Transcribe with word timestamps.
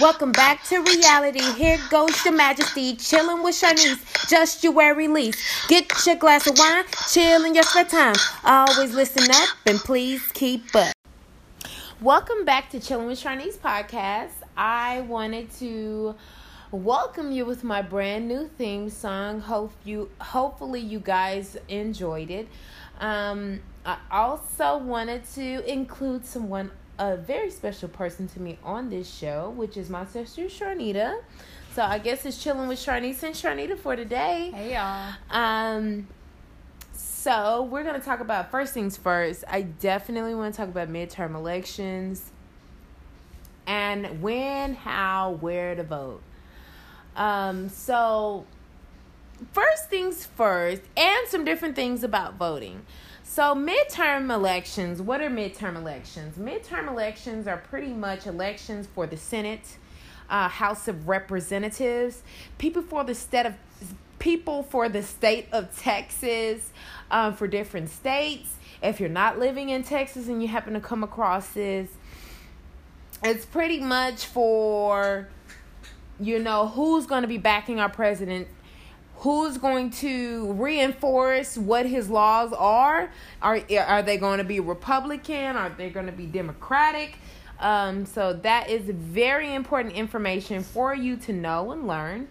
Welcome 0.00 0.32
back 0.32 0.64
to 0.68 0.82
reality. 0.82 1.42
Here 1.58 1.76
goes 1.90 2.24
your 2.24 2.32
majesty, 2.32 2.96
chilling 2.96 3.42
with 3.42 3.54
Sharnice, 3.54 4.30
just 4.30 4.64
you 4.64 4.72
where 4.72 4.94
release. 4.94 5.36
Get 5.68 5.92
your 6.06 6.16
glass 6.16 6.46
of 6.46 6.58
wine, 6.58 6.84
chill 7.10 7.44
in 7.44 7.54
your 7.54 7.64
spare 7.64 7.84
time. 7.84 8.14
Always 8.42 8.94
listen 8.94 9.30
up 9.30 9.48
and 9.66 9.78
please 9.78 10.22
keep 10.32 10.74
up. 10.74 10.94
Welcome 12.00 12.46
back 12.46 12.70
to 12.70 12.80
Chilling 12.80 13.08
with 13.08 13.22
Sharnice 13.22 13.58
podcast. 13.58 14.30
I 14.56 15.02
wanted 15.02 15.50
to 15.58 16.14
welcome 16.70 17.30
you 17.30 17.44
with 17.44 17.62
my 17.62 17.82
brand 17.82 18.26
new 18.26 18.48
theme 18.56 18.88
song. 18.88 19.40
Hope 19.40 19.72
you, 19.84 20.10
hopefully, 20.18 20.80
you 20.80 21.00
guys 21.00 21.58
enjoyed 21.68 22.30
it. 22.30 22.48
Um, 23.00 23.60
I 23.84 23.98
also 24.10 24.78
wanted 24.78 25.24
to 25.34 25.70
include 25.70 26.24
someone 26.24 26.70
a 27.00 27.16
very 27.16 27.50
special 27.50 27.88
person 27.88 28.28
to 28.28 28.40
me 28.40 28.58
on 28.62 28.90
this 28.90 29.12
show, 29.12 29.50
which 29.56 29.78
is 29.78 29.88
my 29.88 30.04
sister 30.04 30.42
Sharnita. 30.42 31.20
So 31.74 31.82
I 31.82 31.98
guess 31.98 32.26
it's 32.26 32.40
chilling 32.40 32.68
with 32.68 32.78
Sharnita 32.78 33.22
and 33.22 33.34
Sharnita 33.34 33.78
for 33.78 33.96
today. 33.96 34.52
Hey 34.54 34.74
y'all. 34.74 35.14
Um 35.30 36.06
so 36.92 37.62
we're 37.62 37.84
gonna 37.84 38.00
talk 38.00 38.20
about 38.20 38.50
first 38.50 38.74
things 38.74 38.98
first. 38.98 39.44
I 39.48 39.62
definitely 39.62 40.34
want 40.34 40.54
to 40.54 40.60
talk 40.60 40.68
about 40.68 40.88
midterm 40.88 41.34
elections 41.34 42.30
and 43.66 44.20
when, 44.20 44.74
how, 44.74 45.38
where 45.40 45.74
to 45.74 45.82
vote. 45.82 46.20
Um 47.16 47.70
so 47.70 48.44
first 49.52 49.88
things 49.88 50.26
first, 50.26 50.82
and 50.98 51.28
some 51.28 51.46
different 51.46 51.76
things 51.76 52.04
about 52.04 52.34
voting. 52.34 52.84
So, 53.32 53.54
midterm 53.54 54.34
elections, 54.34 55.00
what 55.00 55.20
are 55.20 55.30
midterm 55.30 55.76
elections? 55.76 56.36
Midterm 56.36 56.88
elections 56.88 57.46
are 57.46 57.58
pretty 57.58 57.92
much 57.92 58.26
elections 58.26 58.88
for 58.92 59.06
the 59.06 59.16
Senate, 59.16 59.76
uh, 60.28 60.48
House 60.48 60.88
of 60.88 61.06
Representatives, 61.06 62.24
people 62.58 62.82
for 62.82 63.04
the 63.04 63.14
state 63.14 63.46
of 63.46 63.54
people 64.18 64.64
for 64.64 64.88
the 64.88 65.04
state 65.04 65.46
of 65.52 65.78
Texas, 65.78 66.72
um, 67.12 67.34
for 67.34 67.46
different 67.46 67.90
states. 67.90 68.56
If 68.82 68.98
you're 68.98 69.08
not 69.08 69.38
living 69.38 69.68
in 69.68 69.84
Texas 69.84 70.26
and 70.26 70.42
you 70.42 70.48
happen 70.48 70.74
to 70.74 70.80
come 70.80 71.04
across 71.04 71.50
this, 71.50 71.88
it's 73.22 73.46
pretty 73.46 73.78
much 73.78 74.26
for 74.26 75.28
you 76.18 76.40
know 76.40 76.66
who's 76.66 77.06
going 77.06 77.22
to 77.22 77.28
be 77.28 77.38
backing 77.38 77.78
our 77.78 77.90
president 77.90 78.48
who's 79.20 79.58
going 79.58 79.90
to 79.90 80.52
reinforce 80.52 81.56
what 81.56 81.86
his 81.86 82.08
laws 82.08 82.52
are? 82.52 83.10
Are 83.42 83.60
are 83.78 84.02
they 84.02 84.16
going 84.16 84.38
to 84.38 84.44
be 84.44 84.60
republican? 84.60 85.56
Are 85.56 85.70
they 85.70 85.90
going 85.90 86.06
to 86.06 86.12
be 86.12 86.26
democratic? 86.26 87.16
Um, 87.58 88.06
so 88.06 88.32
that 88.32 88.70
is 88.70 88.82
very 88.86 89.54
important 89.54 89.94
information 89.94 90.62
for 90.62 90.94
you 90.94 91.16
to 91.18 91.32
know 91.32 91.72
and 91.72 91.86
learn. 91.86 92.28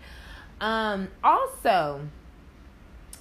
Um, 0.59 1.09
also 1.23 2.01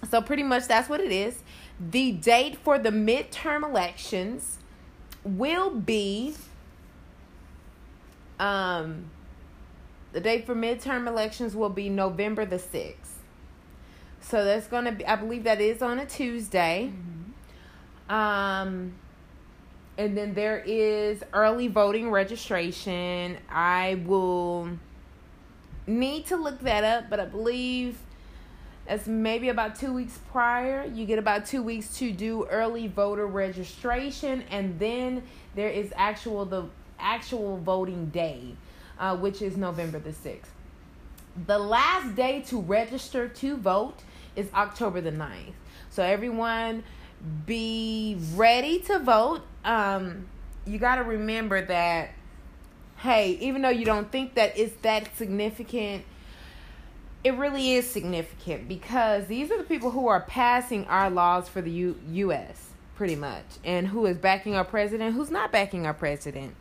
so 0.09 0.23
pretty 0.23 0.43
much 0.43 0.67
that's 0.67 0.89
what 0.89 1.01
it 1.01 1.13
is. 1.13 1.43
The 1.79 2.13
date 2.13 2.57
for 2.57 2.79
the 2.79 2.91
midterm 2.91 3.69
elections 3.69 4.59
will 5.25 5.71
be 5.71 6.35
um, 8.39 9.11
the 10.13 10.21
date 10.21 10.47
for 10.47 10.55
midterm 10.55 11.07
elections 11.07 11.55
will 11.55 11.69
be 11.69 11.89
november 11.89 12.47
the 12.47 12.57
6th 12.57 13.08
so 14.29 14.45
that's 14.45 14.67
gonna 14.67 14.93
be. 14.93 15.07
I 15.07 15.17
believe 15.17 15.45
that 15.45 15.61
is 15.61 15.81
on 15.81 15.99
a 15.99 16.07
Tuesday. 16.07 16.93
Mm-hmm. 16.93 18.15
Um, 18.15 18.95
and 19.97 20.17
then 20.17 20.35
there 20.35 20.63
is 20.65 21.23
early 21.33 21.69
voting 21.69 22.11
registration. 22.11 23.39
I 23.51 24.03
will 24.07 24.71
need 25.87 26.27
to 26.27 26.37
look 26.37 26.61
that 26.61 26.85
up, 26.85 27.11
but 27.11 27.21
I 27.21 27.25
believe 27.25 27.99
as 28.87 29.07
maybe 29.07 29.49
about 29.49 29.77
two 29.77 29.93
weeks 29.93 30.19
prior. 30.31 30.85
You 30.85 31.07
get 31.07 31.19
about 31.19 31.47
two 31.47 31.63
weeks 31.63 31.97
to 31.99 32.13
do 32.13 32.47
early 32.47 32.87
voter 32.87 33.27
registration, 33.27 34.45
and 34.51 34.79
then 34.79 35.23
there 35.55 35.71
is 35.71 35.93
actual 35.97 36.45
the 36.45 36.67
actual 36.99 37.59
voting 37.59 38.11
day, 38.11 38.55
uh, 38.99 39.17
which 39.17 39.41
is 39.41 39.57
November 39.57 39.99
the 39.99 40.13
sixth. 40.13 40.53
The 41.47 41.59
last 41.59 42.15
day 42.15 42.43
to 42.49 42.61
register 42.61 43.29
to 43.29 43.57
vote 43.57 44.03
is 44.39 44.49
October 44.55 45.01
the 45.01 45.11
9th. 45.11 45.53
So 45.91 46.03
everyone 46.03 46.85
be 47.45 48.17
ready 48.35 48.79
to 48.81 48.99
vote. 49.01 49.43
Um, 49.65 50.29
you 50.65 50.79
got 50.79 50.97
to 50.97 51.03
remember 51.03 51.65
that, 51.67 52.11
hey, 52.99 53.33
even 53.41 53.63
though 53.63 53.69
you 53.69 53.85
don't 53.85 54.11
think 54.11 54.35
that 54.35 54.57
it's 54.57 54.75
that 54.83 55.17
significant, 55.17 56.05
it 57.25 57.35
really 57.35 57.73
is 57.75 57.91
significant 57.91 58.69
because 58.69 59.27
these 59.27 59.51
are 59.51 59.59
the 59.59 59.65
people 59.65 59.91
who 59.91 60.07
are 60.07 60.21
passing 60.21 60.85
our 60.87 61.11
laws 61.11 61.49
for 61.49 61.61
the 61.61 61.71
U- 61.71 62.01
U.S. 62.13 62.69
pretty 62.95 63.17
much, 63.17 63.45
and 63.65 63.89
who 63.89 64.07
is 64.07 64.17
backing 64.17 64.55
our 64.55 64.65
president, 64.65 65.15
who's 65.17 65.31
not 65.31 65.51
backing 65.51 65.85
our 65.85 65.95
president. 65.95 66.55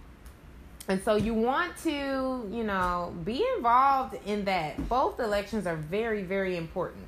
And 0.88 1.04
so 1.04 1.16
you 1.16 1.34
want 1.34 1.78
to, 1.84 2.50
you 2.52 2.64
know, 2.64 3.14
be 3.24 3.46
involved 3.58 4.16
in 4.26 4.46
that. 4.46 4.88
Both 4.90 5.20
elections 5.20 5.68
are 5.68 5.76
very, 5.76 6.24
very 6.24 6.56
important 6.56 7.07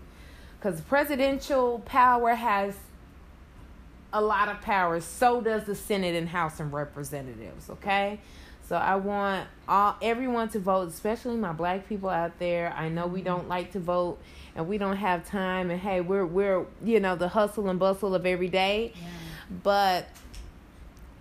because 0.60 0.82
presidential 0.82 1.80
power 1.86 2.36
has 2.36 2.76
a 4.12 4.22
lot 4.22 4.50
of 4.50 4.62
power. 4.62 5.00
So 5.00 5.42
does 5.42 5.66
the 5.66 5.76
Senate 5.76 6.16
and 6.16 6.30
House 6.30 6.60
of 6.60 6.74
Representatives. 6.74 7.70
Okay, 7.70 8.20
so 8.68 8.76
I 8.76 8.96
want 8.96 9.48
all 9.68 9.96
everyone 10.02 10.50
to 10.50 10.60
vote, 10.60 10.90
especially 10.90 11.38
my 11.38 11.54
black 11.54 11.88
people 11.88 12.10
out 12.10 12.38
there. 12.40 12.74
I 12.76 12.90
know 12.90 13.08
we 13.08 13.22
don't 13.22 13.42
mm-hmm. 13.42 13.50
like 13.50 13.72
to 13.74 13.80
vote 13.80 14.20
and 14.56 14.68
we 14.68 14.78
don't 14.78 14.98
have 14.98 15.26
time. 15.28 15.70
And 15.72 15.80
hey, 15.80 16.02
we're 16.02 16.26
we're 16.26 16.66
you 16.84 17.00
know 17.00 17.16
the 17.16 17.30
hustle 17.30 17.70
and 17.70 17.80
bustle 17.80 18.16
of 18.16 18.26
every 18.26 18.50
day, 18.50 18.94
yeah. 18.96 19.02
but 19.64 20.08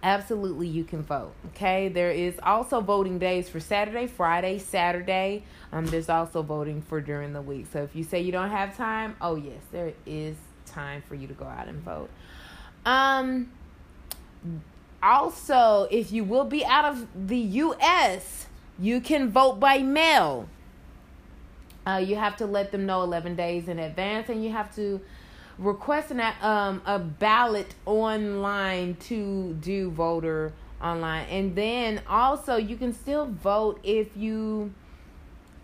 absolutely 0.03 0.69
you 0.69 0.85
can 0.85 1.03
vote 1.03 1.33
okay 1.47 1.89
there 1.89 2.13
is 2.13 2.39
also 2.45 2.81
voting 2.81 3.19
days 3.19 3.49
for 3.49 3.59
saturday 3.59 4.07
friday 4.07 4.57
saturday 4.57 5.43
um, 5.73 5.87
there's 5.87 6.09
also 6.09 6.43
voting 6.43 6.83
for 6.83 7.01
during 7.01 7.33
the 7.33 7.43
week. 7.43 7.67
So 7.73 7.83
if 7.83 7.95
you 7.95 8.05
say 8.05 8.21
you 8.21 8.33
don't 8.33 8.51
have 8.51 8.77
time, 8.77 9.17
oh 9.21 9.37
yes, 9.37 9.61
there 9.71 9.93
is 10.07 10.37
time 10.67 11.03
for 11.07 11.15
you 11.15 11.27
to 11.27 11.35
go 11.35 11.45
out 11.45 11.69
and 11.69 11.83
vote. 11.83 12.09
Um, 12.87 13.51
also, 15.03 15.89
if 15.91 16.11
you 16.11 16.25
will 16.25 16.45
be 16.45 16.65
out 16.65 16.85
of 16.87 17.07
the 17.29 17.37
U.S., 17.37 18.47
you 18.79 19.01
can 19.01 19.31
vote 19.31 19.61
by 19.61 19.79
mail. 19.79 20.49
Uh, 21.87 21.99
you 21.99 22.17
have 22.17 22.37
to 22.37 22.47
let 22.47 22.71
them 22.71 22.87
know 22.87 23.03
11 23.03 23.37
days 23.37 23.69
in 23.69 23.79
advance, 23.79 24.29
and 24.29 24.43
you 24.43 24.51
have 24.51 24.75
to 24.77 25.01
request 25.59 26.11
an, 26.11 26.21
um, 26.41 26.83
a 26.87 26.99
ballot 26.99 27.75
online 27.85 28.97
to 28.97 29.55
do 29.55 29.91
voter 29.91 30.53
online. 30.83 31.27
And 31.27 31.55
then 31.55 32.03
also, 32.09 32.57
you 32.57 32.77
can 32.77 32.93
still 32.93 33.27
vote 33.27 33.81
if 33.83 34.17
you 34.17 34.73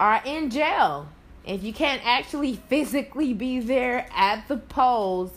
are 0.01 0.21
in 0.25 0.51
jail. 0.51 1.09
If 1.47 1.63
you 1.63 1.73
can't 1.73 2.05
actually 2.05 2.55
physically 2.69 3.33
be 3.33 3.61
there 3.61 4.07
at 4.15 4.49
the 4.49 4.57
polls, 4.57 5.31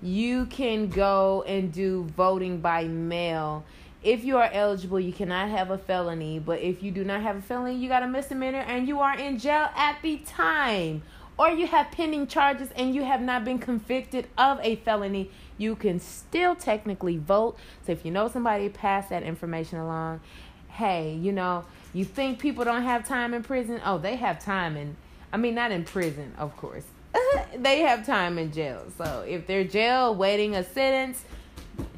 you 0.00 0.46
can 0.46 0.88
go 0.88 1.42
and 1.46 1.72
do 1.72 2.04
voting 2.16 2.60
by 2.60 2.84
mail. 2.84 3.64
If 4.02 4.24
you 4.24 4.36
are 4.36 4.48
eligible, 4.52 5.00
you 5.00 5.12
cannot 5.12 5.48
have 5.48 5.72
a 5.72 5.78
felony, 5.78 6.38
but 6.38 6.60
if 6.60 6.84
you 6.84 6.92
do 6.92 7.02
not 7.04 7.20
have 7.22 7.36
a 7.36 7.42
felony, 7.42 7.76
you 7.76 7.88
got 7.88 8.04
a 8.04 8.06
misdemeanor 8.06 8.60
and 8.60 8.86
you 8.86 9.00
are 9.00 9.18
in 9.18 9.38
jail 9.40 9.68
at 9.74 9.98
the 10.02 10.18
time, 10.18 11.02
or 11.38 11.50
you 11.50 11.66
have 11.66 11.90
pending 11.92 12.26
charges 12.26 12.68
and 12.76 12.94
you 12.94 13.04
have 13.04 13.20
not 13.20 13.44
been 13.44 13.58
convicted 13.58 14.26
of 14.36 14.58
a 14.62 14.76
felony, 14.76 15.30
you 15.56 15.76
can 15.76 16.00
still 16.00 16.54
technically 16.54 17.16
vote. 17.16 17.56
So 17.86 17.92
if 17.92 18.04
you 18.04 18.10
know 18.10 18.28
somebody, 18.28 18.68
pass 18.68 19.08
that 19.08 19.22
information 19.22 19.78
along. 19.78 20.20
Hey, 20.68 21.14
you 21.14 21.32
know, 21.32 21.64
you 21.94 22.04
think 22.04 22.38
people 22.38 22.64
don't 22.64 22.82
have 22.82 23.06
time 23.06 23.34
in 23.34 23.42
prison? 23.42 23.80
Oh, 23.84 23.98
they 23.98 24.16
have 24.16 24.42
time 24.42 24.76
in, 24.76 24.96
I 25.32 25.36
mean, 25.36 25.54
not 25.54 25.70
in 25.70 25.84
prison, 25.84 26.34
of 26.38 26.56
course. 26.56 26.84
they 27.56 27.80
have 27.80 28.04
time 28.04 28.38
in 28.38 28.52
jail. 28.52 28.82
So 28.96 29.24
if 29.26 29.46
they're 29.46 29.64
jail 29.64 30.14
waiting 30.14 30.56
a 30.56 30.64
sentence, 30.64 31.24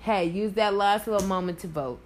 hey, 0.02 0.26
use 0.26 0.52
that 0.52 0.74
last 0.74 1.06
little 1.06 1.26
moment 1.26 1.58
to 1.60 1.66
vote. 1.66 2.00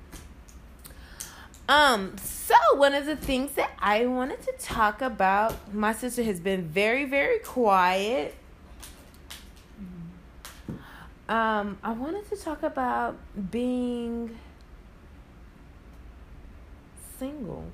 Um, 1.69 2.17
so 2.19 2.55
one 2.75 2.95
of 2.95 3.07
the 3.07 3.17
things 3.17 3.53
that 3.53 3.73
I 3.79 4.07
wanted 4.07 4.43
to 4.43 4.53
talk 4.59 5.01
about, 5.01 5.75
my 5.75 5.93
sister 5.93 6.23
has 6.23 6.39
been 6.39 6.65
very, 6.65 7.07
very 7.07 7.39
quiet. 7.39 8.35
Um, 11.27 11.79
I 11.83 11.93
wanted 11.93 12.29
to 12.29 12.37
talk 12.37 12.63
about 12.63 13.17
being 13.51 14.37
single. 17.19 17.65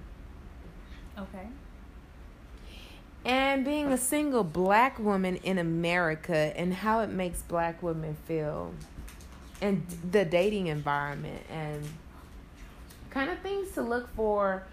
Okay. 1.18 1.48
And 3.24 3.64
being 3.64 3.92
a 3.92 3.98
single 3.98 4.44
black 4.44 4.98
woman 5.00 5.36
in 5.36 5.58
America 5.58 6.52
and 6.56 6.72
how 6.72 7.00
it 7.00 7.10
makes 7.10 7.42
black 7.42 7.82
women 7.82 8.16
feel 8.26 8.72
and 9.60 9.86
the 10.10 10.24
dating 10.24 10.68
environment 10.68 11.42
and 11.50 11.84
kind 13.10 13.30
of 13.30 13.38
things 13.40 13.72
to 13.72 13.82
look 13.82 14.08
for 14.14 14.64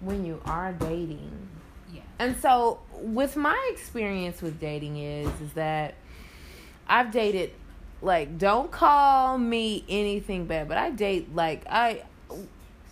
when 0.00 0.24
you 0.24 0.40
are 0.44 0.72
dating. 0.72 1.30
Yeah. 1.92 2.02
And 2.18 2.36
so 2.40 2.80
with 3.00 3.36
my 3.36 3.70
experience 3.72 4.42
with 4.42 4.60
dating 4.60 4.98
is 4.98 5.28
is 5.40 5.52
that 5.54 5.94
I've 6.88 7.10
dated 7.10 7.52
like 8.02 8.36
don't 8.38 8.70
call 8.70 9.38
me 9.38 9.84
anything 9.88 10.46
bad, 10.46 10.68
but 10.68 10.76
I 10.76 10.90
date 10.90 11.34
like 11.34 11.64
I 11.68 12.02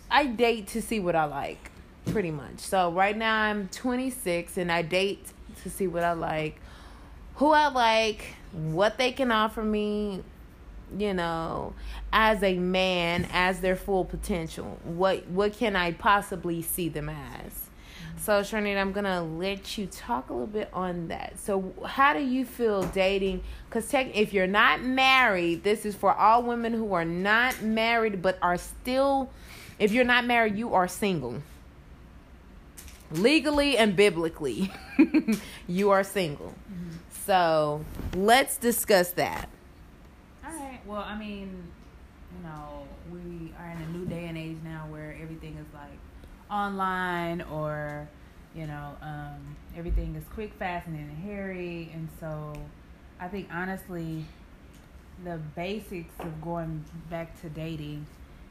I 0.09 0.25
date 0.27 0.67
to 0.69 0.81
see 0.81 0.99
what 0.99 1.15
I 1.15 1.25
like 1.25 1.71
pretty 2.05 2.31
much. 2.31 2.59
So 2.59 2.91
right 2.91 3.17
now 3.17 3.41
I'm 3.41 3.67
26 3.69 4.57
and 4.57 4.71
I 4.71 4.81
date 4.81 5.25
to 5.63 5.69
see 5.69 5.87
what 5.87 6.03
I 6.03 6.13
like, 6.13 6.59
who 7.35 7.51
I 7.51 7.67
like, 7.67 8.35
what 8.51 8.97
they 8.97 9.11
can 9.11 9.31
offer 9.31 9.63
me, 9.63 10.23
you 10.97 11.13
know, 11.13 11.73
as 12.11 12.43
a 12.43 12.57
man, 12.57 13.27
as 13.31 13.61
their 13.61 13.75
full 13.75 14.05
potential. 14.05 14.79
What 14.83 15.27
what 15.27 15.53
can 15.53 15.75
I 15.75 15.93
possibly 15.93 16.61
see 16.61 16.89
them 16.89 17.09
as? 17.09 17.63
So, 18.23 18.39
Sharnita, 18.39 18.79
I'm 18.79 18.93
gonna 18.93 19.21
let 19.21 19.77
you 19.77 19.85
talk 19.85 20.29
a 20.29 20.33
little 20.33 20.47
bit 20.47 20.69
on 20.71 21.09
that. 21.09 21.37
So, 21.39 21.73
how 21.85 22.13
do 22.13 22.21
you 22.21 22.45
feel 22.45 22.83
dating? 22.83 23.41
Because 23.67 23.89
tech, 23.89 24.15
if 24.15 24.31
you're 24.31 24.47
not 24.47 24.81
married, 24.81 25.63
this 25.63 25.85
is 25.85 25.93
for 25.93 26.13
all 26.13 26.41
women 26.41 26.71
who 26.71 26.93
are 26.93 27.03
not 27.03 27.61
married 27.61 28.21
but 28.21 28.37
are 28.41 28.57
still. 28.57 29.29
If 29.77 29.91
you're 29.91 30.05
not 30.05 30.25
married, 30.25 30.55
you 30.55 30.73
are 30.73 30.87
single. 30.87 31.41
Legally 33.11 33.77
and 33.77 33.95
biblically, 33.95 34.71
you 35.67 35.89
are 35.89 36.03
single. 36.03 36.53
Mm-hmm. 36.71 36.97
So, 37.25 37.83
let's 38.15 38.55
discuss 38.55 39.11
that. 39.11 39.49
Well, 40.85 41.01
I 41.01 41.17
mean, 41.17 41.63
you 42.37 42.43
know, 42.43 42.83
we 43.11 43.53
are 43.59 43.69
in 43.71 43.81
a 43.81 43.87
new 43.97 44.05
day 44.05 44.25
and 44.25 44.37
age 44.37 44.57
now 44.63 44.85
where 44.89 45.15
everything 45.21 45.55
is 45.57 45.65
like 45.73 45.97
online 46.51 47.41
or, 47.41 48.07
you 48.55 48.67
know, 48.67 48.95
um, 49.01 49.55
everything 49.77 50.15
is 50.15 50.23
quick, 50.33 50.53
fast, 50.59 50.87
and 50.87 50.95
then 50.95 51.15
hairy. 51.23 51.89
And 51.93 52.09
so 52.19 52.53
I 53.19 53.27
think 53.27 53.49
honestly, 53.53 54.25
the 55.23 55.39
basics 55.55 56.13
of 56.19 56.41
going 56.41 56.83
back 57.09 57.39
to 57.41 57.49
dating 57.49 58.05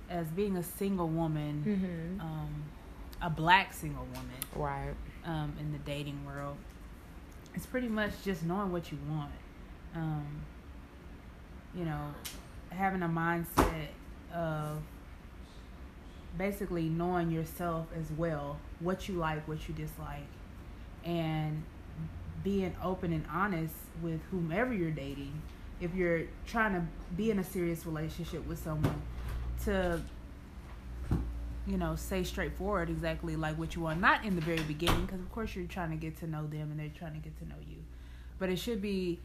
as 0.09 0.27
being 0.29 0.57
a 0.57 0.63
single 0.63 1.09
woman, 1.09 1.65
Mm-hmm. 1.67 2.21
um, 2.21 2.65
a 3.21 3.31
black 3.31 3.73
single 3.73 4.05
woman 4.07 4.31
Right. 4.57 4.95
um, 5.25 5.53
in 5.61 5.71
the 5.73 5.79
dating 5.79 6.25
world, 6.27 6.57
it's 7.55 7.67
pretty 7.67 7.89
much 7.89 8.11
just 8.25 8.43
knowing 8.43 8.73
what 8.73 8.91
you 8.91 8.99
want. 9.09 9.31
Um, 9.95 10.27
you 11.75 11.85
know, 11.85 12.15
having 12.71 13.03
a 13.03 13.09
mindset 13.09 13.89
of 14.35 14.83
basically 16.37 16.85
knowing 16.85 17.31
yourself 17.31 17.87
as 17.99 18.11
well, 18.17 18.59
what 18.81 19.09
you 19.09 19.15
like, 19.15 19.47
what 19.47 19.69
you 19.69 19.75
dislike, 19.75 20.27
and 21.05 21.63
being 22.43 22.75
open 22.83 23.13
and 23.13 23.25
honest 23.31 23.75
with 24.03 24.21
whomever 24.31 24.73
you're 24.73 24.91
dating. 24.91 25.41
If 25.81 25.95
you're 25.95 26.23
trying 26.47 26.75
to 26.75 26.83
be 27.17 27.31
in 27.31 27.39
a 27.39 27.45
serious 27.45 27.85
relationship 27.87 28.47
with 28.47 28.63
someone, 28.63 29.03
to 29.65 30.01
you 31.67 31.77
know 31.77 31.95
say 31.95 32.25
straightforward 32.25 32.91
exactly 32.91 33.37
like 33.37 33.57
what 33.57 33.75
you 33.77 33.83
want 33.83 34.01
not 34.01 34.25
in 34.25 34.35
the 34.35 34.41
very 34.41 34.63
beginning 34.63 35.07
because 35.07 35.21
of 35.21 35.31
course 35.31 35.55
you're 35.55 35.67
trying 35.67 35.91
to 35.91 35.97
get 35.97 36.17
to 36.17 36.27
know 36.27 36.47
them 36.49 36.71
and 36.73 36.81
they're 36.81 36.91
trying 36.99 37.13
to 37.13 37.21
get 37.21 37.39
to 37.39 37.49
know 37.49 37.55
you 37.69 37.77
but 38.39 38.49
it 38.49 38.59
should 38.59 38.83
be 38.83 39.21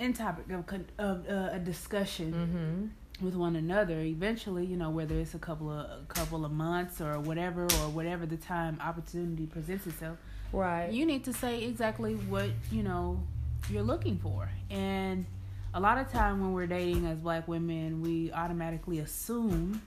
in 0.00 0.12
topic 0.12 0.46
of, 0.50 0.64
of 0.98 1.28
uh, 1.28 1.50
a 1.52 1.58
discussion 1.58 2.32
Mm-hmm. 2.32 3.24
with 3.26 3.34
one 3.34 3.54
another 3.56 4.00
eventually 4.00 4.64
you 4.64 4.76
know 4.76 4.88
whether 4.90 5.14
it's 5.16 5.34
a 5.34 5.38
couple 5.38 5.68
of 5.70 5.84
a 6.02 6.06
couple 6.08 6.44
of 6.44 6.52
months 6.52 7.00
or 7.00 7.20
whatever 7.20 7.64
or 7.64 7.88
whatever 7.98 8.24
the 8.26 8.36
time 8.38 8.78
opportunity 8.82 9.46
presents 9.46 9.86
itself 9.86 10.16
Right. 10.52 10.90
you 10.90 11.04
need 11.06 11.22
to 11.24 11.32
say 11.32 11.62
exactly 11.64 12.14
what 12.14 12.48
you 12.72 12.82
know 12.82 13.20
you're 13.68 13.82
looking 13.92 14.16
for 14.18 14.48
and 14.70 15.26
a 15.74 15.80
lot 15.80 15.98
of 15.98 16.10
time 16.10 16.40
when 16.40 16.52
we're 16.54 16.66
dating 16.66 17.06
as 17.06 17.18
black 17.18 17.46
women 17.46 18.00
we 18.00 18.32
automatically 18.32 18.98
assume 19.00 19.82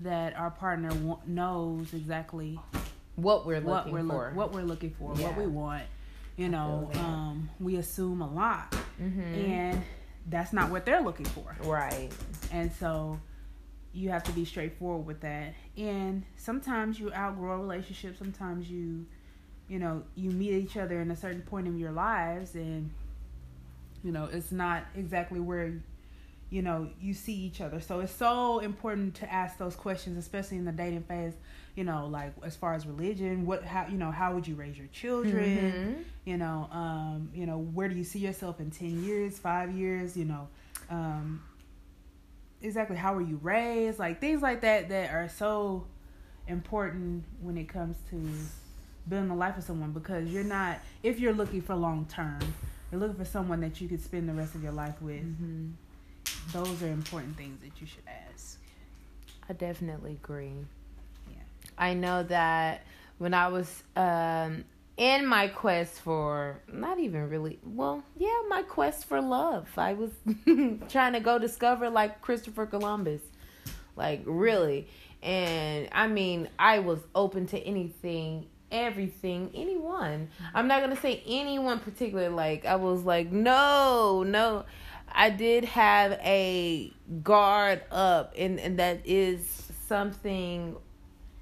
that 0.00 0.34
our 0.36 0.50
partner 0.50 0.90
knows 1.26 1.92
exactly 1.94 2.58
what 3.16 3.46
we're 3.46 3.60
looking 3.60 3.70
what 3.70 3.92
we're 3.92 4.00
for. 4.08 4.24
look, 4.28 4.34
what 4.36 4.52
we're 4.52 4.62
looking 4.72 4.90
for 4.98 5.14
Yeah. 5.14 5.26
what 5.28 5.36
we 5.38 5.46
want 5.46 5.84
you 6.36 6.48
know 6.48 6.90
um, 6.94 7.48
we 7.60 7.76
assume 7.76 8.20
a 8.20 8.30
lot 8.30 8.72
mm-hmm. 9.00 9.20
and 9.20 9.82
that's 10.28 10.52
not 10.52 10.70
what 10.70 10.84
they're 10.84 11.02
looking 11.02 11.26
for 11.26 11.56
Right. 11.62 12.10
and 12.52 12.72
so 12.72 13.18
you 13.96 14.10
have 14.10 14.22
to 14.24 14.32
be 14.32 14.44
straightforward 14.44 15.06
with 15.06 15.20
that. 15.22 15.54
And 15.76 16.22
sometimes 16.36 17.00
you 17.00 17.12
outgrow 17.14 17.54
a 17.54 17.58
relationship. 17.58 18.18
Sometimes 18.18 18.70
you, 18.70 19.06
you 19.68 19.78
know, 19.78 20.02
you 20.14 20.30
meet 20.30 20.52
each 20.52 20.76
other 20.76 21.00
in 21.00 21.10
a 21.10 21.16
certain 21.16 21.40
point 21.40 21.66
in 21.66 21.78
your 21.78 21.92
lives, 21.92 22.54
and 22.54 22.90
you 24.04 24.12
know 24.12 24.28
it's 24.30 24.52
not 24.52 24.84
exactly 24.94 25.40
where, 25.40 25.82
you 26.56 26.62
know, 26.62 26.88
you 26.98 27.12
see 27.12 27.34
each 27.34 27.60
other. 27.60 27.80
So 27.80 28.00
it's 28.00 28.10
so 28.14 28.60
important 28.60 29.14
to 29.16 29.30
ask 29.30 29.58
those 29.58 29.76
questions, 29.76 30.16
especially 30.16 30.56
in 30.56 30.64
the 30.64 30.72
dating 30.72 31.02
phase. 31.02 31.34
You 31.74 31.84
know, 31.84 32.06
like 32.06 32.32
as 32.42 32.56
far 32.56 32.72
as 32.72 32.86
religion, 32.86 33.44
what, 33.44 33.62
how, 33.62 33.86
you 33.88 33.98
know, 33.98 34.10
how 34.10 34.32
would 34.34 34.48
you 34.48 34.54
raise 34.54 34.78
your 34.78 34.86
children? 34.88 35.58
Mhm. 35.98 36.04
you 36.24 36.36
know 36.36 36.68
um 36.72 37.30
you 37.34 37.46
know 37.46 37.58
where 37.76 37.88
do 37.88 37.94
you 37.94 38.02
see 38.02 38.18
yourself 38.18 38.58
in 38.58 38.68
10 38.70 39.04
years 39.04 39.38
5 39.38 39.70
years 39.76 40.16
you 40.16 40.24
know 40.24 40.48
um 40.90 41.40
exactly 42.62 42.96
how 42.96 43.14
were 43.14 43.20
you 43.32 43.38
raised 43.42 43.98
like 44.00 44.20
things 44.20 44.42
like 44.42 44.60
that 44.62 44.88
that 44.88 45.12
are 45.12 45.28
so 45.28 45.86
important 46.48 47.22
when 47.40 47.56
it 47.56 47.68
comes 47.68 47.96
to 48.10 48.16
building 49.08 49.30
a 49.30 49.36
life 49.36 49.54
with 49.54 49.64
someone 49.64 49.92
because 49.92 50.28
you're 50.28 50.42
not 50.58 50.80
if 51.04 51.20
you're 51.20 51.32
looking 51.32 51.62
for 51.62 51.76
long 51.76 52.04
term 52.06 52.40
you're 52.90 53.00
looking 53.00 53.16
for 53.16 53.24
someone 53.24 53.60
that 53.60 53.80
you 53.80 53.86
could 53.88 54.02
spend 54.02 54.28
the 54.28 54.32
rest 54.34 54.54
of 54.56 54.62
your 54.64 54.72
life 54.72 55.00
with 55.00 55.22
Mhm. 55.22 55.72
Those 56.52 56.82
are 56.82 56.88
important 56.88 57.36
things 57.36 57.60
that 57.60 57.80
you 57.80 57.86
should 57.86 58.04
ask 58.06 58.26
I 59.48 59.52
definitely 59.52 60.12
agree. 60.12 60.52
Yeah. 61.30 61.36
I 61.78 61.94
know 61.94 62.24
that 62.24 62.82
when 63.18 63.32
I 63.32 63.48
was 63.48 63.82
um, 63.94 64.64
in 64.96 65.26
my 65.26 65.48
quest 65.48 66.00
for 66.00 66.60
not 66.72 66.98
even 66.98 67.28
really 67.28 67.58
well, 67.64 68.02
yeah, 68.16 68.34
my 68.48 68.62
quest 68.62 69.04
for 69.06 69.20
love. 69.20 69.68
I 69.76 69.92
was 69.92 70.10
trying 70.88 71.12
to 71.12 71.20
go 71.20 71.38
discover 71.38 71.90
like 71.90 72.20
Christopher 72.22 72.66
Columbus. 72.66 73.22
Like 73.94 74.22
really. 74.26 74.88
And 75.22 75.88
I 75.92 76.08
mean, 76.08 76.48
I 76.58 76.80
was 76.80 76.98
open 77.14 77.46
to 77.48 77.58
anything, 77.60 78.46
everything, 78.70 79.50
anyone. 79.54 80.28
I'm 80.54 80.66
not 80.66 80.82
going 80.82 80.94
to 80.94 81.00
say 81.00 81.22
anyone 81.26 81.78
particular 81.78 82.30
like 82.30 82.66
I 82.66 82.76
was 82.76 83.04
like, 83.04 83.30
"No, 83.30 84.22
no." 84.24 84.64
I 85.12 85.30
did 85.30 85.64
have 85.64 86.12
a 86.12 86.92
guard 87.22 87.82
up 87.90 88.34
and 88.36 88.58
and 88.60 88.78
that 88.78 89.00
is 89.04 89.70
something 89.86 90.76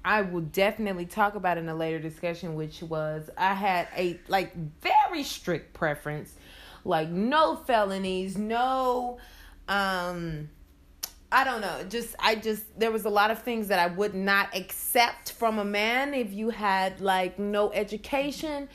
I 0.03 0.21
will 0.21 0.41
definitely 0.41 1.07
talk 1.07 1.33
about 1.33 1.57
in 1.57 1.67
a 1.67 1.73
later 1.73 1.99
discussion, 1.99 2.55
which 2.55 2.83
was 2.83 3.29
I 3.37 3.55
had 3.55 3.87
a 3.97 4.19
like 4.27 4.55
very 4.81 5.23
strict 5.23 5.73
preference, 5.73 6.33
like 6.83 7.09
no 7.09 7.55
felonies, 7.55 8.37
no 8.37 9.17
um 9.67 10.49
I 11.31 11.43
don't 11.43 11.59
know, 11.59 11.83
just 11.89 12.15
I 12.19 12.35
just 12.35 12.79
there 12.79 12.91
was 12.91 13.05
a 13.05 13.09
lot 13.09 13.31
of 13.31 13.41
things 13.41 13.67
that 13.69 13.79
I 13.79 13.87
would 13.87 14.13
not 14.13 14.55
accept 14.55 15.31
from 15.31 15.57
a 15.59 15.65
man 15.65 16.13
if 16.13 16.31
you 16.31 16.49
had 16.51 17.01
like 17.01 17.39
no 17.39 17.71
education. 17.71 18.69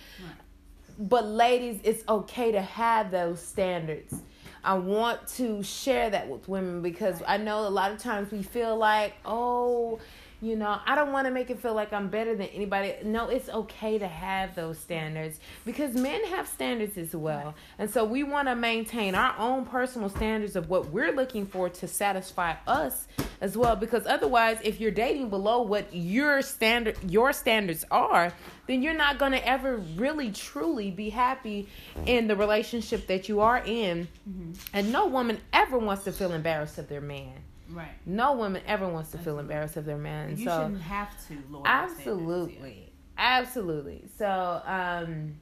But 0.99 1.25
ladies, 1.27 1.81
it's 1.85 2.03
okay 2.09 2.53
to 2.53 2.61
have 2.61 3.11
those 3.11 3.41
standards. 3.41 4.21
I 4.63 4.75
want 4.75 5.27
to 5.37 5.63
share 5.63 6.11
that 6.11 6.29
with 6.29 6.49
women 6.49 6.83
because 6.83 7.23
I 7.27 7.39
know 7.39 7.67
a 7.67 7.71
lot 7.71 7.93
of 7.93 7.99
times 7.99 8.31
we 8.31 8.43
feel 8.43 8.77
like, 8.77 9.15
oh, 9.25 10.01
you 10.43 10.57
know, 10.57 10.79
I 10.87 10.95
don't 10.95 11.13
want 11.13 11.27
to 11.27 11.31
make 11.31 11.51
it 11.51 11.61
feel 11.61 11.75
like 11.75 11.93
I'm 11.93 12.09
better 12.09 12.35
than 12.35 12.47
anybody. 12.49 12.95
No, 13.05 13.29
it's 13.29 13.49
okay 13.51 13.99
to 13.99 14.09
have 14.09 14.55
those 14.55 14.79
standards 14.79 15.39
because 15.67 15.95
men 15.95 16.25
have 16.27 16.49
standards 16.49 16.97
as 16.97 17.15
well. 17.15 17.55
And 17.79 17.91
so 17.91 18.05
we 18.05 18.23
want 18.23 18.49
to 18.49 18.57
maintain 18.57 19.15
our 19.15 19.35
own 19.39 19.67
personal 19.67 20.09
standards 20.09 20.57
of 20.57 20.71
what 20.71 20.91
we're 20.91 21.13
looking 21.13 21.45
for 21.45 21.69
to 21.69 21.87
satisfy 21.87 22.55
us 22.67 23.07
as 23.43 23.57
well 23.57 23.77
because 23.77 24.07
otherwise 24.07 24.59
if 24.63 24.81
you're 24.81 24.91
dating 24.91 25.29
below 25.29 25.63
what 25.63 25.95
your 25.95 26.41
standard 26.43 26.97
your 27.07 27.33
standards 27.33 27.85
are, 27.91 28.33
then 28.67 28.83
you're 28.83 28.95
not 28.95 29.19
going 29.19 29.33
to 29.33 29.47
ever 29.47 29.77
really 29.97 30.31
truly 30.31 30.91
be 30.91 31.11
happy 31.11 31.69
in 32.07 32.29
the 32.29 32.37
relationship 32.37 33.07
that 33.09 33.29
you 33.29 33.41
are 33.41 33.63
in. 33.67 34.09
Mm-hmm. 34.29 34.53
And 34.73 34.93
no 34.93 35.07
woman 35.07 35.39
ever 35.53 35.79
wants 35.79 36.05
to 36.05 36.13
feel 36.13 36.33
embarrassed 36.33 36.79
of 36.79 36.89
their 36.89 37.01
man. 37.01 37.35
Right 37.73 37.93
No 38.07 38.35
woman 38.35 38.63
ever 38.67 38.89
wants 38.89 39.11
to 39.13 39.19
feel 39.19 39.39
embarrassed 39.39 39.77
of 39.77 39.85
their 39.85 39.99
man. 39.99 40.37
you 40.37 40.45
so 40.45 40.63
shouldn't 40.63 40.83
have 40.83 41.29
to 41.29 41.35
your 41.35 41.43
standards, 41.43 41.59
yeah. 41.59 41.83
absolutely, 41.83 42.93
absolutely. 43.19 44.05
So 44.17 44.63
um, 44.65 45.35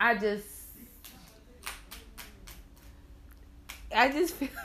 I 0.00 0.14
just, 0.14 0.46
I 3.94 4.08
just 4.10 4.34
feel. 4.34 4.48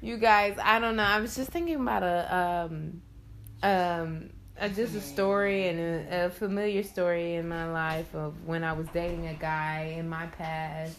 You 0.00 0.16
guys, 0.16 0.56
I 0.62 0.78
don't 0.78 0.94
know. 0.94 1.02
I 1.02 1.18
was 1.20 1.34
just 1.34 1.50
thinking 1.50 1.74
about 1.74 2.04
a 2.04 2.68
um 2.70 3.02
um, 3.62 4.30
uh, 4.60 4.68
just 4.68 4.94
a 4.94 5.00
story 5.00 5.68
and 5.68 5.80
a, 5.80 6.26
a 6.26 6.30
familiar 6.30 6.82
story 6.82 7.34
in 7.34 7.48
my 7.48 7.68
life 7.70 8.14
of 8.14 8.34
when 8.46 8.62
I 8.62 8.72
was 8.72 8.86
dating 8.88 9.26
a 9.26 9.34
guy 9.34 9.94
in 9.98 10.08
my 10.08 10.26
past. 10.26 10.96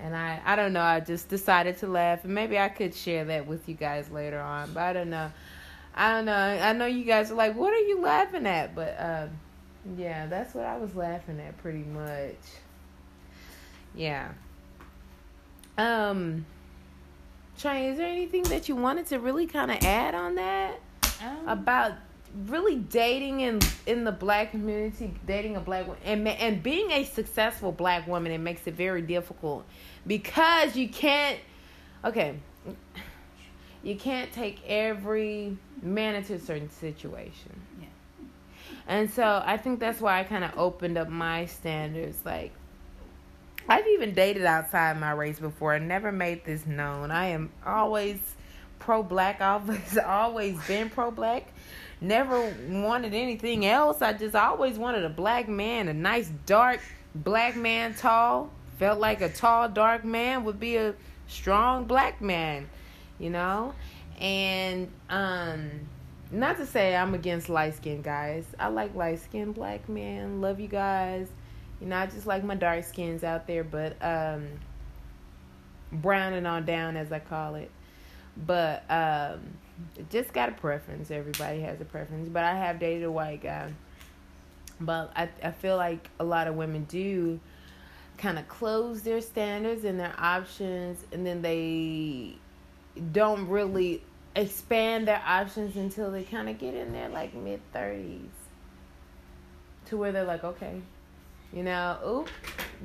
And 0.00 0.14
I, 0.14 0.40
I 0.44 0.56
don't 0.56 0.72
know, 0.72 0.82
I 0.82 1.00
just 1.00 1.28
decided 1.28 1.78
to 1.78 1.86
laugh. 1.88 2.24
And 2.24 2.34
maybe 2.34 2.58
I 2.58 2.68
could 2.68 2.94
share 2.94 3.24
that 3.26 3.46
with 3.46 3.68
you 3.68 3.74
guys 3.74 4.10
later 4.10 4.40
on. 4.40 4.72
But 4.72 4.82
I 4.82 4.92
don't 4.92 5.10
know. 5.10 5.32
I 5.94 6.12
don't 6.12 6.24
know. 6.26 6.32
I 6.32 6.72
know 6.72 6.86
you 6.86 7.04
guys 7.04 7.30
are 7.30 7.34
like, 7.34 7.56
what 7.56 7.72
are 7.72 7.80
you 7.80 8.00
laughing 8.00 8.46
at? 8.46 8.74
But 8.74 8.96
um, 8.98 9.30
yeah, 9.96 10.26
that's 10.26 10.54
what 10.54 10.64
I 10.64 10.76
was 10.76 10.94
laughing 10.94 11.40
at 11.40 11.58
pretty 11.58 11.82
much. 11.82 12.36
Yeah. 13.96 14.28
Um, 15.76 16.46
Trey, 17.58 17.88
is 17.88 17.98
there 17.98 18.06
anything 18.08 18.44
that 18.44 18.68
you 18.68 18.76
wanted 18.76 19.06
to 19.06 19.18
really 19.18 19.46
kind 19.46 19.70
of 19.70 19.78
add 19.82 20.14
on 20.14 20.36
that 20.36 20.80
Um, 21.20 21.48
about 21.48 21.92
really 22.46 22.76
dating 22.76 23.40
in 23.40 23.60
in 23.86 24.04
the 24.04 24.12
black 24.12 24.50
community, 24.50 25.12
dating 25.26 25.56
a 25.56 25.60
black 25.60 25.86
woman, 25.86 26.02
and 26.04 26.26
and 26.28 26.62
being 26.62 26.90
a 26.92 27.04
successful 27.04 27.72
black 27.72 28.06
woman? 28.06 28.32
It 28.32 28.38
makes 28.38 28.66
it 28.66 28.74
very 28.74 29.02
difficult 29.02 29.64
because 30.06 30.76
you 30.76 30.88
can't. 30.88 31.38
Okay, 32.04 32.36
you 33.82 33.96
can't 33.96 34.32
take 34.32 34.60
every 34.66 35.56
man 35.82 36.14
into 36.14 36.34
a 36.34 36.38
certain 36.38 36.70
situation. 36.70 37.60
Yeah. 37.80 37.86
And 38.86 39.10
so 39.10 39.42
I 39.44 39.56
think 39.56 39.80
that's 39.80 40.00
why 40.00 40.20
I 40.20 40.24
kind 40.24 40.44
of 40.44 40.56
opened 40.56 40.98
up 40.98 41.08
my 41.08 41.46
standards. 41.46 42.18
Like, 42.24 42.52
I've 43.68 43.86
even 43.86 44.14
dated 44.14 44.44
outside 44.44 44.98
my 44.98 45.12
race 45.12 45.38
before. 45.38 45.74
I 45.74 45.78
never 45.78 46.10
made 46.10 46.44
this 46.44 46.66
known. 46.66 47.10
I 47.10 47.26
am 47.26 47.50
always 47.64 48.18
pro 48.78 49.02
black, 49.02 49.40
always 49.42 49.98
always 49.98 50.58
been 50.66 50.90
pro 50.90 51.10
black. 51.10 51.52
Never 52.00 52.54
wanted 52.68 53.12
anything 53.12 53.66
else. 53.66 54.02
I 54.02 54.12
just 54.12 54.36
always 54.36 54.78
wanted 54.78 55.04
a 55.04 55.08
black 55.08 55.48
man, 55.48 55.88
a 55.88 55.94
nice 55.94 56.30
dark 56.46 56.80
black 57.14 57.56
man, 57.56 57.94
tall. 57.94 58.50
Felt 58.78 59.00
like 59.00 59.20
a 59.20 59.28
tall 59.28 59.68
dark 59.68 60.04
man 60.04 60.44
would 60.44 60.60
be 60.60 60.76
a 60.76 60.94
strong 61.26 61.84
black 61.84 62.20
man, 62.20 62.68
you 63.18 63.30
know? 63.30 63.74
And 64.20 64.88
um 65.10 65.70
not 66.30 66.58
to 66.58 66.66
say 66.66 66.94
I'm 66.94 67.14
against 67.14 67.48
light 67.48 67.74
skinned 67.74 68.04
guys. 68.04 68.44
I 68.58 68.68
like 68.68 68.94
light 68.94 69.18
skinned 69.18 69.54
black 69.54 69.88
men. 69.88 70.40
Love 70.40 70.60
you 70.60 70.68
guys. 70.68 71.28
You 71.80 71.88
know, 71.88 71.96
I 71.96 72.06
just 72.06 72.26
like 72.26 72.44
my 72.44 72.54
dark 72.54 72.84
skins 72.84 73.24
out 73.24 73.48
there, 73.48 73.64
but 73.64 73.96
um 74.00 74.48
brown 75.92 76.34
and 76.34 76.46
on 76.46 76.64
down 76.64 76.96
as 76.96 77.10
I 77.10 77.18
call 77.18 77.56
it. 77.56 77.70
But 78.36 78.84
um 78.88 79.40
just 80.10 80.32
got 80.32 80.48
a 80.48 80.52
preference. 80.52 81.10
Everybody 81.10 81.60
has 81.60 81.80
a 81.80 81.84
preference. 81.84 82.28
But 82.28 82.44
I 82.44 82.54
have 82.54 82.78
dated 82.78 83.04
a 83.04 83.10
white 83.10 83.42
guy. 83.42 83.72
But 84.80 85.12
I 85.16 85.28
I 85.42 85.50
feel 85.50 85.76
like 85.76 86.08
a 86.20 86.24
lot 86.24 86.46
of 86.46 86.54
women 86.54 86.84
do 86.84 87.40
kind 88.18 88.38
of 88.38 88.46
close 88.48 89.02
their 89.02 89.20
standards 89.20 89.84
and 89.84 89.98
their 89.98 90.14
options 90.18 91.04
and 91.12 91.24
then 91.24 91.40
they 91.40 92.34
don't 93.12 93.48
really 93.48 94.02
expand 94.34 95.06
their 95.06 95.22
options 95.24 95.76
until 95.76 96.10
they 96.10 96.24
kind 96.24 96.48
of 96.48 96.58
get 96.58 96.74
in 96.74 96.92
their 96.92 97.08
like 97.08 97.32
mid 97.32 97.60
30s 97.72 98.18
to 99.86 99.96
where 99.96 100.10
they're 100.10 100.24
like 100.24 100.42
okay 100.44 100.80
you 101.52 101.62
know 101.62 101.96
oop 102.06 102.28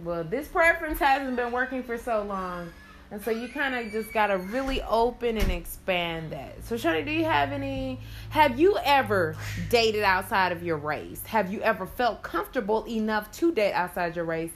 well 0.04 0.24
this 0.24 0.48
preference 0.48 1.00
hasn't 1.00 1.36
been 1.36 1.52
working 1.52 1.84
for 1.84 1.98
so 1.98 2.24
long 2.24 2.72
and 3.14 3.24
so 3.24 3.32
you 3.32 3.48
kind 3.48 3.76
of 3.76 3.92
just 3.92 4.12
gotta 4.12 4.38
really 4.38 4.82
open 4.82 5.38
and 5.38 5.52
expand 5.52 6.32
that 6.32 6.56
so 6.66 6.76
shani 6.76 7.06
do 7.06 7.12
you 7.12 7.24
have 7.24 7.54
any 7.54 8.00
have 8.30 8.60
you 8.60 8.78
ever 8.84 9.36
dated 9.70 10.04
outside 10.04 10.52
of 10.52 10.64
your 10.64 10.78
race 10.78 11.22
have 11.26 11.54
you 11.54 11.62
ever 11.62 11.86
felt 11.86 12.22
comfortable 12.24 12.86
enough 12.88 13.32
to 13.32 13.54
date 13.54 13.74
outside 13.74 14.16
your 14.16 14.26
race 14.26 14.52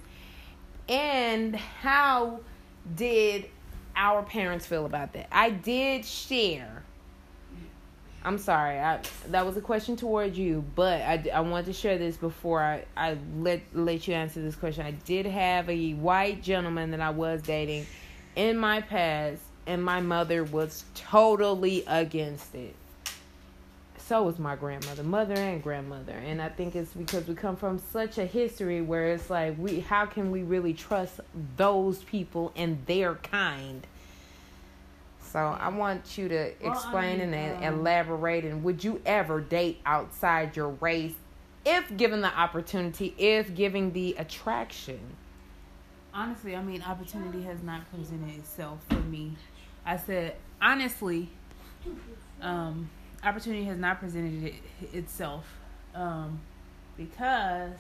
and 0.89 1.55
how 1.55 2.39
did 2.95 3.49
our 3.95 4.23
parents 4.23 4.65
feel 4.65 4.85
about 4.85 5.13
that? 5.13 5.27
I 5.31 5.49
did 5.49 6.05
share. 6.05 6.83
I'm 8.23 8.37
sorry, 8.37 8.79
I, 8.79 8.99
that 9.29 9.45
was 9.45 9.55
a 9.57 9.61
question 9.61 9.95
towards 9.95 10.37
you, 10.37 10.65
but 10.75 11.01
I, 11.01 11.23
I 11.33 11.41
wanted 11.41 11.67
to 11.67 11.73
share 11.73 11.97
this 11.97 12.17
before 12.17 12.61
I, 12.61 12.85
I 12.95 13.17
let 13.37 13.61
let 13.73 14.07
you 14.07 14.15
answer 14.15 14.41
this 14.41 14.55
question. 14.55 14.85
I 14.85 14.91
did 14.91 15.25
have 15.25 15.69
a 15.69 15.93
white 15.93 16.43
gentleman 16.43 16.91
that 16.91 16.99
I 16.99 17.11
was 17.11 17.41
dating 17.41 17.85
in 18.37 18.55
my 18.55 18.79
past, 18.79 19.41
and 19.65 19.83
my 19.83 19.99
mother 19.99 20.43
was 20.43 20.85
totally 20.93 21.83
against 21.87 22.53
it. 22.55 22.75
So 23.97 24.23
was 24.23 24.39
my 24.39 24.55
grandmother, 24.55 25.03
mother 25.03 25.33
and 25.33 25.61
grandmother, 25.61 26.13
and 26.13 26.41
I 26.41 26.47
think 26.47 26.75
it's 26.75 26.93
because 26.93 27.27
we 27.27 27.35
come 27.35 27.57
from 27.57 27.79
such 27.91 28.17
a 28.19 28.25
history 28.25 28.79
where 28.81 29.11
it's 29.11 29.29
like 29.29 29.57
we, 29.57 29.81
how 29.81 30.05
can 30.05 30.31
we 30.31 30.43
really 30.43 30.73
trust 30.73 31.19
those 31.57 32.03
people 32.03 32.53
and 32.55 32.77
their 32.85 33.15
kind? 33.15 33.85
So 35.19 35.39
I 35.39 35.67
want 35.69 36.17
you 36.17 36.29
to 36.29 36.51
Well, 36.61 36.71
I 36.71 36.73
explain 36.73 37.19
mean, 37.19 37.33
and 37.33 37.65
um, 37.65 37.79
elaborate. 37.79 38.45
And 38.45 38.63
would 38.63 38.81
you 38.81 39.01
ever 39.05 39.41
date 39.41 39.81
outside 39.85 40.55
your 40.55 40.69
race, 40.69 41.15
if 41.65 41.97
given 41.97 42.21
the 42.21 42.33
opportunity, 42.33 43.13
if 43.17 43.53
giving 43.53 43.91
the 43.91 44.15
attraction? 44.17 44.99
Honestly, 46.17 46.55
I 46.55 46.61
mean, 46.63 46.81
opportunity 46.81 47.43
has 47.43 47.61
not 47.61 47.89
presented 47.93 48.35
itself 48.39 48.79
for 48.89 48.95
me. 48.95 49.33
I 49.85 49.95
said 49.97 50.35
honestly, 50.61 51.29
um, 52.41 52.89
opportunity 53.23 53.63
has 53.65 53.77
not 53.77 53.99
presented 53.99 54.43
it, 54.43 54.93
itself 54.93 55.45
um, 55.95 56.39
because 56.97 57.73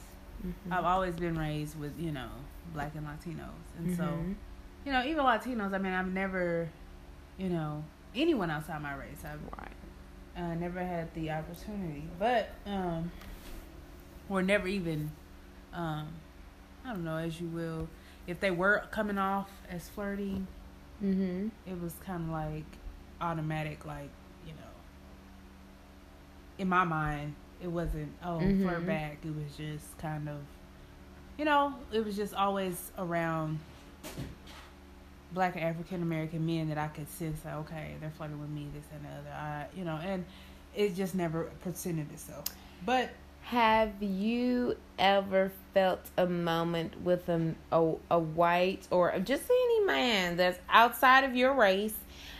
I've 0.71 0.85
always 0.85 1.15
been 1.15 1.37
raised 1.37 1.77
with 1.79 1.99
you 1.99 2.11
know 2.11 2.29
black 2.73 2.93
and 2.95 3.05
Latinos, 3.07 3.49
and 3.77 3.95
so 3.97 4.03
Mhm. 4.03 4.35
you 4.85 4.91
know 4.93 5.03
even 5.03 5.25
Latinos. 5.25 5.73
I 5.73 5.79
mean, 5.79 5.93
I've 5.93 6.13
never, 6.13 6.69
you 7.37 7.49
know, 7.49 7.83
anyone 8.15 8.51
outside 8.51 8.81
my 8.81 8.93
race. 8.95 9.23
I've 9.25 9.41
Right. 9.57 9.71
uh, 10.37 10.53
never 10.53 10.79
had 10.79 11.11
the 11.15 11.31
opportunity, 11.31 12.07
but 12.19 12.49
um, 12.67 13.11
or 14.29 14.43
never 14.43 14.67
even, 14.67 15.11
um, 15.73 16.07
I 16.85 16.93
don't 16.93 17.03
know, 17.03 17.17
as 17.17 17.41
you 17.41 17.47
will. 17.47 17.87
If 18.27 18.39
they 18.39 18.51
were 18.51 18.83
coming 18.91 19.17
off 19.17 19.49
as 19.69 19.87
flirty, 19.89 20.43
Mm-hmm. 21.03 21.49
it 21.67 21.79
was 21.81 21.93
kind 22.05 22.23
of 22.23 22.29
like 22.29 22.65
automatic, 23.21 23.85
like 23.85 24.09
you 24.45 24.53
know. 24.53 24.59
In 26.57 26.67
my 26.69 26.83
mind, 26.83 27.35
it 27.61 27.67
wasn't 27.67 28.11
oh 28.23 28.39
Mhm. 28.39 28.63
flirt 28.63 28.85
back. 28.87 29.17
It 29.23 29.35
was 29.35 29.55
just 29.55 29.97
kind 29.99 30.27
of, 30.27 30.37
you 31.37 31.45
know, 31.45 31.75
it 31.91 32.03
was 32.03 32.15
just 32.15 32.33
always 32.33 32.91
around 32.97 33.59
black 35.33 35.55
and 35.55 35.63
African 35.63 36.01
American 36.01 36.45
men 36.45 36.69
that 36.69 36.77
I 36.79 36.87
could 36.87 37.09
sense 37.09 37.39
that 37.41 37.55
okay, 37.57 37.95
they're 37.99 38.09
flirting 38.11 38.39
with 38.39 38.49
me, 38.49 38.67
this 38.73 38.85
and 38.93 39.05
the 39.05 39.09
other. 39.09 39.29
I, 39.37 39.65
you 39.75 39.85
know, 39.85 39.97
and 40.03 40.25
it 40.75 40.95
just 40.95 41.13
never 41.15 41.43
presented 41.61 42.11
itself. 42.11 42.45
But 42.85 43.11
Have 43.51 44.03
you 44.03 44.75
ever 44.99 45.53
felt 45.73 46.01
a 46.17 46.25
moment 46.25 47.01
with 47.01 47.29
a, 47.29 47.55
a, 47.71 47.93
a 48.11 48.19
white 48.19 48.85
or 48.91 49.17
just 49.19 49.43
any 49.49 49.85
man 49.85 50.35
that's 50.35 50.59
outside 50.69 51.23
of 51.23 51.33
your 51.33 51.53
race 51.53 51.95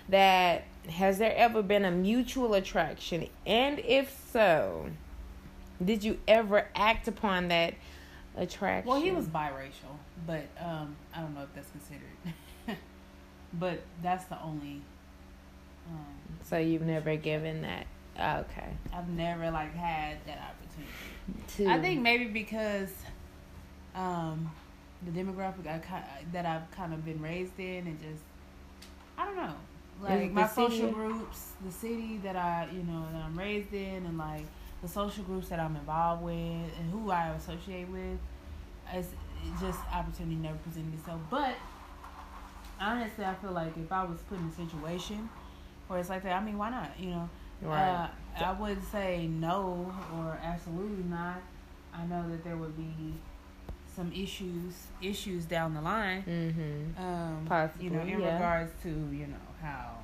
that 0.09 0.65
has 0.89 1.17
there 1.17 1.33
ever 1.33 1.61
been 1.61 1.85
a 1.85 1.91
mutual 1.91 2.53
attraction? 2.55 3.29
And 3.45 3.79
if 3.79 4.13
so, 4.33 4.87
did 5.83 6.03
you 6.03 6.19
ever 6.27 6.67
act 6.75 7.07
upon 7.07 7.47
that 7.47 7.75
attraction? 8.35 8.89
well, 8.89 9.01
he 9.01 9.11
was 9.11 9.27
biracial, 9.27 9.95
but 10.25 10.43
um, 10.59 10.93
I 11.15 11.21
don't 11.21 11.33
know 11.33 11.43
if 11.43 11.55
that's 11.55 11.71
considered. 11.71 12.77
but 13.53 13.79
that's 14.03 14.25
the 14.25 14.41
only. 14.43 14.81
Um, 15.89 16.05
So 16.43 16.57
you've 16.57 16.81
never 16.81 17.15
given 17.15 17.61
that. 17.61 17.87
Okay. 18.19 18.69
I've 18.93 19.07
never 19.09 19.51
like 19.51 19.73
had 19.73 20.17
that 20.25 20.39
opportunity. 20.39 20.66
To, 21.57 21.67
I 21.67 21.79
think 21.79 22.01
maybe 22.01 22.25
because 22.25 22.93
um, 23.96 24.50
the 25.05 25.12
demographic 25.12 25.67
I 25.67 25.81
that 26.31 26.46
I've 26.46 26.69
kind 26.72 26.93
of 26.93 27.03
been 27.03 27.22
raised 27.22 27.60
in, 27.60 27.88
and 27.88 28.00
just 28.00 28.24
I 29.17 29.25
don't 29.25 29.36
know, 29.36 29.53
like 30.01 30.31
my 30.31 30.48
city? 30.48 30.77
social 30.77 30.91
groups, 30.91 31.51
the 31.65 31.72
city 31.72 32.19
that 32.24 32.36
I 32.36 32.69
you 32.72 32.84
know 32.84 33.05
that 33.12 33.24
I'm 33.24 33.38
raised 33.38 33.74
in, 33.74 34.05
and 34.05 34.17
like 34.17 34.46
the 34.81 34.88
social 34.88 35.24
groups 35.24 35.50
that 35.50 35.60
I'm 35.60 35.75
involved 35.75 36.24
with, 36.24 36.34
and 36.36 36.91
who 36.91 37.12
I 37.12 37.29
associate 37.29 37.89
with, 37.89 38.19
it's 38.93 39.10
just 39.60 39.79
opportunity 39.93 40.36
never 40.36 40.57
presented 40.57 40.93
itself. 40.93 41.19
But 41.29 41.55
honestly, 42.79 43.25
I 43.25 43.34
feel 43.36 43.51
like 43.51 43.75
if 43.77 43.91
I 43.91 44.03
was 44.03 44.19
put 44.29 44.38
in 44.39 44.46
a 44.46 44.53
situation 44.53 45.29
where 45.88 46.00
it's 46.00 46.10
like 46.10 46.24
that, 46.24 46.34
I 46.34 46.43
mean, 46.43 46.57
why 46.57 46.69
not? 46.69 46.91
You 47.00 47.10
know. 47.10 47.29
Right. 47.61 48.09
Uh, 48.39 48.43
I 48.43 48.51
would 48.53 48.83
say 48.91 49.27
no 49.27 49.93
or 50.15 50.39
absolutely 50.43 51.03
not. 51.09 51.41
I 51.93 52.05
know 52.05 52.29
that 52.29 52.43
there 52.43 52.55
would 52.55 52.77
be 52.77 53.15
some 53.95 54.11
issues 54.13 54.73
issues 55.01 55.45
down 55.45 55.73
the 55.73 55.81
line. 55.81 56.23
mm-hmm. 56.23 57.03
Um, 57.03 57.45
Possibly, 57.47 57.85
you 57.85 57.91
know, 57.91 58.01
in 58.01 58.19
yeah. 58.19 58.33
regards 58.33 58.71
to 58.83 58.89
you 58.89 59.27
know 59.27 59.47
how 59.61 59.97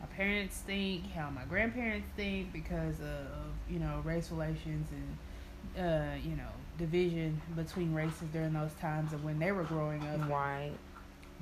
my 0.00 0.06
parents 0.06 0.58
think, 0.58 1.12
how 1.12 1.30
my 1.30 1.44
grandparents 1.44 2.08
think, 2.16 2.52
because 2.52 2.96
of 3.00 3.52
you 3.70 3.78
know 3.78 4.02
race 4.04 4.30
relations 4.32 4.88
and 4.90 5.84
uh, 5.86 6.16
you 6.28 6.34
know 6.34 6.50
division 6.78 7.40
between 7.54 7.94
races 7.94 8.28
during 8.32 8.52
those 8.52 8.72
times 8.80 9.12
of 9.12 9.24
when 9.24 9.38
they 9.38 9.52
were 9.52 9.64
growing 9.64 10.02
up. 10.08 10.28
Right. 10.28 10.72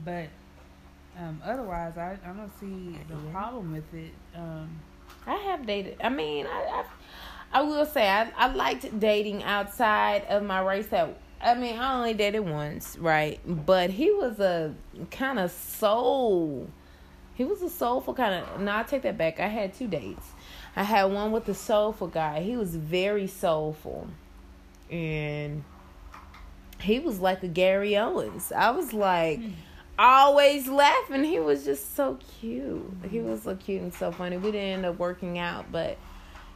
But 0.04 0.28
um, 1.18 1.40
otherwise, 1.42 1.96
I, 1.96 2.18
I 2.24 2.32
don't 2.32 2.52
see 2.60 2.98
the 3.08 3.16
problem 3.30 3.72
with 3.72 3.94
it. 3.94 4.12
Um, 4.34 4.78
I 5.26 5.34
have 5.34 5.66
dated. 5.66 5.96
I 6.02 6.08
mean, 6.08 6.46
I, 6.46 6.82
I, 6.82 6.84
I 7.58 7.62
will 7.62 7.86
say 7.86 8.08
I, 8.08 8.30
I 8.36 8.48
liked 8.48 8.98
dating 8.98 9.42
outside 9.42 10.24
of 10.28 10.42
my 10.42 10.60
race. 10.60 10.86
That 10.88 11.18
I 11.40 11.54
mean, 11.54 11.78
I 11.78 11.94
only 11.96 12.14
dated 12.14 12.48
once, 12.48 12.96
right? 12.98 13.40
But 13.46 13.90
he 13.90 14.10
was 14.10 14.40
a 14.40 14.74
kind 15.10 15.38
of 15.38 15.50
soul. 15.50 16.68
He 17.34 17.44
was 17.44 17.60
a 17.62 17.68
soulful 17.68 18.14
kind 18.14 18.34
of. 18.34 18.60
No, 18.60 18.74
I 18.74 18.82
take 18.82 19.02
that 19.02 19.18
back. 19.18 19.40
I 19.40 19.48
had 19.48 19.74
two 19.74 19.88
dates. 19.88 20.26
I 20.74 20.82
had 20.82 21.04
one 21.04 21.32
with 21.32 21.48
a 21.48 21.54
soulful 21.54 22.08
guy. 22.08 22.42
He 22.42 22.56
was 22.56 22.76
very 22.76 23.26
soulful, 23.26 24.08
and 24.90 25.64
he 26.80 26.98
was 26.98 27.20
like 27.20 27.42
a 27.42 27.48
Gary 27.48 27.96
Owens. 27.96 28.52
I 28.52 28.70
was 28.70 28.92
like 28.92 29.38
hmm. 29.40 29.50
Always 29.98 30.68
laughing. 30.68 31.24
He 31.24 31.38
was 31.38 31.64
just 31.64 31.94
so 31.94 32.18
cute. 32.40 32.90
He 33.10 33.20
was 33.20 33.42
so 33.42 33.56
cute 33.56 33.82
and 33.82 33.94
so 33.94 34.12
funny. 34.12 34.36
We 34.36 34.52
didn't 34.52 34.84
end 34.84 34.86
up 34.86 34.98
working 34.98 35.38
out, 35.38 35.70
but 35.70 35.98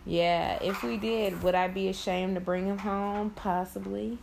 yeah, 0.07 0.59
if 0.63 0.83
we 0.83 0.97
did, 0.97 1.43
would 1.43 1.55
I 1.55 1.69
be 1.69 1.89
ashamed 1.89 2.35
to 2.35 2.41
bring 2.41 2.67
him 2.67 2.79
home? 2.79 3.31
Possibly. 3.31 4.19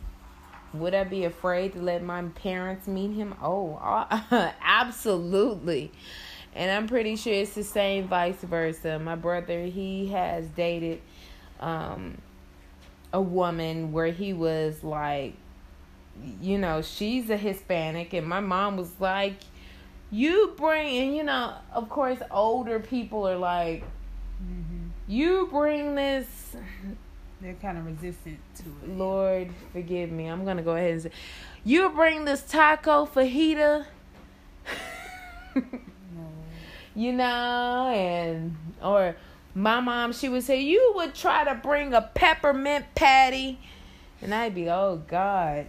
Would 0.74 0.94
I 0.94 1.04
be 1.04 1.24
afraid 1.26 1.74
to 1.74 1.82
let 1.82 2.04
my 2.04 2.24
parents 2.24 2.88
meet 2.88 3.14
him? 3.14 3.36
Oh, 3.42 3.80
absolutely. 4.62 5.92
And 6.54 6.72
I'm 6.72 6.88
pretty 6.88 7.16
sure 7.16 7.34
it's 7.34 7.54
the 7.54 7.64
same 7.64 8.08
vice 8.08 8.42
versa. 8.42 9.00
My 9.00 9.16
brother, 9.16 9.66
he 9.66 10.08
has 10.08 10.48
dated 10.48 11.02
um 11.60 12.18
a 13.14 13.22
woman 13.22 13.92
where 13.92 14.12
he 14.12 14.34
was 14.34 14.84
like 14.84 15.34
you 16.42 16.58
know, 16.58 16.82
she's 16.82 17.30
a 17.30 17.38
Hispanic, 17.38 18.14
and 18.14 18.28
my 18.28 18.40
mom 18.40 18.78
was 18.78 18.92
like, 19.00 19.36
"You 20.12 20.54
bring," 20.58 20.98
and 20.98 21.16
you 21.16 21.24
know, 21.24 21.54
of 21.74 21.90
course, 21.90 22.20
older 22.32 22.80
people 22.80 23.28
are 23.28 23.38
like, 23.38 23.84
mm-hmm. 24.44 24.88
"You 25.08 25.48
bring 25.52 25.96
this." 25.96 26.56
they're 27.42 27.54
kind 27.56 27.78
of 27.78 27.86
resistant 27.86 28.40
to 28.56 28.64
it. 28.64 28.90
Lord, 28.90 29.50
forgive 29.72 30.12
me. 30.12 30.26
I'm 30.26 30.46
gonna 30.46 30.64
go 30.64 30.76
ahead 30.76 30.94
and 30.94 31.02
say, 31.04 31.12
"You 31.64 31.90
bring 31.90 32.26
this 32.26 32.42
taco 32.42 33.06
fajita." 33.06 33.86
No. 35.56 35.64
you 36.96 37.14
know, 37.14 37.92
and 37.94 38.56
or 38.82 39.16
my 39.54 39.80
mom, 39.80 40.14
she 40.14 40.30
would 40.30 40.44
say, 40.44 40.62
"You 40.62 40.94
would 40.96 41.14
try 41.14 41.44
to 41.44 41.56
bring 41.56 41.94
a 41.94 42.02
peppermint 42.02 42.86
patty," 42.96 43.60
and 44.22 44.34
I'd 44.34 44.56
be, 44.56 44.70
"Oh 44.70 45.04
God." 45.08 45.68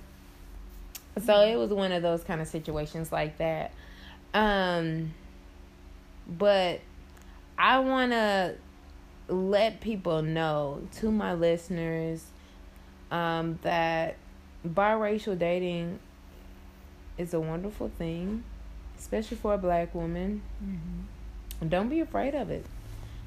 So 1.21 1.41
it 1.41 1.57
was 1.57 1.71
one 1.71 1.93
of 1.93 2.03
those 2.03 2.25
kind 2.25 2.41
of 2.41 2.49
situations 2.49 3.13
like 3.13 3.39
that. 3.39 3.73
Um, 4.35 5.15
but 6.27 6.81
I 7.57 7.79
want 7.81 8.13
to 8.13 8.55
let 9.29 9.81
people 9.81 10.23
know 10.23 10.83
to 10.97 11.11
my 11.11 11.35
listeners 11.35 12.25
um, 13.11 13.59
that 13.63 14.17
biracial 14.67 15.39
dating 15.39 15.99
is 17.17 17.35
a 17.35 17.41
wonderful 17.41 17.91
thing, 17.99 18.45
especially 18.99 19.37
for 19.37 19.55
a 19.55 19.59
black 19.59 19.95
woman. 19.95 20.43
Mm-hmm. 20.65 21.69
Don't 21.69 21.89
be 21.89 22.01
afraid 22.01 22.35
of 22.35 22.51
it. 22.51 22.65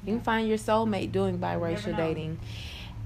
You 0.04 0.14
can 0.14 0.22
find 0.22 0.48
your 0.48 0.58
soulmate 0.58 1.12
doing 1.12 1.38
biracial 1.38 1.96
dating. 1.96 2.38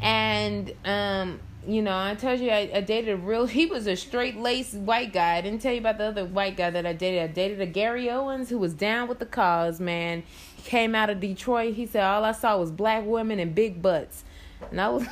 And 0.00 0.72
um, 0.84 1.40
you 1.66 1.82
know, 1.82 1.96
I 1.96 2.14
told 2.14 2.38
you 2.38 2.50
I, 2.50 2.70
I 2.74 2.80
dated 2.80 3.14
a 3.14 3.16
real 3.16 3.46
he 3.46 3.66
was 3.66 3.86
a 3.86 3.96
straight 3.96 4.36
laced 4.36 4.74
white 4.74 5.12
guy. 5.12 5.36
I 5.36 5.40
didn't 5.40 5.60
tell 5.60 5.72
you 5.72 5.80
about 5.80 5.98
the 5.98 6.04
other 6.04 6.24
white 6.24 6.56
guy 6.56 6.70
that 6.70 6.86
I 6.86 6.92
dated. 6.92 7.22
I 7.22 7.32
dated 7.32 7.60
a 7.60 7.66
Gary 7.66 8.10
Owens 8.10 8.48
who 8.48 8.58
was 8.58 8.74
down 8.74 9.08
with 9.08 9.18
the 9.18 9.26
cause, 9.26 9.80
man. 9.80 10.22
Came 10.64 10.94
out 10.94 11.10
of 11.10 11.20
Detroit. 11.20 11.74
He 11.74 11.86
said 11.86 12.04
all 12.04 12.24
I 12.24 12.32
saw 12.32 12.58
was 12.58 12.70
black 12.70 13.04
women 13.04 13.38
and 13.38 13.54
big 13.54 13.82
butts. 13.82 14.24
And 14.70 14.80
I 14.80 14.88
was 14.88 15.06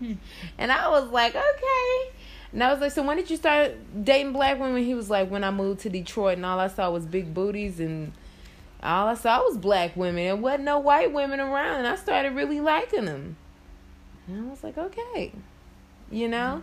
and 0.58 0.72
I 0.72 0.88
was 0.88 1.10
like, 1.10 1.34
okay. 1.34 2.12
And 2.52 2.62
I 2.62 2.72
was 2.72 2.80
like, 2.80 2.92
so 2.92 3.02
when 3.02 3.16
did 3.16 3.28
you 3.28 3.36
start 3.36 3.72
dating 4.04 4.32
black 4.32 4.58
women? 4.58 4.82
He 4.82 4.94
was 4.94 5.10
like, 5.10 5.30
when 5.30 5.44
I 5.44 5.50
moved 5.50 5.80
to 5.80 5.90
Detroit 5.90 6.36
and 6.36 6.46
all 6.46 6.58
I 6.58 6.68
saw 6.68 6.90
was 6.90 7.04
big 7.04 7.34
booties 7.34 7.78
and 7.78 8.12
all 8.82 9.08
I 9.08 9.14
saw 9.14 9.42
was 9.42 9.58
black 9.58 9.96
women. 9.96 10.26
and 10.26 10.42
wasn't 10.42 10.64
no 10.64 10.78
white 10.78 11.12
women 11.12 11.40
around. 11.40 11.78
And 11.78 11.86
I 11.86 11.96
started 11.96 12.34
really 12.34 12.60
liking 12.60 13.04
them. 13.04 13.36
And 14.26 14.46
I 14.46 14.50
was 14.50 14.62
like, 14.62 14.78
okay. 14.78 15.32
You 16.10 16.28
know? 16.28 16.62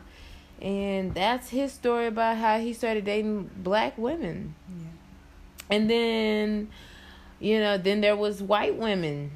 And 0.61 1.13
that's 1.13 1.49
his 1.49 1.73
story 1.73 2.07
about 2.07 2.37
how 2.37 2.59
he 2.59 2.73
started 2.73 3.05
dating 3.05 3.49
black 3.57 3.97
women. 3.97 4.55
Yeah. 4.69 5.75
And 5.75 5.89
then, 5.89 6.69
you 7.39 7.59
know, 7.59 7.77
then 7.77 8.01
there 8.01 8.15
was 8.15 8.41
white 8.41 8.75
women. 8.77 9.31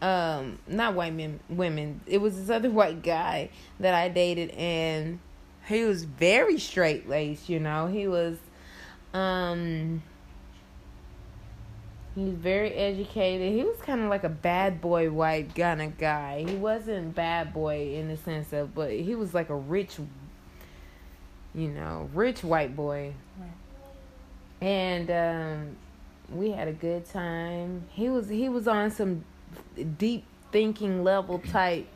Um, 0.00 0.58
not 0.66 0.94
white 0.94 1.14
men, 1.14 1.40
women. 1.48 2.00
It 2.06 2.18
was 2.18 2.36
this 2.36 2.50
other 2.50 2.70
white 2.70 3.02
guy 3.02 3.50
that 3.80 3.94
I 3.94 4.08
dated, 4.08 4.50
and 4.50 5.18
he 5.66 5.84
was 5.84 6.04
very 6.04 6.58
straight 6.58 7.08
laced. 7.08 7.48
You 7.48 7.58
know, 7.58 7.88
he 7.88 8.06
was, 8.06 8.38
um, 9.12 10.02
he 12.18 12.24
was 12.24 12.34
very 12.34 12.72
educated. 12.72 13.52
He 13.52 13.62
was 13.62 13.76
kind 13.78 14.00
of 14.02 14.08
like 14.10 14.24
a 14.24 14.28
bad 14.28 14.80
boy 14.80 15.10
white 15.10 15.54
kind 15.54 15.80
of 15.80 15.96
guy. 15.98 16.44
He 16.48 16.56
wasn't 16.56 17.14
bad 17.14 17.52
boy 17.52 17.94
in 17.94 18.08
the 18.08 18.16
sense 18.16 18.52
of, 18.52 18.74
but 18.74 18.90
he 18.90 19.14
was 19.14 19.34
like 19.34 19.50
a 19.50 19.54
rich, 19.54 19.98
you 21.54 21.68
know, 21.68 22.08
rich 22.14 22.42
white 22.42 22.74
boy 22.76 23.12
Right. 23.40 24.66
and 24.66 25.10
um, 25.10 25.76
we 26.36 26.50
had 26.50 26.68
a 26.68 26.72
good 26.72 27.04
time. 27.08 27.84
He 27.90 28.08
was 28.08 28.28
he 28.28 28.48
was 28.48 28.66
on 28.66 28.90
some 28.90 29.24
deep 29.96 30.24
thinking 30.50 31.04
level 31.04 31.38
type, 31.38 31.86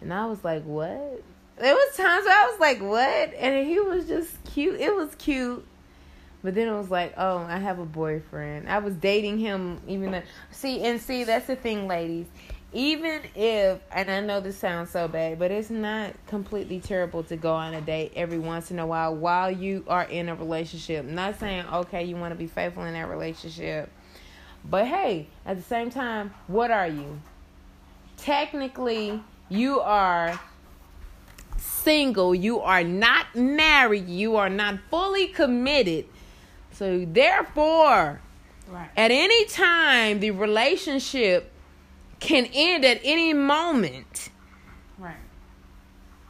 and 0.00 0.12
I 0.12 0.26
was 0.26 0.44
like, 0.44 0.62
"What?" 0.64 1.22
There 1.56 1.74
was 1.74 1.96
times 1.96 2.24
where 2.26 2.36
I 2.36 2.50
was 2.50 2.60
like, 2.60 2.80
"What?" 2.80 3.34
And 3.38 3.66
he 3.66 3.80
was 3.80 4.06
just 4.06 4.42
cute. 4.44 4.80
It 4.80 4.94
was 4.94 5.14
cute, 5.16 5.66
but 6.42 6.54
then 6.54 6.68
it 6.68 6.76
was 6.76 6.90
like, 6.90 7.14
"Oh, 7.16 7.38
I 7.38 7.58
have 7.58 7.78
a 7.78 7.84
boyfriend." 7.84 8.68
I 8.68 8.78
was 8.78 8.94
dating 8.94 9.38
him, 9.38 9.80
even 9.86 10.12
though 10.12 10.22
see 10.50 10.82
and 10.82 11.00
see 11.00 11.24
that's 11.24 11.46
the 11.46 11.56
thing, 11.56 11.88
ladies. 11.88 12.26
Even 12.72 13.22
if, 13.34 13.80
and 13.90 14.08
I 14.08 14.20
know 14.20 14.38
this 14.40 14.56
sounds 14.56 14.90
so 14.90 15.08
bad, 15.08 15.40
but 15.40 15.50
it's 15.50 15.70
not 15.70 16.14
completely 16.28 16.78
terrible 16.78 17.24
to 17.24 17.36
go 17.36 17.52
on 17.52 17.74
a 17.74 17.80
date 17.80 18.12
every 18.14 18.38
once 18.38 18.70
in 18.70 18.78
a 18.78 18.86
while 18.86 19.14
while 19.16 19.50
you 19.50 19.84
are 19.88 20.04
in 20.04 20.28
a 20.28 20.36
relationship. 20.36 21.04
not 21.04 21.40
saying, 21.40 21.64
okay, 21.66 22.04
you 22.04 22.14
want 22.14 22.32
to 22.32 22.38
be 22.38 22.46
faithful 22.46 22.84
in 22.84 22.92
that 22.92 23.08
relationship. 23.08 23.90
But 24.64 24.86
hey, 24.86 25.26
at 25.44 25.56
the 25.56 25.64
same 25.64 25.90
time, 25.90 26.32
what 26.46 26.70
are 26.70 26.86
you? 26.86 27.20
Technically, 28.16 29.20
you 29.48 29.80
are 29.80 30.38
single. 31.56 32.34
You 32.34 32.60
are 32.60 32.84
not 32.84 33.34
married. 33.34 34.08
You 34.08 34.36
are 34.36 34.50
not 34.50 34.78
fully 34.90 35.28
committed. 35.28 36.06
So, 36.80 37.04
therefore, 37.04 38.22
Right. 38.70 38.88
at 38.96 39.10
any 39.10 39.44
time, 39.44 40.20
the 40.20 40.30
relationship 40.30 41.52
can 42.20 42.46
end 42.54 42.86
at 42.86 43.02
any 43.04 43.34
moment. 43.34 44.30
Right. 44.98 45.12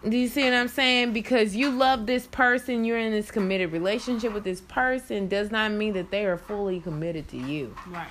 Do 0.09 0.19
you 0.19 0.27
see 0.27 0.43
what 0.43 0.55
I'm 0.55 0.67
saying? 0.67 1.13
Because 1.13 1.55
you 1.55 1.71
love 1.71 2.07
this 2.07 2.27
person, 2.27 2.85
you're 2.85 2.99
in 2.99 3.13
this 3.13 3.31
committed 3.31 3.71
relationship 3.71 4.33
with 4.33 4.43
this 4.43 4.61
person, 4.63 5.29
does 5.29 5.53
not 5.53 5.71
mean 5.71 5.93
that 5.93 6.11
they 6.11 6.27
are 6.27 6.37
fully 6.37 6.81
committed 6.81 7.29
to 7.29 7.37
you. 7.37 7.77
Right. 7.87 8.09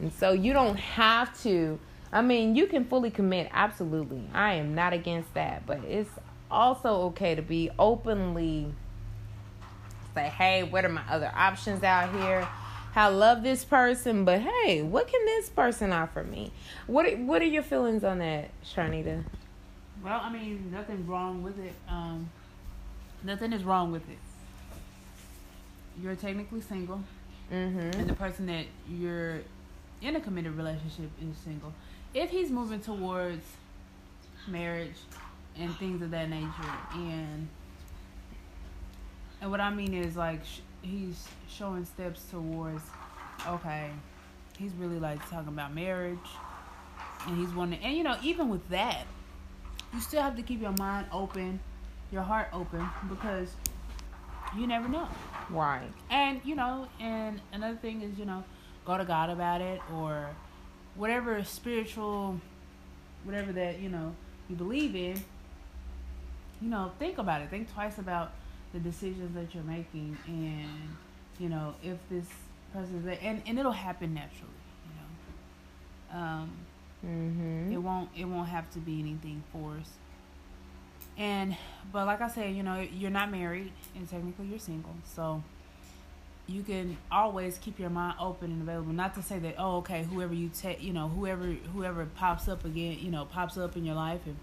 And 0.00 0.10
so 0.10 0.32
you 0.32 0.54
don't 0.54 0.78
have 0.78 1.38
to. 1.42 1.78
I 2.10 2.22
mean, 2.22 2.56
you 2.56 2.68
can 2.68 2.86
fully 2.86 3.10
commit, 3.10 3.50
absolutely. 3.52 4.22
I 4.32 4.54
am 4.54 4.74
not 4.74 4.94
against 4.94 5.34
that. 5.34 5.66
But 5.66 5.80
it's 5.84 6.08
also 6.50 7.02
okay 7.08 7.34
to 7.34 7.42
be 7.42 7.68
openly 7.78 8.72
say, 10.16 10.28
hey, 10.30 10.62
what 10.62 10.84
are 10.84 10.88
my 10.88 11.02
other 11.10 11.30
options 11.34 11.82
out 11.82 12.12
here? 12.14 12.48
I 12.94 13.08
love 13.08 13.42
this 13.42 13.62
person, 13.64 14.24
but 14.24 14.40
hey, 14.40 14.80
what 14.80 15.06
can 15.06 15.22
this 15.26 15.50
person 15.50 15.92
offer 15.92 16.24
me? 16.24 16.50
What 16.86 17.04
are, 17.06 17.16
what 17.16 17.42
are 17.42 17.46
your 17.46 17.62
feelings 17.62 18.02
on 18.02 18.18
that, 18.20 18.48
Sharnita? 18.64 19.22
Well, 20.02 20.18
I 20.22 20.32
mean, 20.32 20.70
nothing 20.72 21.06
wrong 21.06 21.42
with 21.42 21.58
it. 21.58 21.74
Um, 21.88 22.30
nothing 23.22 23.52
is 23.52 23.64
wrong 23.64 23.92
with 23.92 24.08
it. 24.08 24.18
You're 26.02 26.16
technically 26.16 26.60
single, 26.62 27.00
Mm-hmm. 27.52 28.00
and 28.00 28.08
the 28.10 28.14
person 28.14 28.46
that 28.46 28.64
you're 28.90 29.38
in 30.02 30.16
a 30.16 30.20
committed 30.20 30.56
relationship 30.56 31.10
is 31.22 31.36
single. 31.44 31.72
If 32.12 32.28
he's 32.30 32.50
moving 32.50 32.80
towards 32.80 33.44
marriage 34.48 34.96
and 35.56 35.72
things 35.76 36.02
of 36.02 36.10
that 36.10 36.28
nature, 36.28 36.48
and 36.94 37.46
and 39.46 39.52
what 39.52 39.60
I 39.60 39.70
mean 39.70 39.94
is 39.94 40.16
like 40.16 40.44
sh- 40.44 40.58
he's 40.82 41.28
showing 41.48 41.84
steps 41.84 42.20
towards, 42.32 42.82
okay, 43.46 43.90
he's 44.58 44.72
really 44.72 44.98
like 44.98 45.20
talking 45.30 45.46
about 45.46 45.72
marriage, 45.72 46.18
and 47.28 47.38
he's 47.38 47.54
wanting. 47.54 47.78
And 47.78 47.96
you 47.96 48.02
know, 48.02 48.16
even 48.24 48.48
with 48.48 48.68
that, 48.70 49.04
you 49.94 50.00
still 50.00 50.20
have 50.20 50.34
to 50.34 50.42
keep 50.42 50.60
your 50.60 50.72
mind 50.72 51.06
open, 51.12 51.60
your 52.10 52.22
heart 52.22 52.48
open, 52.52 52.88
because 53.08 53.54
you 54.58 54.66
never 54.66 54.88
know. 54.88 55.06
Right. 55.48 55.86
And 56.10 56.40
you 56.44 56.56
know, 56.56 56.88
and 56.98 57.40
another 57.52 57.76
thing 57.76 58.02
is, 58.02 58.18
you 58.18 58.24
know, 58.24 58.42
go 58.84 58.98
to 58.98 59.04
God 59.04 59.30
about 59.30 59.60
it 59.60 59.80
or 59.94 60.28
whatever 60.96 61.44
spiritual, 61.44 62.40
whatever 63.22 63.52
that 63.52 63.78
you 63.78 63.90
know 63.90 64.12
you 64.50 64.56
believe 64.56 64.96
in. 64.96 65.22
You 66.60 66.68
know, 66.68 66.90
think 66.98 67.18
about 67.18 67.42
it. 67.42 67.50
Think 67.50 67.72
twice 67.72 67.98
about 67.98 68.32
the 68.76 68.90
decisions 68.90 69.34
that 69.34 69.54
you're 69.54 69.64
making, 69.64 70.16
and 70.26 70.96
you 71.38 71.48
know, 71.48 71.74
if 71.82 71.96
this 72.10 72.26
person, 72.72 73.08
and 73.22 73.42
and 73.46 73.58
it'll 73.58 73.72
happen 73.72 74.14
naturally. 74.14 74.52
You 74.88 76.14
know, 76.14 76.18
um, 76.20 76.50
Mm-hmm. 77.06 77.72
it 77.72 77.76
won't 77.76 78.08
it 78.16 78.24
won't 78.24 78.48
have 78.48 78.68
to 78.72 78.78
be 78.78 78.98
anything 78.98 79.42
forced. 79.52 79.92
And 81.18 81.56
but 81.92 82.06
like 82.06 82.20
I 82.20 82.28
said, 82.28 82.54
you 82.54 82.62
know, 82.62 82.80
you're 82.80 83.10
not 83.10 83.30
married 83.30 83.72
and 83.94 84.08
technically 84.08 84.46
you're 84.46 84.58
single. 84.58 84.94
So 85.04 85.42
you 86.46 86.62
can 86.62 86.96
always 87.10 87.58
keep 87.58 87.78
your 87.78 87.90
mind 87.90 88.16
open 88.20 88.50
and 88.52 88.62
available. 88.62 88.92
Not 88.92 89.14
to 89.16 89.22
say 89.22 89.38
that, 89.40 89.56
oh, 89.58 89.78
okay, 89.78 90.04
whoever 90.04 90.34
you 90.34 90.50
take, 90.58 90.82
you 90.82 90.92
know, 90.92 91.08
whoever 91.08 91.44
whoever 91.46 92.06
pops 92.06 92.48
up 92.48 92.64
again, 92.64 92.98
you 93.00 93.10
know, 93.10 93.24
pops 93.24 93.56
up 93.58 93.76
in 93.76 93.84
your 93.84 93.94
life 93.94 94.20
and 94.26 94.36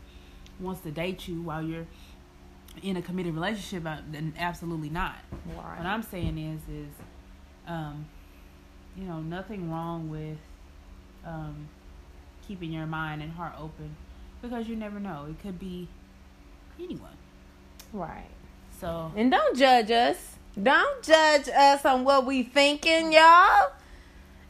wants 0.59 0.81
to 0.81 0.91
date 0.91 1.27
you 1.27 1.41
while 1.41 1.61
you're 1.63 1.87
in 2.81 2.97
a 2.97 3.01
committed 3.01 3.33
relationship, 3.33 3.83
then 3.83 4.33
absolutely 4.37 4.89
not. 4.89 5.17
What 5.55 5.85
I'm 5.85 6.03
saying 6.03 6.37
is, 6.37 6.61
is, 6.73 6.91
um, 7.67 8.05
you 8.97 9.05
know, 9.05 9.21
nothing 9.21 9.71
wrong 9.71 10.09
with 10.09 10.37
um, 11.25 11.67
keeping 12.47 12.71
your 12.71 12.85
mind 12.85 13.21
and 13.21 13.31
heart 13.31 13.53
open 13.59 13.95
because 14.41 14.67
you 14.67 14.75
never 14.75 14.99
know. 14.99 15.27
It 15.29 15.41
could 15.41 15.59
be 15.59 15.87
anyone. 16.79 17.17
Right. 17.91 18.29
So 18.79 19.11
And 19.15 19.31
don't 19.31 19.57
judge 19.57 19.91
us. 19.91 20.35
Don't 20.61 21.03
judge 21.03 21.47
us 21.49 21.85
on 21.85 22.03
what 22.03 22.25
we 22.25 22.43
thinking, 22.43 23.13
y'all. 23.13 23.71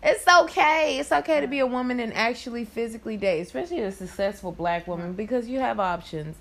It's 0.01 0.27
okay. 0.27 0.97
It's 0.99 1.11
okay 1.11 1.39
to 1.39 1.47
be 1.47 1.59
a 1.59 1.67
woman 1.67 1.99
and 2.01 2.13
actually 2.13 2.65
physically 2.65 3.15
date, 3.15 3.41
especially 3.41 3.79
a 3.81 3.91
successful 3.91 4.51
black 4.51 4.85
woman, 4.85 5.13
because 5.13 5.47
you 5.47 5.59
have 5.59 5.79
options. 5.79 6.35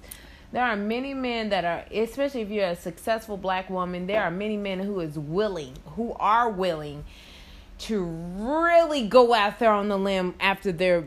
There 0.53 0.63
are 0.63 0.77
many 0.77 1.15
men 1.15 1.49
that 1.49 1.65
are, 1.65 1.85
especially 1.91 2.43
if 2.43 2.51
you're 2.51 2.67
a 2.67 2.77
successful 2.77 3.39
black 3.39 3.71
woman, 3.71 4.07
there 4.07 4.23
are 4.23 4.31
many 4.31 4.59
men 4.59 4.81
who 4.81 5.01
is 5.01 5.19
willing, 5.19 5.75
who 5.97 6.15
are 6.21 6.51
willing 6.51 7.05
to 7.79 8.05
really 8.05 9.09
go 9.09 9.33
out 9.33 9.59
there 9.59 9.73
on 9.73 9.89
the 9.89 9.99
limb 9.99 10.35
after 10.39 10.71
they're 10.71 11.05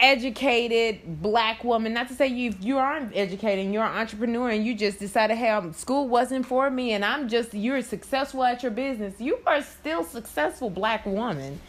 educated 0.00 1.22
black 1.22 1.62
woman. 1.62 1.92
Not 1.92 2.08
to 2.08 2.14
say 2.14 2.26
you 2.26 2.54
you 2.60 2.78
aren't 2.78 3.14
educated 3.14 3.66
and 3.66 3.72
you're 3.74 3.84
an 3.84 3.96
entrepreneur 3.96 4.50
and 4.50 4.66
you 4.66 4.74
just 4.74 4.98
decided 4.98 5.36
hey 5.36 5.50
um, 5.50 5.72
school 5.72 6.08
wasn't 6.08 6.44
for 6.44 6.68
me 6.68 6.92
and 6.92 7.04
i'm 7.04 7.28
just 7.28 7.54
you're 7.54 7.80
successful 7.82 8.42
at 8.42 8.64
your 8.64 8.72
business 8.72 9.14
you 9.20 9.38
are 9.46 9.62
still 9.62 10.02
successful 10.02 10.68
black 10.68 11.06
woman. 11.06 11.60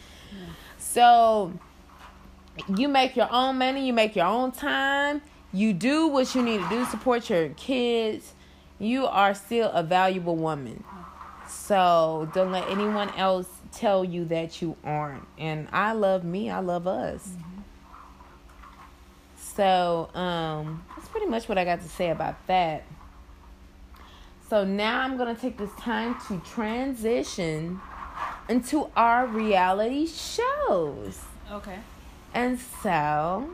So 0.78 1.52
you 2.76 2.88
make 2.88 3.14
your 3.14 3.32
own 3.32 3.58
money 3.58 3.86
you 3.86 3.92
make 3.92 4.16
your 4.16 4.26
own 4.26 4.50
time 4.50 5.22
you 5.54 5.72
do 5.72 6.08
what 6.08 6.34
you 6.34 6.42
need 6.42 6.60
to 6.60 6.68
do 6.68 6.84
support 6.86 7.30
your 7.30 7.48
kids 7.50 8.34
you 8.78 9.06
are 9.06 9.34
still 9.34 9.70
a 9.70 9.82
valuable 9.82 10.36
woman 10.36 10.84
so 11.48 12.28
don't 12.34 12.52
let 12.52 12.68
anyone 12.68 13.08
else 13.16 13.48
tell 13.72 14.04
you 14.04 14.24
that 14.24 14.60
you 14.60 14.76
aren't 14.84 15.26
and 15.38 15.68
i 15.72 15.92
love 15.92 16.24
me 16.24 16.50
i 16.50 16.58
love 16.58 16.86
us 16.86 17.30
so 19.54 20.10
um, 20.14 20.82
that's 20.96 21.08
pretty 21.08 21.26
much 21.26 21.48
what 21.48 21.58
I 21.58 21.64
got 21.64 21.80
to 21.82 21.88
say 21.88 22.10
about 22.10 22.44
that. 22.48 22.84
So 24.50 24.64
now 24.64 25.00
I'm 25.00 25.16
gonna 25.16 25.34
take 25.34 25.56
this 25.56 25.72
time 25.78 26.16
to 26.28 26.38
transition 26.40 27.80
into 28.48 28.90
our 28.96 29.26
reality 29.26 30.06
shows. 30.06 31.20
okay. 31.50 31.78
And 32.34 32.58
so, 32.82 33.48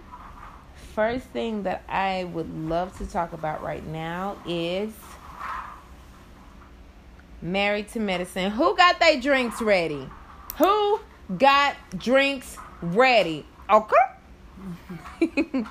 first 0.94 1.24
thing 1.26 1.62
that 1.64 1.82
I 1.88 2.24
would 2.24 2.52
love 2.68 2.96
to 2.98 3.06
talk 3.06 3.32
about 3.32 3.62
right 3.62 3.86
now 3.86 4.36
is 4.46 4.92
Married 7.42 7.88
to 7.90 8.00
Medicine. 8.00 8.50
Who 8.50 8.76
got 8.76 9.00
their 9.00 9.20
drinks 9.20 9.62
ready? 9.62 10.08
Who 10.58 11.00
got 11.38 11.76
drinks 11.96 12.58
ready? 12.82 13.46
Okay. 13.70 13.94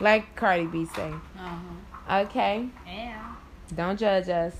like 0.00 0.34
Cardi 0.34 0.66
B 0.66 0.86
say. 0.86 1.12
Uh-huh. 1.38 2.18
Okay. 2.22 2.68
Yeah. 2.86 3.34
Don't 3.74 3.98
judge 3.98 4.28
us. 4.28 4.54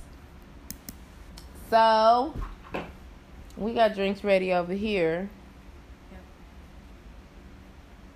So, 1.71 2.35
we 3.57 3.75
got 3.75 3.95
drinks 3.95 4.23
ready 4.23 4.53
over 4.53 4.73
here. 4.73 5.29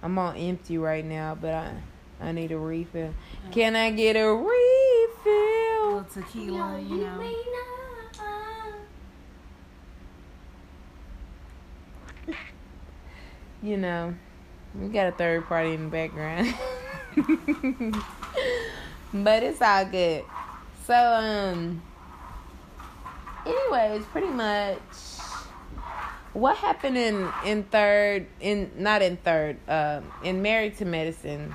Yep. 0.02 0.04
I'm 0.04 0.18
on 0.18 0.36
empty 0.36 0.78
right 0.78 1.04
now, 1.04 1.36
but 1.40 1.54
I 1.54 1.72
I 2.20 2.32
need 2.32 2.52
a 2.52 2.58
refill. 2.58 3.14
Can 3.50 3.76
I 3.76 3.90
get 3.90 4.16
a 4.16 4.24
A 4.26 4.34
refill? 4.34 5.94
little 5.94 6.04
tequila, 6.12 6.80
you 6.80 6.96
know. 6.98 7.30
You 13.62 13.76
know, 13.76 14.14
we 14.74 14.88
got 14.88 15.08
a 15.08 15.12
third 15.12 15.46
party 15.46 15.74
in 15.74 15.84
the 15.84 15.90
background. 15.90 16.54
but 19.12 19.42
it's 19.42 19.60
all 19.60 19.84
good. 19.84 20.24
So, 20.86 20.94
um, 20.94 21.82
anyways, 23.44 24.04
pretty 24.06 24.28
much 24.28 24.78
what 26.33 26.57
happened 26.57 26.97
in 26.97 27.29
in 27.45 27.64
third 27.64 28.27
in 28.40 28.71
not 28.77 29.03
in 29.03 29.16
third 29.16 29.57
um 29.69 30.05
in 30.23 30.43
married 30.43 30.77
to 30.79 30.85
medicine 30.85 31.55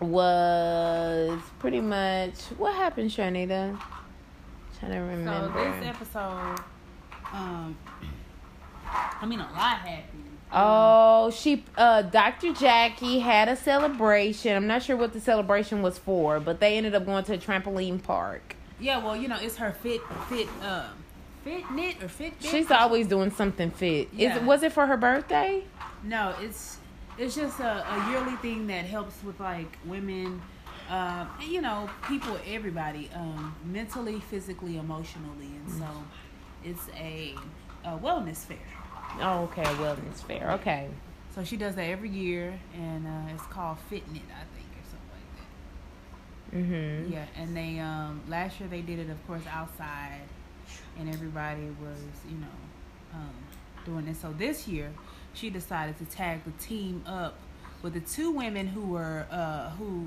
was 0.00 1.40
pretty 1.58 1.80
much 1.80 2.38
what 2.56 2.74
happened 2.74 3.10
shanita 3.10 3.78
trying 4.78 4.92
to 4.92 4.98
remember. 4.98 5.52
So 5.58 5.80
this 5.80 5.86
episode, 5.86 6.60
um, 7.32 7.76
I 8.86 9.26
mean, 9.26 9.40
a 9.40 9.44
lot 9.44 9.78
happened. 9.78 10.22
Oh, 10.52 11.30
she 11.30 11.64
uh 11.76 12.02
Dr. 12.02 12.52
Jackie 12.52 13.18
had 13.18 13.48
a 13.48 13.56
celebration. 13.56 14.54
I'm 14.54 14.66
not 14.66 14.82
sure 14.82 14.96
what 14.96 15.12
the 15.12 15.20
celebration 15.20 15.82
was 15.82 15.98
for, 15.98 16.38
but 16.38 16.60
they 16.60 16.76
ended 16.76 16.94
up 16.94 17.06
going 17.06 17.24
to 17.24 17.34
a 17.34 17.38
trampoline 17.38 18.02
park. 18.02 18.56
Yeah, 18.78 18.98
well, 19.04 19.16
you 19.16 19.28
know, 19.28 19.38
it's 19.40 19.56
her 19.56 19.72
fit, 19.72 20.00
fit, 20.28 20.48
um, 20.62 21.03
fit 21.44 21.70
knit 21.70 22.02
or 22.02 22.08
fit. 22.08 22.32
She's 22.40 22.70
always 22.70 23.06
doing 23.06 23.30
something 23.30 23.70
fit. 23.70 24.08
Yeah. 24.12 24.36
it 24.36 24.42
was 24.42 24.62
it 24.62 24.72
for 24.72 24.86
her 24.86 24.96
birthday? 24.96 25.62
No, 26.02 26.34
it's 26.40 26.78
it's 27.18 27.34
just 27.36 27.60
a, 27.60 27.86
a 27.88 28.10
yearly 28.10 28.36
thing 28.36 28.66
that 28.66 28.84
helps 28.86 29.22
with 29.22 29.38
like 29.38 29.78
women, 29.84 30.42
um, 30.90 31.28
and, 31.40 31.48
you 31.48 31.60
know, 31.60 31.88
people, 32.08 32.36
everybody, 32.46 33.08
um, 33.14 33.54
mentally, 33.64 34.18
physically, 34.20 34.78
emotionally, 34.78 35.46
and 35.46 35.70
so 35.70 35.86
it's 36.64 36.88
a, 36.96 37.34
a 37.84 37.96
wellness 37.98 38.38
fair. 38.38 38.58
Oh, 39.20 39.44
okay, 39.44 39.62
a 39.62 39.74
wellness 39.76 40.22
fair. 40.26 40.50
Okay. 40.52 40.88
So 41.34 41.44
she 41.44 41.56
does 41.56 41.74
that 41.76 41.84
every 41.84 42.08
year, 42.10 42.58
and 42.74 43.06
uh, 43.06 43.32
it's 43.34 43.42
called 43.44 43.78
Fitnit, 43.90 44.22
I 44.30 44.44
think, 44.54 44.70
or 44.72 44.84
something 44.90 45.10
like 45.12 46.50
that. 46.50 46.58
Mhm. 46.58 47.12
Yeah, 47.12 47.26
and 47.36 47.56
they 47.56 47.78
um 47.78 48.22
last 48.28 48.58
year 48.60 48.68
they 48.68 48.80
did 48.82 48.98
it, 48.98 49.10
of 49.10 49.24
course, 49.26 49.42
outside, 49.50 50.20
and 50.98 51.08
everybody 51.08 51.62
was, 51.82 51.98
you 52.30 52.36
know, 52.38 52.46
um, 53.14 53.34
doing 53.84 54.06
it. 54.08 54.16
So 54.16 54.32
this 54.32 54.66
year, 54.68 54.90
she 55.34 55.50
decided 55.50 55.98
to 55.98 56.04
tag 56.06 56.40
the 56.44 56.52
team 56.62 57.02
up 57.06 57.36
with 57.82 57.94
the 57.94 58.00
two 58.00 58.30
women 58.30 58.66
who 58.66 58.80
were 58.82 59.26
uh 59.30 59.70
who 59.70 60.06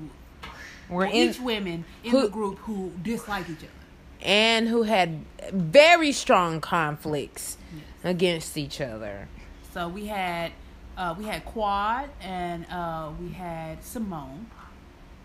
were 0.88 1.04
in 1.04 1.12
each 1.12 1.40
women 1.40 1.84
in 2.02 2.10
who- 2.10 2.22
the 2.22 2.28
group 2.28 2.58
who 2.58 2.90
dislike 3.02 3.48
each 3.48 3.58
other. 3.58 3.68
and 4.22 4.66
who 4.68 4.82
had 4.82 5.20
very 5.52 6.10
strong 6.12 6.60
conflicts 6.60 7.56
against 8.02 8.56
each 8.56 8.80
other. 8.80 9.28
So 9.72 9.88
we 9.88 10.06
had 10.06 10.52
uh, 10.96 11.14
we 11.16 11.24
had 11.26 11.44
Quad 11.44 12.08
and 12.20 12.66
uh, 12.70 13.10
we 13.20 13.28
had 13.30 13.84
Simone. 13.84 14.46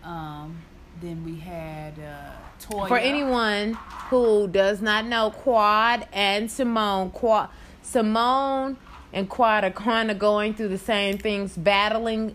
Um, 0.04 0.58
then 1.00 1.24
we 1.24 1.38
had 1.38 1.94
uh, 1.98 2.32
Toya. 2.60 2.88
For 2.88 2.98
anyone 2.98 3.74
who 4.08 4.48
does 4.48 4.80
not 4.80 5.06
know, 5.06 5.30
Quad 5.30 6.06
and 6.12 6.50
Simone, 6.50 7.10
Quad, 7.10 7.48
Simone 7.82 8.76
and 9.12 9.28
Quad 9.28 9.64
are 9.64 9.70
kind 9.70 10.10
of 10.10 10.18
going 10.18 10.54
through 10.54 10.68
the 10.68 10.78
same 10.78 11.18
things, 11.18 11.56
battling 11.56 12.34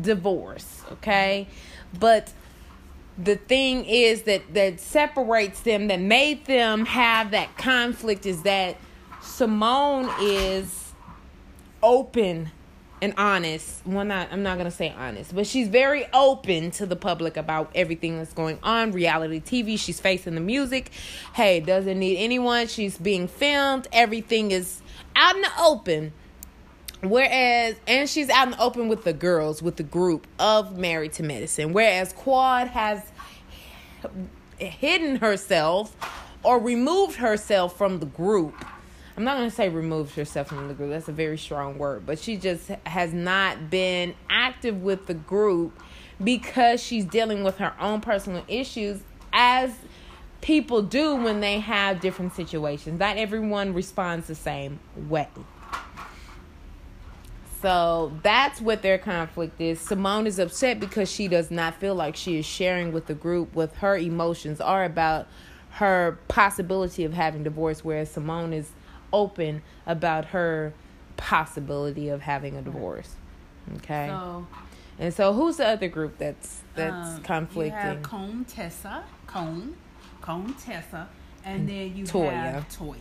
divorce. 0.00 0.82
Okay, 0.92 1.48
but 1.98 2.32
the 3.18 3.36
thing 3.36 3.84
is 3.84 4.22
that 4.22 4.54
that 4.54 4.80
separates 4.80 5.60
them, 5.60 5.88
that 5.88 6.00
made 6.00 6.46
them 6.46 6.86
have 6.86 7.30
that 7.32 7.56
conflict, 7.56 8.26
is 8.26 8.42
that 8.42 8.76
Simone 9.22 10.10
is 10.20 10.92
open 11.82 12.50
and 13.02 13.14
honest. 13.16 13.84
Well, 13.86 14.04
not 14.04 14.28
I'm 14.30 14.42
not 14.42 14.58
gonna 14.58 14.70
say 14.70 14.94
honest, 14.96 15.34
but 15.34 15.46
she's 15.46 15.68
very 15.68 16.06
open 16.12 16.70
to 16.72 16.86
the 16.86 16.96
public 16.96 17.36
about 17.36 17.70
everything 17.74 18.18
that's 18.18 18.32
going 18.32 18.58
on. 18.62 18.92
Reality 18.92 19.40
TV. 19.40 19.78
She's 19.78 20.00
facing 20.00 20.34
the 20.34 20.40
music. 20.40 20.90
Hey, 21.34 21.60
doesn't 21.60 21.98
need 21.98 22.18
anyone. 22.18 22.66
She's 22.66 22.98
being 22.98 23.28
filmed. 23.28 23.88
Everything 23.92 24.50
is 24.50 24.82
out 25.16 25.36
in 25.36 25.42
the 25.42 25.50
open. 25.60 26.12
Whereas, 27.02 27.76
and 27.86 28.08
she's 28.10 28.28
out 28.28 28.48
in 28.48 28.50
the 28.52 28.60
open 28.60 28.88
with 28.88 29.04
the 29.04 29.14
girls, 29.14 29.62
with 29.62 29.76
the 29.76 29.82
group 29.82 30.26
of 30.38 30.76
Married 30.76 31.14
to 31.14 31.22
Medicine. 31.22 31.72
Whereas 31.72 32.12
Quad 32.12 32.68
has 32.68 33.02
hidden 34.58 35.16
herself 35.16 35.96
or 36.42 36.58
removed 36.58 37.16
herself 37.16 37.76
from 37.76 38.00
the 38.00 38.06
group. 38.06 38.54
I'm 39.20 39.24
not 39.24 39.36
going 39.36 39.50
to 39.50 39.54
say 39.54 39.68
removed 39.68 40.14
herself 40.14 40.48
from 40.48 40.66
the 40.68 40.72
group. 40.72 40.88
That's 40.88 41.10
a 41.10 41.12
very 41.12 41.36
strong 41.36 41.76
word. 41.76 42.06
But 42.06 42.18
she 42.18 42.38
just 42.38 42.68
has 42.86 43.12
not 43.12 43.68
been 43.68 44.14
active 44.30 44.82
with 44.82 45.08
the 45.08 45.12
group 45.12 45.78
because 46.24 46.82
she's 46.82 47.04
dealing 47.04 47.44
with 47.44 47.58
her 47.58 47.74
own 47.78 48.00
personal 48.00 48.42
issues 48.48 49.02
as 49.30 49.74
people 50.40 50.80
do 50.80 51.16
when 51.16 51.40
they 51.40 51.60
have 51.60 52.00
different 52.00 52.34
situations. 52.34 52.98
Not 52.98 53.18
everyone 53.18 53.74
responds 53.74 54.26
the 54.26 54.34
same 54.34 54.80
way. 54.96 55.28
So 57.60 58.18
that's 58.22 58.58
what 58.58 58.80
their 58.80 58.96
conflict 58.96 59.60
is. 59.60 59.80
Simone 59.80 60.26
is 60.26 60.38
upset 60.38 60.80
because 60.80 61.12
she 61.12 61.28
does 61.28 61.50
not 61.50 61.74
feel 61.74 61.94
like 61.94 62.16
she 62.16 62.38
is 62.38 62.46
sharing 62.46 62.90
with 62.90 63.04
the 63.04 63.12
group 63.12 63.54
what 63.54 63.74
her 63.74 63.98
emotions 63.98 64.62
are 64.62 64.82
about 64.82 65.28
her 65.72 66.18
possibility 66.28 67.04
of 67.04 67.12
having 67.12 67.42
divorce, 67.42 67.84
whereas 67.84 68.10
Simone 68.10 68.54
is 68.54 68.70
open 69.12 69.62
about 69.86 70.26
her 70.26 70.72
possibility 71.16 72.08
of 72.08 72.22
having 72.22 72.56
a 72.56 72.62
divorce. 72.62 73.14
Okay. 73.76 74.06
So, 74.08 74.46
and 74.98 75.14
so 75.14 75.32
who's 75.32 75.56
the 75.56 75.66
other 75.66 75.88
group 75.88 76.18
that's 76.18 76.62
that's 76.74 77.16
um, 77.16 77.22
conflicting? 77.22 77.72
You 77.72 77.94
have 77.94 78.02
Contessa, 78.02 79.04
Cone, 79.26 79.76
Contessa, 80.20 81.08
and 81.44 81.68
then 81.68 81.96
you 81.96 82.04
Toya. 82.04 82.32
have 82.32 82.68
Toya. 82.68 82.96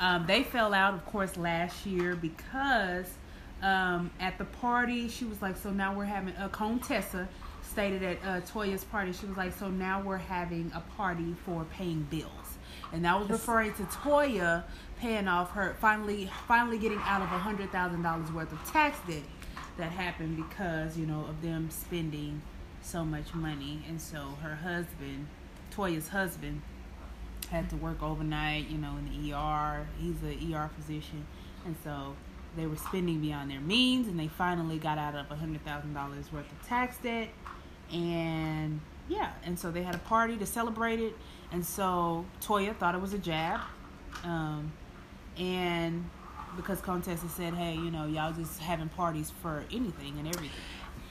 Um, 0.00 0.26
they 0.26 0.42
fell 0.42 0.74
out, 0.74 0.94
of 0.94 1.06
course, 1.06 1.36
last 1.36 1.86
year 1.86 2.16
because 2.16 3.06
um, 3.62 4.10
at 4.18 4.36
the 4.36 4.44
party 4.44 5.08
she 5.08 5.24
was 5.24 5.40
like, 5.40 5.56
"So 5.56 5.70
now 5.70 5.94
we're 5.94 6.04
having 6.04 6.34
a 6.36 6.44
uh, 6.44 6.48
Contessa." 6.48 7.28
Stated 7.62 8.02
at 8.02 8.16
uh, 8.24 8.40
Toya's 8.40 8.84
party, 8.84 9.12
she 9.12 9.24
was 9.24 9.36
like, 9.36 9.56
"So 9.56 9.68
now 9.68 10.02
we're 10.02 10.16
having 10.18 10.70
a 10.74 10.80
party 10.96 11.34
for 11.46 11.64
paying 11.72 12.06
bills," 12.10 12.58
and 12.92 13.04
that 13.04 13.18
was 13.18 13.30
referring 13.30 13.72
to 13.74 13.84
Toya 13.84 14.64
paying 15.02 15.26
off 15.26 15.50
her 15.50 15.76
finally 15.80 16.30
finally 16.46 16.78
getting 16.78 17.00
out 17.00 17.20
of 17.20 17.26
a 17.32 17.38
hundred 17.38 17.70
thousand 17.72 18.02
dollars 18.02 18.30
worth 18.30 18.52
of 18.52 18.72
tax 18.72 18.96
debt 19.08 19.24
that 19.76 19.90
happened 19.90 20.36
because 20.36 20.96
you 20.96 21.04
know 21.04 21.26
of 21.28 21.42
them 21.42 21.68
spending 21.70 22.40
so 22.82 23.04
much 23.04 23.34
money. 23.34 23.82
And 23.88 24.00
so 24.00 24.36
her 24.42 24.54
husband 24.54 25.26
toya's 25.74 26.08
husband 26.08 26.62
had 27.50 27.68
to 27.70 27.76
work 27.76 28.00
overnight 28.00 28.68
you 28.68 28.78
know 28.78 28.96
in 28.96 29.26
the 29.26 29.34
er 29.34 29.88
he's 29.98 30.22
an 30.22 30.54
er 30.54 30.70
physician. 30.76 31.26
And 31.66 31.74
so 31.82 32.14
they 32.56 32.66
were 32.66 32.76
spending 32.76 33.20
beyond 33.20 33.50
their 33.50 33.60
means 33.60 34.06
and 34.06 34.20
they 34.20 34.28
finally 34.28 34.78
got 34.78 34.98
out 34.98 35.16
of 35.16 35.28
a 35.32 35.34
hundred 35.34 35.64
thousand 35.64 35.94
dollars 35.94 36.32
worth 36.32 36.50
of 36.52 36.68
tax 36.68 36.96
debt. 36.98 37.28
And 37.92 38.80
yeah 39.08 39.32
and 39.44 39.58
so 39.58 39.72
they 39.72 39.82
had 39.82 39.96
a 39.96 40.04
party 40.06 40.36
to 40.36 40.46
celebrate 40.46 41.00
it. 41.00 41.16
And 41.50 41.66
so 41.66 42.24
toya 42.40 42.76
thought 42.76 42.94
it 42.94 43.00
was 43.00 43.14
a 43.14 43.18
jab. 43.18 43.60
Um, 44.22 44.72
and 45.38 46.08
because 46.56 46.80
Contessa 46.80 47.28
said, 47.28 47.54
"Hey, 47.54 47.74
you 47.74 47.90
know, 47.90 48.06
y'all 48.06 48.32
just 48.32 48.60
having 48.60 48.88
parties 48.88 49.32
for 49.42 49.64
anything 49.70 50.18
and 50.18 50.28
everything." 50.28 50.50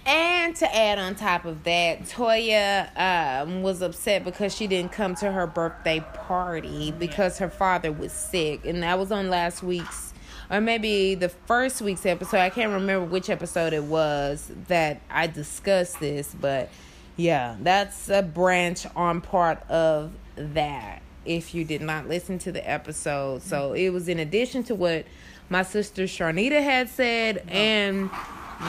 And 0.05 0.55
to 0.55 0.75
add 0.75 0.97
on 0.97 1.13
top 1.15 1.45
of 1.45 1.63
that, 1.63 2.03
Toya 2.03 2.89
um, 2.99 3.61
was 3.61 3.81
upset 3.81 4.23
because 4.23 4.55
she 4.55 4.65
didn't 4.65 4.91
come 4.91 5.13
to 5.15 5.31
her 5.31 5.45
birthday 5.45 6.03
party 6.13 6.91
because 6.91 7.37
her 7.37 7.49
father 7.49 7.91
was 7.91 8.11
sick, 8.11 8.65
and 8.65 8.81
that 8.81 8.97
was 8.97 9.11
on 9.11 9.29
last 9.29 9.61
week's, 9.61 10.13
or 10.49 10.59
maybe 10.59 11.13
the 11.13 11.29
first 11.29 11.81
week's 11.81 12.05
episode. 12.05 12.39
I 12.39 12.49
can't 12.49 12.71
remember 12.71 13.05
which 13.05 13.29
episode 13.29 13.73
it 13.73 13.83
was 13.83 14.51
that 14.67 15.01
I 15.09 15.27
discussed 15.27 15.99
this, 15.99 16.35
but 16.39 16.69
yeah, 17.15 17.55
that's 17.61 18.09
a 18.09 18.23
branch 18.23 18.87
on 18.95 19.21
part 19.21 19.61
of 19.69 20.13
that. 20.35 21.03
If 21.25 21.53
you 21.53 21.63
did 21.63 21.81
not 21.81 22.07
listen 22.07 22.39
to 22.39 22.51
the 22.51 22.67
episode, 22.67 23.43
so 23.43 23.73
it 23.73 23.89
was 23.89 24.07
in 24.07 24.19
addition 24.19 24.63
to 24.63 24.75
what 24.75 25.05
my 25.49 25.63
sister 25.63 26.03
Sharnita 26.03 26.63
had 26.63 26.89
said 26.89 27.43
and 27.47 28.09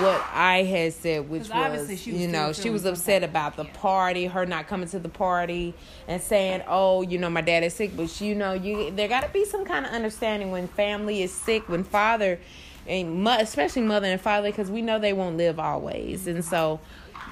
what 0.01 0.23
I 0.33 0.63
had 0.63 0.95
said, 0.95 1.29
which 1.29 1.49
was, 1.51 2.07
you 2.07 2.27
know, 2.29 2.53
she 2.53 2.71
was 2.71 2.85
upset 2.85 3.23
about 3.23 3.57
the 3.57 3.65
party, 3.65 4.27
her 4.27 4.47
not 4.47 4.67
coming 4.67 4.89
to 4.89 4.99
the 4.99 5.09
party, 5.09 5.75
and 6.09 6.21
saying, 6.21 6.63
"Oh, 6.67 7.03
you 7.03 7.19
know, 7.19 7.29
my 7.31 7.43
dad 7.43 7.63
is 7.63 7.75
sick." 7.75 7.97
But 7.97 8.21
you 8.21 8.35
know, 8.35 8.53
you 8.55 8.91
there 8.91 9.09
got 9.09 9.23
to 9.23 9.29
be 9.29 9.45
some 9.45 9.65
kind 9.65 9.85
of 9.85 9.93
understanding 9.93 10.51
when 10.51 10.69
family 10.69 11.23
is 11.23 11.33
sick, 11.33 11.69
when 11.69 11.85
father, 11.85 12.39
and 12.87 13.27
especially 13.29 13.83
mother 13.83 14.07
and 14.07 14.21
father, 14.21 14.49
because 14.49 14.71
we 14.71 14.83
know 14.83 14.99
they 14.99 15.13
won't 15.13 15.37
live 15.37 15.59
always, 15.61 16.27
and 16.27 16.45
so 16.45 16.81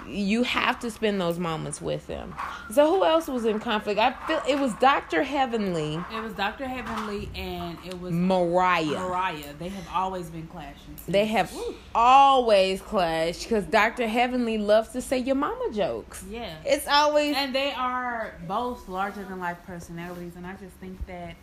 you 0.07 0.43
have 0.43 0.79
to 0.81 0.91
spend 0.91 1.21
those 1.21 1.39
moments 1.39 1.81
with 1.81 2.07
them. 2.07 2.35
So 2.73 2.89
who 2.95 3.05
else 3.05 3.29
was 3.29 3.45
in 3.45 3.61
conflict? 3.61 3.99
I 3.99 4.13
feel 4.27 4.43
it 4.49 4.59
was 4.59 4.73
Doctor 4.75 5.23
Heavenly, 5.23 5.95
It 6.15 6.23
was 6.23 6.33
Dr. 6.35 6.67
Heavenly 6.67 7.29
and 7.35 7.79
it 7.85 8.01
was 8.01 8.13
Mariah. 8.13 8.87
Mariah. 8.87 9.55
They 9.59 9.69
have 9.69 9.89
always 9.95 10.31
been 10.31 10.47
clashing. 10.47 10.97
They 11.09 11.27
have 11.27 11.53
always 11.95 12.81
clashed 12.81 13.43
because 13.45 13.65
Dr. 13.65 14.07
Heavenly 14.07 14.59
loves 14.59 14.91
to 14.91 15.01
say 15.01 15.19
your 15.19 15.37
mama 15.37 15.71
jokes. 15.73 16.25
Yeah. 16.29 16.55
It's 16.65 16.87
always 16.89 17.37
And 17.37 17.55
they 17.55 17.73
are 17.73 18.35
both 18.47 18.89
larger 18.89 19.25
than 19.25 19.39
life 19.41 19.59
personalities, 19.67 20.37
and 20.37 20.47
I 20.47 20.55
just 20.55 20.75
think 20.77 21.07
that 21.07 21.37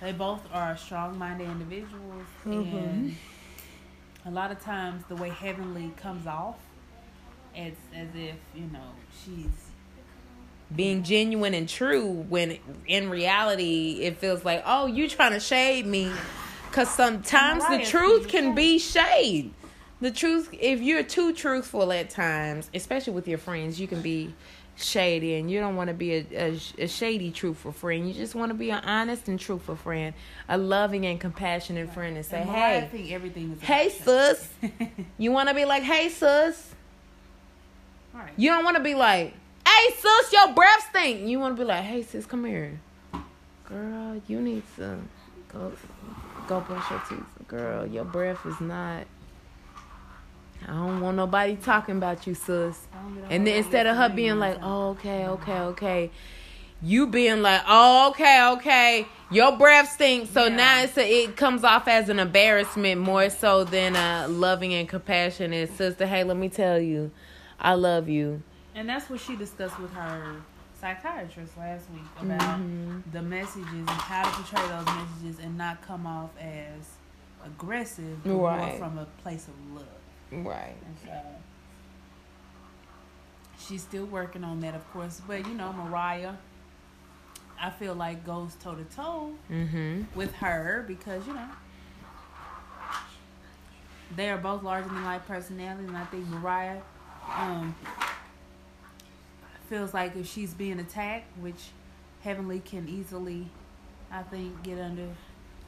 they 0.00 0.12
both 0.12 0.42
are 0.52 0.76
strong 0.76 1.18
minded 1.18 1.48
individuals. 1.48 2.26
Mm-hmm. 2.44 2.76
And 2.76 3.16
a 4.24 4.30
lot 4.30 4.50
of 4.50 4.60
times, 4.60 5.04
the 5.08 5.16
way 5.16 5.30
Heavenly 5.30 5.92
comes 5.96 6.26
off, 6.26 6.56
it's 7.54 7.80
as 7.94 8.08
if, 8.14 8.36
you 8.54 8.66
know, 8.72 8.90
she's. 9.24 9.46
being 10.74 11.02
genuine 11.02 11.54
and 11.54 11.68
true 11.68 12.06
when 12.28 12.58
in 12.86 13.08
reality 13.10 14.00
it 14.02 14.18
feels 14.18 14.44
like, 14.44 14.62
oh, 14.66 14.86
you 14.86 15.08
trying 15.08 15.32
to 15.32 15.40
shade 15.40 15.86
me. 15.86 16.10
Because 16.68 16.90
sometimes 16.90 17.66
the 17.68 17.84
truth 17.84 18.28
can 18.28 18.54
be 18.54 18.78
shade. 18.78 19.52
The 20.00 20.10
truth, 20.10 20.50
if 20.52 20.80
you're 20.80 21.02
too 21.02 21.32
truthful 21.32 21.90
at 21.92 22.10
times, 22.10 22.70
especially 22.74 23.14
with 23.14 23.26
your 23.26 23.38
friends, 23.38 23.80
you 23.80 23.88
can 23.88 24.00
be 24.02 24.34
shady 24.76 25.34
and 25.34 25.50
you 25.50 25.58
don't 25.58 25.74
want 25.74 25.88
to 25.88 25.94
be 25.94 26.12
a, 26.14 26.26
a, 26.36 26.60
a 26.78 26.86
shady, 26.86 27.32
truthful 27.32 27.72
friend. 27.72 28.06
You 28.06 28.14
just 28.14 28.36
want 28.36 28.50
to 28.50 28.54
be 28.54 28.70
an 28.70 28.84
honest 28.84 29.26
and 29.26 29.40
truthful 29.40 29.74
friend, 29.74 30.14
a 30.48 30.56
loving 30.56 31.04
and 31.06 31.18
compassionate 31.18 31.92
friend, 31.92 32.16
and 32.16 32.24
say, 32.24 32.42
And 32.42 32.50
hey, 32.50 32.88
think 32.92 33.10
everything 33.10 33.52
is. 33.52 33.60
hey, 33.62 33.88
sus. 33.88 34.48
You 35.16 35.32
want 35.32 35.48
to 35.48 35.54
be 35.54 35.64
like, 35.64 35.82
hey, 35.82 36.10
sus. 36.10 36.74
Right. 38.18 38.32
You 38.36 38.50
don't 38.50 38.64
want 38.64 38.76
to 38.76 38.82
be 38.82 38.96
like, 38.96 39.32
hey, 39.66 39.94
sis, 39.96 40.32
your 40.32 40.52
breath 40.52 40.88
stink. 40.90 41.28
You 41.28 41.38
want 41.38 41.56
to 41.56 41.62
be 41.62 41.66
like, 41.66 41.84
hey, 41.84 42.02
sis, 42.02 42.26
come 42.26 42.44
here. 42.44 42.80
Girl, 43.64 44.20
you 44.26 44.40
need 44.40 44.64
to 44.76 44.98
go, 45.52 45.72
go 46.48 46.60
brush 46.60 46.90
your 46.90 47.00
teeth. 47.08 47.46
Girl, 47.46 47.86
your 47.86 48.04
breath 48.04 48.44
is 48.44 48.60
not. 48.60 49.04
I 50.66 50.72
don't 50.72 51.00
want 51.00 51.16
nobody 51.16 51.54
talking 51.54 51.96
about 51.96 52.26
you, 52.26 52.34
sis. 52.34 52.86
Don't 52.92 53.14
get 53.14 53.24
on 53.24 53.32
And 53.32 53.46
then 53.46 53.54
instead 53.56 53.86
of 53.86 53.96
her 53.96 54.08
being 54.08 54.40
like, 54.40 54.58
oh, 54.62 54.90
okay, 54.90 55.26
okay, 55.28 55.58
okay, 55.60 56.10
you 56.82 57.06
being 57.06 57.42
like, 57.42 57.62
oh, 57.68 58.10
okay, 58.10 58.48
okay, 58.54 59.06
your 59.30 59.56
breath 59.56 59.92
stinks. 59.92 60.30
So 60.30 60.46
Yeah. 60.46 60.56
now 60.56 60.82
it's 60.82 60.98
a, 60.98 61.22
it 61.24 61.36
comes 61.36 61.62
off 61.62 61.86
as 61.86 62.08
an 62.08 62.18
embarrassment 62.18 63.00
more 63.00 63.30
so 63.30 63.62
than 63.62 63.94
a 63.94 64.26
loving 64.26 64.74
and 64.74 64.88
compassionate 64.88 65.76
sister. 65.76 66.04
Hey, 66.06 66.24
let 66.24 66.36
me 66.36 66.48
tell 66.48 66.80
you, 66.80 67.12
I 67.60 67.74
love 67.74 68.08
you. 68.08 68.42
And 68.74 68.88
that's 68.88 69.10
what 69.10 69.20
she 69.20 69.34
discussed 69.36 69.78
with 69.80 69.92
her 69.92 70.36
psychiatrist 70.80 71.56
last 71.58 71.90
week 71.90 72.02
about 72.20 72.60
Mhm. 72.60 73.02
the 73.10 73.20
messages 73.22 73.72
and 73.72 73.88
how 73.90 74.22
to 74.24 74.30
portray 74.30 74.68
those 74.68 74.86
messages 74.86 75.38
and 75.40 75.58
not 75.58 75.82
come 75.82 76.06
off 76.06 76.30
as 76.38 76.96
aggressive, 77.44 78.22
but 78.22 78.30
more 78.32 78.48
Right. 78.50 78.78
from 78.78 78.96
a 78.98 79.04
place 79.22 79.48
of 79.48 79.54
love. 79.74 79.86
Right. 80.46 80.76
And 80.84 80.96
so 81.04 81.22
she's 83.58 83.82
still 83.82 84.06
working 84.06 84.44
on 84.44 84.60
that, 84.60 84.74
of 84.74 84.88
course. 84.92 85.20
But 85.26 85.46
you 85.46 85.54
know, 85.54 85.72
Mariah, 85.72 86.34
I 87.60 87.70
feel 87.70 87.94
like 87.94 88.24
goes 88.24 88.54
toe 88.56 88.76
to 88.76 88.84
toe 88.84 89.34
Mm-hmm. 89.50 90.02
with 90.16 90.32
her 90.36 90.84
because 90.86 91.26
you 91.26 91.34
know 91.34 91.48
they 94.14 94.30
are 94.30 94.38
both 94.38 94.62
larger 94.62 94.88
than 94.88 95.04
life 95.04 95.26
personalities, 95.26 95.88
and 95.88 95.96
I 95.96 96.04
think 96.04 96.26
Mariah 96.28 96.80
um, 97.36 97.74
feels 99.68 99.92
like 99.92 100.16
if 100.16 100.26
she's 100.26 100.54
being 100.54 100.80
attacked, 100.80 101.26
which 101.38 101.68
Heavenly 102.22 102.60
can 102.60 102.88
easily, 102.88 103.48
I 104.10 104.22
think, 104.22 104.62
get 104.62 104.78
under 104.78 105.08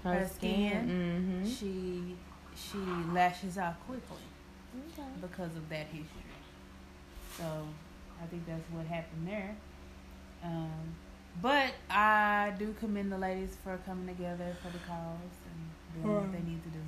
her 0.05 0.29
skin. 0.35 1.43
Mm-hmm. 1.43 1.49
She 1.49 2.17
she 2.57 2.79
lashes 3.13 3.59
out 3.59 3.75
quickly 3.87 4.17
because 5.21 5.55
of 5.57 5.69
that 5.69 5.87
history. 5.87 6.07
So 7.37 7.45
I 8.23 8.27
think 8.27 8.47
that's 8.47 8.69
what 8.71 8.87
happened 8.87 9.27
there. 9.27 9.57
Um, 10.43 10.95
but 11.41 11.73
I 11.89 12.53
do 12.59 12.75
commend 12.79 13.13
the 13.13 13.19
ladies 13.19 13.57
for 13.63 13.79
coming 13.87 14.07
together 14.09 14.57
for 14.63 14.71
the 14.71 14.79
cause 14.79 15.37
and 15.47 16.03
doing 16.03 16.15
what 16.17 16.33
they 16.33 16.51
need 16.51 16.63
to 16.65 16.71
do. 16.71 16.81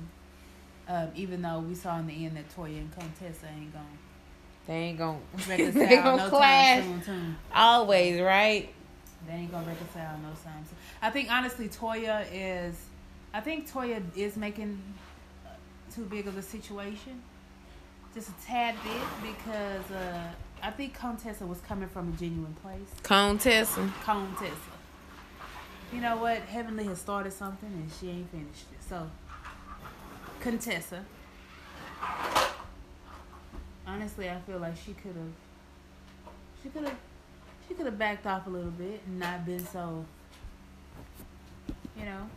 Um, 0.85 1.09
even 1.15 1.41
though 1.41 1.59
we 1.59 1.75
saw 1.75 1.97
in 1.99 2.07
the 2.07 2.25
end 2.25 2.35
that 2.35 2.53
Toya 2.53 2.77
and 2.77 2.91
Contessa 2.91 3.47
ain't 3.47 3.71
gonna 3.71 3.85
They 4.67 4.73
ain't 4.75 4.97
gonna 4.97 5.19
they 5.47 5.71
gonna 5.97 6.17
no 6.17 6.29
clash 6.29 6.83
soon, 6.83 7.01
too. 7.01 7.21
always, 7.53 8.21
right? 8.21 8.73
They 9.27 9.33
ain't 9.33 9.51
gonna 9.51 9.67
reconcile 9.67 10.17
no 10.19 10.29
time 10.29 10.63
soon. 10.65 10.77
I 11.01 11.09
think 11.09 11.31
honestly, 11.31 11.67
Toya 11.69 12.25
is. 12.31 12.75
I 13.33 13.41
think 13.41 13.69
Toya 13.69 14.01
is 14.15 14.37
making 14.37 14.79
uh, 15.45 15.49
too 15.93 16.05
big 16.05 16.27
of 16.27 16.37
a 16.37 16.41
situation, 16.41 17.21
just 18.13 18.29
a 18.29 18.45
tad 18.45 18.75
bit, 18.83 19.01
because 19.33 19.91
uh, 19.91 20.27
I 20.61 20.71
think 20.71 20.93
Contessa 20.93 21.45
was 21.45 21.59
coming 21.61 21.89
from 21.89 22.09
a 22.09 22.11
genuine 22.17 22.53
place. 22.61 22.87
Contessa. 23.01 23.91
Contessa. 24.03 24.53
You 25.91 25.99
know 25.99 26.15
what? 26.17 26.37
Heavenly 26.43 26.85
has 26.85 26.99
started 27.01 27.33
something 27.33 27.69
and 27.69 27.89
she 27.99 28.09
ain't 28.09 28.31
finished 28.31 28.65
it. 28.71 28.81
So, 28.87 29.09
Contessa. 30.39 31.03
Honestly, 33.93 34.27
I 34.27 34.39
feel 34.39 34.57
like 34.57 34.75
she 34.75 34.93
could 34.93 35.15
have. 35.15 36.33
She 36.63 36.69
could 36.69 36.83
have. 36.83 36.97
She 37.67 37.75
could 37.75 37.85
have 37.85 37.99
backed 37.99 38.25
off 38.25 38.47
a 38.47 38.49
little 38.49 38.71
bit 38.71 39.01
and 39.05 39.19
not 39.19 39.45
been 39.45 39.65
so. 39.67 40.03
You 41.97 42.05
know. 42.05 42.29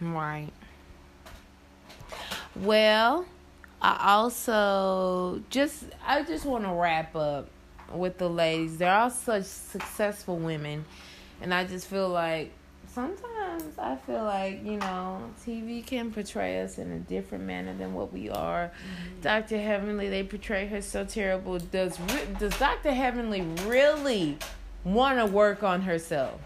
Right. 0.00 0.50
Well, 2.56 3.24
I 3.80 4.12
also 4.12 5.42
just 5.48 5.84
I 6.06 6.22
just 6.24 6.44
want 6.44 6.64
to 6.64 6.72
wrap 6.72 7.16
up 7.16 7.48
with 7.92 8.18
the 8.18 8.28
ladies. 8.28 8.76
They're 8.76 8.94
all 8.94 9.08
such 9.08 9.44
successful 9.44 10.36
women, 10.36 10.84
and 11.40 11.54
I 11.54 11.64
just 11.64 11.86
feel 11.86 12.10
like 12.10 12.52
sometimes 12.88 13.22
I 13.78 13.96
feel 13.96 14.24
like 14.24 14.64
you 14.64 14.76
know 14.78 15.22
TV 15.44 15.84
can 15.84 16.12
portray 16.12 16.60
us 16.60 16.78
in 16.78 16.90
a 16.92 16.98
different 16.98 17.44
manner 17.44 17.74
than 17.74 17.94
what 17.94 18.12
we 18.12 18.30
are. 18.30 18.68
Mm-hmm. 18.68 19.20
Doctor 19.20 19.60
Heavenly, 19.60 20.08
they 20.08 20.22
portray 20.22 20.66
her 20.66 20.82
so 20.82 21.04
terrible. 21.04 21.58
Does 21.58 21.98
does 22.38 22.58
Doctor 22.58 22.92
Heavenly 22.92 23.42
really 23.66 24.38
want 24.84 25.18
to 25.18 25.26
work 25.26 25.62
on 25.62 25.82
herself? 25.82 26.40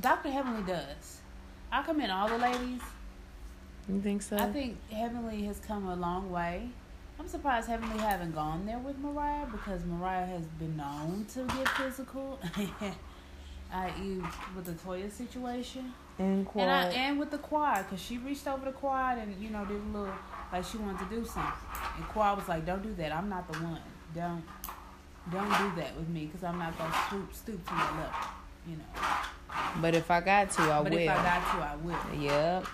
Dr. 0.00 0.30
Heavenly 0.30 0.62
does. 0.62 1.20
I 1.72 1.82
commend 1.82 2.12
all 2.12 2.28
the 2.28 2.38
ladies. 2.38 2.80
You 3.88 4.00
think 4.00 4.22
so? 4.22 4.36
I 4.36 4.46
think 4.52 4.76
Heavenly 4.90 5.42
has 5.44 5.58
come 5.58 5.86
a 5.86 5.96
long 5.96 6.30
way. 6.30 6.68
I'm 7.18 7.28
surprised 7.28 7.68
Heavenly 7.68 7.98
haven't 7.98 8.34
gone 8.34 8.66
there 8.66 8.78
with 8.78 8.98
Mariah 8.98 9.46
because 9.46 9.84
Mariah 9.84 10.26
has 10.26 10.44
been 10.58 10.76
known 10.76 11.26
to 11.32 11.44
get 11.44 11.68
physical, 11.70 12.38
i.e., 13.72 14.20
with 14.54 14.66
the 14.66 14.72
Toya 14.72 15.10
situation, 15.10 15.92
and 16.18 16.46
and 16.54 16.70
I, 16.70 16.88
and 16.90 17.18
with 17.18 17.30
the 17.30 17.38
quad 17.38 17.86
because 17.86 18.04
she 18.04 18.18
reached 18.18 18.46
over 18.46 18.66
the 18.66 18.72
quad 18.72 19.18
and 19.18 19.34
you 19.42 19.50
know 19.50 19.64
did 19.64 19.80
a 19.80 19.98
little 19.98 20.14
like 20.52 20.64
she 20.64 20.76
wanted 20.76 20.98
to 20.98 21.16
do 21.16 21.24
something, 21.24 21.52
and 21.96 22.04
quad 22.08 22.36
was 22.38 22.48
like, 22.48 22.66
"Don't 22.66 22.82
do 22.82 22.94
that. 22.94 23.12
I'm 23.12 23.28
not 23.28 23.50
the 23.50 23.58
one. 23.60 23.80
Don't 24.14 24.44
don't 25.32 25.48
do 25.48 25.80
that 25.80 25.96
with 25.96 26.08
me 26.08 26.26
because 26.26 26.44
I'm 26.44 26.58
not 26.58 26.76
gonna 26.76 26.94
stoop 27.08 27.34
stoop 27.34 27.66
to 27.66 27.74
your 27.74 27.82
level." 27.82 28.12
You 28.68 28.76
know. 28.76 28.84
But 29.80 29.94
if 29.94 30.10
I 30.10 30.20
got 30.20 30.50
to, 30.52 30.62
I 30.62 30.82
but 30.82 30.92
will. 30.92 30.98
if 30.98 31.08
I 31.08 31.14
got 31.14 31.52
to, 31.52 31.64
I 31.64 31.76
will. 31.76 32.20
Yep. 32.20 32.66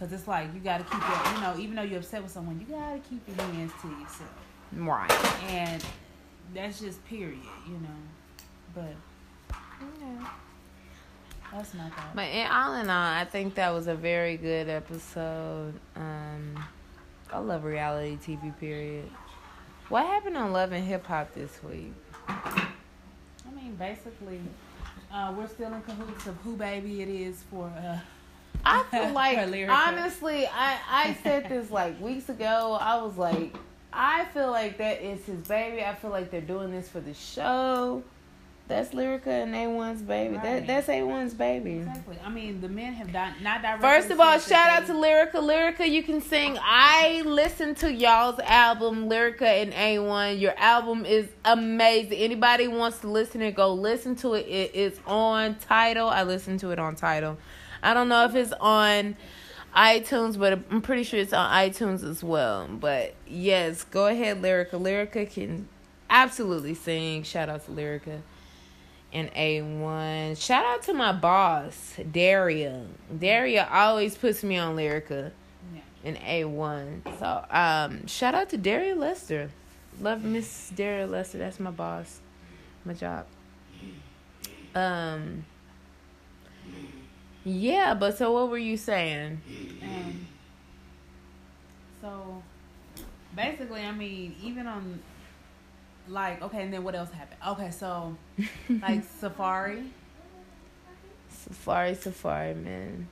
Cause 0.00 0.12
it's 0.14 0.26
like 0.26 0.52
you 0.54 0.60
gotta 0.60 0.82
keep 0.84 0.94
your, 0.98 1.34
you 1.34 1.40
know, 1.42 1.54
even 1.58 1.76
though 1.76 1.82
you're 1.82 1.98
upset 1.98 2.22
with 2.22 2.32
someone, 2.32 2.58
you 2.58 2.64
gotta 2.74 3.00
keep 3.00 3.20
your 3.28 3.46
hands 3.48 3.70
to 3.82 3.88
yourself, 3.88 4.30
Right. 4.72 5.10
and 5.50 5.84
that's 6.54 6.80
just 6.80 7.04
period, 7.04 7.38
you 7.66 7.74
know. 7.74 7.88
But 8.74 8.94
yeah. 10.00 10.26
that's 11.52 11.74
my 11.74 11.90
thought. 11.90 12.14
But 12.14 12.28
in 12.30 12.46
all 12.46 12.74
in 12.76 12.88
all, 12.88 13.12
I 13.12 13.26
think 13.26 13.56
that 13.56 13.74
was 13.74 13.88
a 13.88 13.94
very 13.94 14.38
good 14.38 14.70
episode. 14.70 15.74
Um, 15.94 16.64
I 17.30 17.38
love 17.38 17.64
reality 17.64 18.16
TV. 18.16 18.58
Period. 18.58 19.10
What 19.90 20.06
happened 20.06 20.38
on 20.38 20.50
Love 20.52 20.72
and 20.72 20.82
Hip 20.86 21.04
Hop 21.08 21.34
this 21.34 21.62
week? 21.62 21.92
I 22.26 22.70
mean, 23.54 23.74
basically, 23.78 24.40
uh, 25.12 25.34
we're 25.36 25.46
still 25.46 25.74
in 25.74 25.82
cahoots 25.82 26.26
of 26.26 26.36
who 26.38 26.56
baby 26.56 27.02
it 27.02 27.08
is 27.08 27.42
for. 27.50 27.66
Uh, 27.66 27.98
I 28.64 28.82
feel 28.90 29.10
like 29.12 29.38
honestly, 29.68 30.46
I 30.46 30.78
I 30.88 31.16
said 31.22 31.48
this 31.48 31.70
like 31.70 32.00
weeks 32.00 32.28
ago. 32.28 32.78
I 32.80 33.02
was 33.02 33.16
like, 33.16 33.54
I 33.92 34.24
feel 34.26 34.50
like 34.50 34.78
that 34.78 35.02
is 35.02 35.24
his 35.24 35.40
baby. 35.46 35.82
I 35.82 35.94
feel 35.94 36.10
like 36.10 36.30
they're 36.30 36.40
doing 36.40 36.70
this 36.70 36.88
for 36.88 37.00
the 37.00 37.14
show. 37.14 38.02
That's 38.70 38.94
Lyrica 38.94 39.26
and 39.26 39.52
A1's 39.52 40.00
baby. 40.02 40.36
That 40.36 40.64
that's 40.64 40.86
A1's 40.86 41.34
baby. 41.34 41.78
exactly. 41.78 42.16
I 42.24 42.30
mean, 42.30 42.60
the 42.60 42.68
men 42.68 42.92
have 42.92 43.12
di- 43.12 43.34
not 43.42 43.62
directly. 43.62 43.82
First 43.82 44.10
of 44.10 44.20
all, 44.20 44.38
shout 44.38 44.70
out 44.70 44.86
to 44.86 44.92
Lyrica. 44.92 45.32
Lyrica, 45.42 45.90
you 45.90 46.04
can 46.04 46.20
sing. 46.20 46.56
I 46.62 47.22
listened 47.26 47.78
to 47.78 47.92
y'all's 47.92 48.38
album, 48.38 49.08
Lyrica 49.08 49.42
and 49.42 49.72
A1. 49.72 50.38
Your 50.38 50.56
album 50.56 51.04
is 51.04 51.26
amazing. 51.44 52.12
Anybody 52.12 52.68
wants 52.68 52.98
to 53.00 53.08
listen 53.08 53.40
to 53.40 53.50
go 53.50 53.74
listen 53.74 54.14
to 54.16 54.34
it. 54.34 54.46
It 54.46 54.72
is 54.72 55.00
on 55.04 55.56
Tidal. 55.56 56.08
I 56.08 56.22
listened 56.22 56.60
to 56.60 56.70
it 56.70 56.78
on 56.78 56.94
Tidal. 56.94 57.38
I 57.82 57.94
don't 57.94 58.08
know 58.08 58.24
if 58.24 58.34
it's 58.34 58.52
on 58.60 59.16
iTunes, 59.74 60.38
but 60.38 60.52
I'm 60.70 60.82
pretty 60.82 61.04
sure 61.04 61.20
it's 61.20 61.32
on 61.32 61.50
iTunes 61.50 62.02
as 62.02 62.22
well. 62.22 62.68
But 62.68 63.14
yes, 63.26 63.84
go 63.84 64.06
ahead, 64.06 64.42
Lyrica. 64.42 64.72
Lyrica 64.72 65.30
can 65.30 65.68
absolutely 66.08 66.74
sing. 66.74 67.22
Shout 67.22 67.48
out 67.48 67.64
to 67.66 67.70
Lyrica 67.70 68.20
and 69.12 69.32
A1. 69.32 70.40
Shout 70.40 70.64
out 70.64 70.82
to 70.84 70.94
my 70.94 71.12
boss, 71.12 71.94
Daria. 72.10 72.84
Daria 73.16 73.68
always 73.70 74.16
puts 74.16 74.42
me 74.42 74.58
on 74.58 74.76
Lyrica 74.76 75.32
and 76.04 76.16
A1. 76.18 77.18
So, 77.18 77.44
um, 77.50 78.06
shout 78.06 78.34
out 78.34 78.48
to 78.50 78.56
Daria 78.56 78.94
Lester. 78.94 79.50
Love 80.00 80.24
Miss 80.24 80.70
Daria 80.74 81.06
Lester. 81.06 81.38
That's 81.38 81.60
my 81.60 81.70
boss. 81.70 82.20
My 82.84 82.94
job. 82.94 83.26
Um, 84.74 85.44
yeah, 87.44 87.94
but 87.94 88.18
so 88.18 88.32
what 88.32 88.50
were 88.50 88.58
you 88.58 88.76
saying? 88.76 89.40
Um, 89.82 90.26
so 92.00 92.42
basically, 93.34 93.82
I 93.82 93.92
mean, 93.92 94.34
even 94.42 94.66
on 94.66 95.00
like 96.08 96.42
okay, 96.42 96.62
and 96.62 96.72
then 96.72 96.84
what 96.84 96.94
else 96.94 97.10
happened? 97.10 97.40
Okay, 97.46 97.70
so 97.70 98.16
like 98.82 99.04
Safaree, 99.20 99.88
Safaree, 101.32 101.96
Safaree, 101.96 102.62
man. 102.62 103.08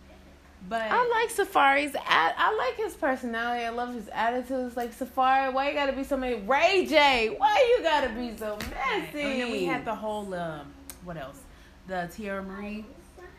but 0.69 0.83
I 0.83 1.09
like 1.09 1.35
Safaree's. 1.35 1.95
ad- 1.95 2.35
I 2.37 2.55
like 2.57 2.77
his 2.77 2.95
personality. 2.95 3.65
I 3.65 3.71
love 3.71 3.95
his 3.95 4.09
attitudes. 4.13 4.77
Like 4.77 4.97
Safaree, 4.99 5.53
why 5.53 5.69
you 5.69 5.75
gotta 5.75 5.93
be 5.93 6.05
so 6.05 6.17
many? 6.17 6.37
Ray 6.37 6.87
J, 6.87 7.35
why 7.39 7.75
you 7.77 7.83
gotta 7.85 8.09
be 8.11 8.37
so 8.37 8.59
messy? 8.71 9.21
And 9.23 9.41
then 9.41 9.51
we 9.53 9.65
had 9.65 9.85
the 9.85 9.95
whole 9.95 10.33
um, 10.35 10.73
what 11.05 11.17
else? 11.17 11.41
The 11.87 12.11
Teairra 12.15 12.47
Marí 12.47 12.85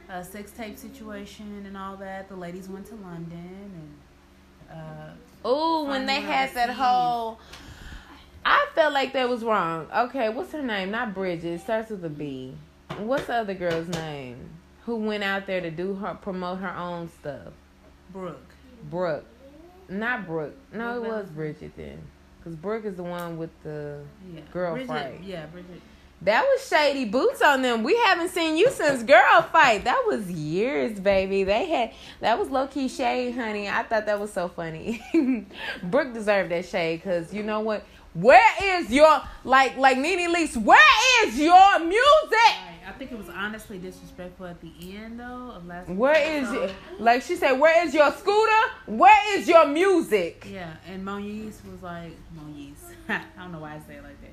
uh, 0.09 0.23
sex 0.23 0.51
tape 0.51 0.77
situation 0.77 1.63
and 1.65 1.77
all 1.77 1.95
that. 1.97 2.29
The 2.29 2.35
ladies 2.35 2.67
went 2.67 2.87
to 2.87 2.95
London 2.95 3.71
and 4.69 4.77
uh, 4.79 5.11
Oh, 5.45 5.85
when 5.85 6.05
they 6.05 6.21
had 6.21 6.53
that 6.55 6.69
whole. 6.71 7.39
I 8.45 8.67
felt 8.73 8.93
like 8.93 9.13
that 9.13 9.29
was 9.29 9.43
wrong. 9.43 9.87
Okay, 9.95 10.29
what's 10.29 10.51
her 10.53 10.61
name? 10.61 10.91
Not 10.91 11.13
Bridget. 11.13 11.53
It 11.53 11.61
starts 11.61 11.89
with 11.89 12.03
a 12.03 12.09
B. 12.09 12.55
What's 12.97 13.27
the 13.27 13.35
other 13.35 13.53
girl's 13.53 13.87
name? 13.89 14.37
Who 14.85 14.95
went 14.95 15.23
out 15.23 15.45
there 15.45 15.61
to 15.61 15.69
do 15.69 15.95
her 15.95 16.15
promote 16.15 16.59
her 16.59 16.75
own 16.75 17.09
stuff? 17.19 17.53
Brooke. 18.11 18.53
Brooke. 18.89 19.25
Not 19.87 20.25
Brooke. 20.25 20.55
No, 20.73 20.95
it 20.95 21.07
was 21.07 21.29
Bridget 21.29 21.73
then. 21.75 21.99
Because 22.39 22.55
Brooke 22.55 22.85
is 22.85 22.95
the 22.95 23.03
one 23.03 23.37
with 23.37 23.49
the. 23.63 24.01
Yeah, 24.33 24.41
Girl 24.51 24.73
Bridget, 24.73 24.87
fight. 24.87 25.21
Yeah, 25.23 25.45
Bridget. 25.47 25.81
That 26.21 26.43
was 26.43 26.67
shady 26.67 27.05
boots 27.05 27.41
on 27.41 27.61
them. 27.61 27.83
We 27.83 27.95
haven't 27.97 28.29
seen 28.29 28.57
you 28.57 28.69
since 28.71 29.03
girl 29.03 29.41
fight. 29.53 29.85
That 29.85 30.03
was 30.05 30.29
years, 30.29 30.99
baby. 30.99 31.45
They 31.45 31.65
had 31.65 31.93
that 32.19 32.37
was 32.37 32.49
low 32.49 32.67
key 32.67 32.89
shade, 32.89 33.35
honey. 33.35 33.69
I 33.69 33.83
thought 33.83 34.05
that 34.05 34.19
was 34.19 34.33
so 34.33 34.49
funny. 34.49 35.01
Brooke 35.83 36.13
deserved 36.13 36.51
that 36.51 36.65
shade 36.65 36.97
because 36.97 37.33
you 37.33 37.43
know 37.43 37.61
what? 37.61 37.85
Where 38.13 38.51
is 38.61 38.91
your 38.91 39.21
like 39.45 39.77
like 39.77 39.97
NeNe 39.97 40.33
Leakes? 40.33 40.57
Where 40.57 41.25
is 41.25 41.39
your 41.39 41.79
music? 41.79 42.01
Right. 42.31 42.79
I 42.85 42.91
think 42.93 43.11
it 43.11 43.17
was 43.17 43.29
honestly 43.29 43.77
disrespectful 43.77 44.47
at 44.47 44.59
the 44.59 44.73
end 44.97 45.21
though 45.21 45.53
of 45.55 45.67
last. 45.67 45.89
Where 45.89 46.17
is 46.17 46.49
episode. 46.49 46.75
like 46.99 47.21
she 47.21 47.37
said? 47.37 47.53
Where 47.53 47.85
is 47.85 47.93
your 47.93 48.11
scooter? 48.11 48.71
Where 48.87 49.37
is 49.37 49.47
your 49.47 49.67
music? 49.67 50.47
Yeah, 50.51 50.73
and 50.85 51.05
Moniz 51.05 51.61
was 51.71 51.81
like 51.81 52.11
Moniz. 52.35 52.77
I 53.09 53.21
don't 53.37 53.53
know 53.53 53.59
why 53.59 53.75
I 53.75 53.79
say 53.87 53.95
it 53.95 54.03
like 54.03 54.19
that. 54.21 54.31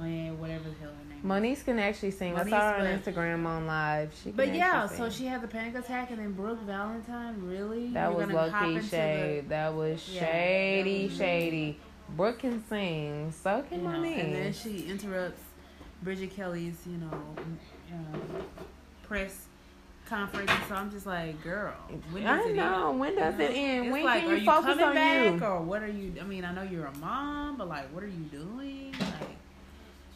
Oh 0.00 0.04
whatever 0.36 0.64
the 0.64 0.74
hell 0.80 0.90
her 0.90 1.14
name. 1.14 1.22
Moniece 1.54 1.64
can 1.64 1.78
actually 1.78 2.12
sing. 2.12 2.36
I 2.36 2.48
saw 2.48 2.72
her 2.72 2.78
on 2.78 2.86
Instagram 2.86 3.44
on 3.46 3.66
live. 3.66 4.12
She 4.16 4.30
can 4.30 4.32
But 4.36 4.54
yeah, 4.54 4.84
actually 4.84 4.96
so 4.98 5.10
she 5.10 5.26
had 5.26 5.42
the 5.42 5.48
panic 5.48 5.74
attack, 5.76 6.10
and 6.10 6.18
then 6.20 6.32
Brooke 6.32 6.60
Valentine. 6.62 7.40
Really? 7.42 7.88
That 7.88 8.10
You're 8.10 8.26
was 8.26 8.30
low 8.30 8.52
key 8.60 8.80
shade. 8.82 9.48
That 9.48 9.74
was 9.74 10.08
Yeah, 10.08 10.20
that 10.20 10.26
shady, 10.32 11.04
was- 11.08 11.16
shady. 11.16 11.80
Brooke 12.16 12.38
can 12.38 12.64
sing. 12.68 13.32
So 13.32 13.62
can 13.68 13.80
you 13.80 13.84
know, 13.86 13.90
Monique. 13.92 14.18
and 14.18 14.34
then 14.34 14.52
she 14.52 14.86
interrupts 14.88 15.42
Bridget 16.02 16.30
Kelly's, 16.34 16.78
you 16.86 16.96
know, 16.98 17.10
uh, 17.92 18.18
press 19.02 19.46
conference. 20.06 20.50
So 20.68 20.74
I'm 20.74 20.90
just 20.90 21.04
like, 21.06 21.42
girl, 21.42 21.74
when 22.12 22.22
does 22.22 22.46
I 22.46 22.48
it 22.48 22.54
know. 22.56 22.90
end? 22.90 23.00
When 23.00 23.14
does 23.16 23.32
You 23.34 23.38
know? 23.40 23.44
it 23.44 23.50
end? 23.54 23.86
It's 23.86 23.92
when 23.92 24.04
like, 24.04 24.20
can 24.22 24.30
are 24.30 24.34
you 24.34 24.40
you 24.40 24.46
focus 24.46 24.64
coming 24.66 24.84
on 24.86 24.94
back, 24.94 25.40
you? 25.40 25.44
or 25.46 25.60
what 25.60 25.82
are 25.82 25.86
you? 25.90 26.14
I 26.20 26.24
mean, 26.24 26.44
I 26.44 26.54
know 26.54 26.62
you're 26.62 26.86
a 26.86 26.96
mom, 26.96 27.56
but 27.58 27.68
like, 27.68 27.92
what 27.92 28.02
are 28.04 28.08
you 28.08 28.24
doing? 28.30 28.94
Like, 28.98 29.36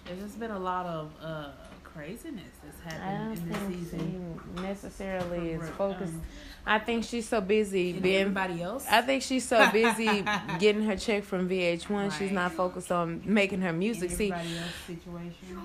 there's 0.05 0.21
just 0.21 0.41
been 0.41 0.51
a 0.51 0.59
lot 0.59 0.87
of 0.87 1.11
uh, 1.23 1.49
craziness 1.85 2.45
that's 2.65 2.95
happened 2.95 3.39
in 3.39 3.49
this 3.49 3.91
season. 3.91 4.41
she 4.57 4.63
necessarily 4.63 5.51
is 5.53 5.69
focused. 5.71 6.15
um, 6.15 6.23
I 6.67 6.79
think 6.79 7.05
she's 7.05 7.29
so 7.29 7.41
busy 7.41 7.93
being. 7.93 8.21
everybody 8.23 8.63
else. 8.63 8.87
I 8.91 9.03
think 9.03 9.23
she's 9.23 9.47
so 9.47 9.71
busy 9.71 10.25
getting 10.59 10.83
her 10.85 10.97
check 10.97 11.25
from 11.25 11.49
VH1. 11.49 12.17
She's 12.19 12.31
not 12.31 12.53
focused 12.53 12.93
on 12.93 13.23
making 13.25 13.61
her 13.63 13.73
music. 13.73 14.11
See, 14.11 14.33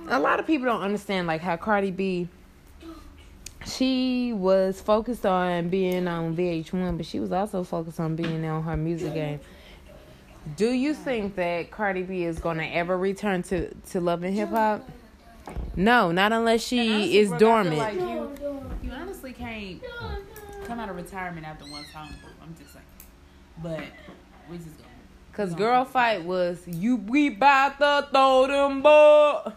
a 0.07 0.19
lot 0.19 0.39
of 0.39 0.47
people 0.47 0.65
don't 0.65 0.81
understand 0.81 1.27
like 1.27 1.41
how 1.41 1.57
Cardi 1.57 1.91
B 1.91 2.27
she 3.65 4.31
was 4.33 4.79
focused 4.79 5.25
on 5.25 5.69
being 5.69 6.07
on 6.07 6.35
VH1 6.35 6.95
but 6.95 7.05
she 7.05 7.19
was 7.19 7.31
also 7.31 7.63
focused 7.63 7.99
on 7.99 8.15
being 8.15 8.45
on 8.45 8.63
her 8.63 8.77
music 8.77 9.13
game. 9.13 9.39
Do 10.55 10.71
you 10.71 10.93
think 10.93 11.35
that 11.35 11.71
Cardi 11.71 12.03
B 12.03 12.23
is 12.23 12.39
going 12.39 12.57
to 12.57 12.65
ever 12.65 12.97
return 12.97 13.43
to 13.43 13.73
to 13.73 13.99
Love 14.01 14.23
and 14.23 14.33
Hip 14.33 14.49
Hop? 14.49 14.87
No, 15.75 16.11
not 16.11 16.31
unless 16.31 16.61
she 16.63 16.79
honestly, 16.93 17.17
is 17.17 17.29
Brooke, 17.29 17.39
dormant. 17.39 17.77
like 17.77 17.95
you, 17.95 18.31
you 18.83 18.91
honestly 18.91 19.33
can't 19.33 19.81
come 20.65 20.79
out 20.79 20.89
of 20.89 20.95
retirement 20.95 21.45
after 21.45 21.65
one 21.65 21.85
song. 21.93 22.09
I'm 22.41 22.55
just 22.59 22.73
saying, 22.73 22.85
but 23.61 23.81
we 24.49 24.57
just 24.57 24.77
gonna. 24.77 24.89
Cause 25.33 25.51
No. 25.51 25.57
girl 25.57 25.85
fight 25.85 26.23
was 26.23 26.61
you 26.67 26.95
we 26.97 27.29
bout 27.29 27.77
to 27.79 28.07
throw 28.11 28.47
them 28.47 28.81
boy. 28.81 29.51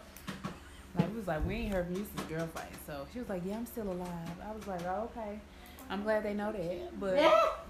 Like 0.97 1.09
we 1.09 1.17
was 1.17 1.27
like, 1.27 1.45
we 1.47 1.55
ain't 1.55 1.73
heard 1.73 1.87
from 1.87 1.95
you 1.95 2.05
since 2.15 2.27
girl 2.29 2.47
fight. 2.47 2.67
So 2.85 3.07
she 3.13 3.19
was 3.19 3.29
like, 3.29 3.41
yeah, 3.45 3.55
I'm 3.55 3.65
still 3.65 3.89
alive. 3.89 4.09
I 4.47 4.51
was 4.53 4.67
like, 4.67 4.81
oh, 4.85 5.09
okay. 5.15 5.39
I'm 5.89 6.03
glad 6.03 6.23
they 6.23 6.33
know 6.33 6.51
that, 6.51 6.99
but. 6.99 7.15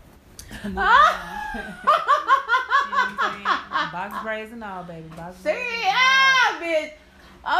You 0.64 0.70
know 0.70 0.76
what 0.76 0.90
I'm 0.92 1.54
saying? 1.54 3.01
Box 3.92 4.24
braids 4.24 4.52
and 4.52 4.64
all, 4.64 4.84
baby. 4.84 5.08
Box 5.16 5.38
See, 5.38 5.52
ah, 5.86 6.60
bitch. 6.62 6.92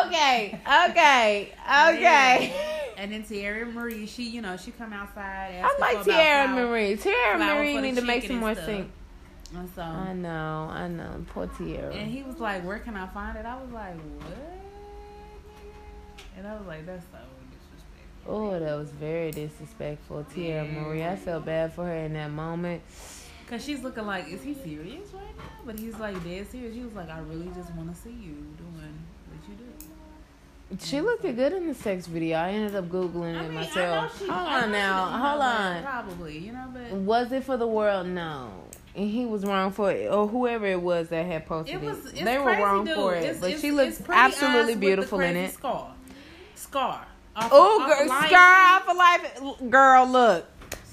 Okay, 0.06 0.60
okay, 0.90 1.54
okay. 1.90 2.94
And 2.98 3.12
then 3.12 3.24
Teairra 3.24 3.74
Marí, 3.74 4.08
she, 4.08 4.24
you 4.30 4.42
know, 4.42 4.56
she 4.58 4.70
come 4.72 4.94
outside. 4.94 5.60
I 5.64 5.78
like 5.80 5.98
Teairra 6.06 6.48
Marí. 6.50 7.02
Teairra 7.02 7.38
Marí 7.40 7.82
need 7.82 7.96
to 7.96 8.02
make 8.04 8.26
some 8.28 8.38
more 8.38 8.54
sing. 8.56 8.92
And 9.56 9.70
so, 9.76 9.82
I 9.82 10.14
know, 10.14 10.70
I 10.72 10.88
know. 10.88 11.26
Poor 11.34 11.48
Teairra. 11.48 11.94
and 11.96 12.10
he 12.12 12.24
was 12.24 12.40
like, 12.40 12.64
"Where 12.64 12.80
can 12.80 12.96
I 12.96 13.06
find 13.08 13.38
it?" 13.38 13.46
I 13.46 13.56
was 13.62 13.72
like, 13.72 13.96
"What?" 13.96 14.38
And 16.38 16.48
I 16.48 16.54
was 16.56 16.66
like, 16.68 16.86
"That's 16.86 17.04
so 17.12 17.18
disrespectful." 17.52 18.34
Oh, 18.34 18.60
that 18.60 18.76
was 18.78 18.92
very 18.92 19.32
disrespectful. 19.32 20.26
Teairra 20.34 20.72
Yeah. 20.74 20.80
Marie. 20.82 21.04
I 21.04 21.16
felt 21.18 21.44
bad 21.46 21.74
for 21.74 21.86
her 21.86 21.96
in 21.96 22.14
that 22.14 22.32
moment. 22.32 22.82
Cause 23.52 23.64
she's 23.66 23.84
looking 23.84 24.06
like, 24.08 24.30
"Is 24.30 24.42
he 24.42 24.54
serious 24.54 25.14
right 25.14 25.24
now?" 25.38 25.44
But 25.66 25.78
he's 25.78 25.96
like 26.00 26.16
dead 26.24 26.50
serious. 26.50 26.74
He 26.74 26.82
was 26.82 26.94
like, 26.94 27.10
"I 27.10 27.20
really 27.20 27.50
just 27.54 27.70
want 27.76 27.94
to 27.94 28.02
see 28.02 28.10
you 28.12 28.32
doing 28.58 28.96
what 29.28 29.50
you 29.50 29.56
do." 29.56 29.66
She 30.86 31.02
looked 31.02 31.24
good 31.24 31.52
in 31.52 31.68
the 31.68 31.76
sex 31.76 32.08
video. 32.08 32.38
I 32.38 32.52
ended 32.52 32.76
up 32.78 32.86
googling 32.86 33.38
I 33.38 33.44
it 33.44 33.50
mean, 33.50 33.58
I 33.58 33.62
know 33.64 33.68
myself. 33.68 34.20
she. 34.20 34.26
hold 34.28 34.48
on 34.48 34.72
now. 34.72 35.06
Hold 35.06 35.42
on. 35.42 35.84
Probably, 35.84 36.38
you 36.38 36.54
know, 36.54 36.66
but 36.74 36.92
Was 36.94 37.32
it 37.34 37.44
for 37.44 37.58
the 37.58 37.68
world? 37.68 38.08
No. 38.08 38.52
And 38.96 39.10
he 39.10 39.26
was 39.26 39.44
wrong 39.46 39.72
for 39.74 39.92
it, 39.92 40.10
or 40.10 40.28
whoever 40.28 40.66
it 40.66 40.82
was 40.82 41.10
that 41.10 41.26
had 41.26 41.46
posted 41.46 41.76
it 41.76 41.84
it. 41.84 41.86
was. 41.86 42.12
They 42.14 42.38
were 42.38 42.52
wrong 42.52 42.86
dude. 42.86 42.96
for 42.96 43.16
it, 43.16 43.24
It's- 43.24 43.40
but 43.42 43.48
it's- 43.48 43.62
she 43.62 43.72
looks 43.72 44.02
absolutely 44.08 44.76
beautiful 44.76 45.20
in 45.20 45.36
it. 45.36 45.52
Scar, 45.54 45.94
scar. 46.56 47.06
Oh, 47.36 47.86
girl, 47.86 48.08
scar 48.30 48.82
of 48.90 48.96
life, 48.96 49.70
girl. 49.70 50.06
Look, 50.08 50.46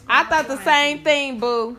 I 0.08 0.24
thought 0.24 0.48
the 0.48 0.60
same 0.64 1.04
thing, 1.04 1.38
boo. 1.38 1.76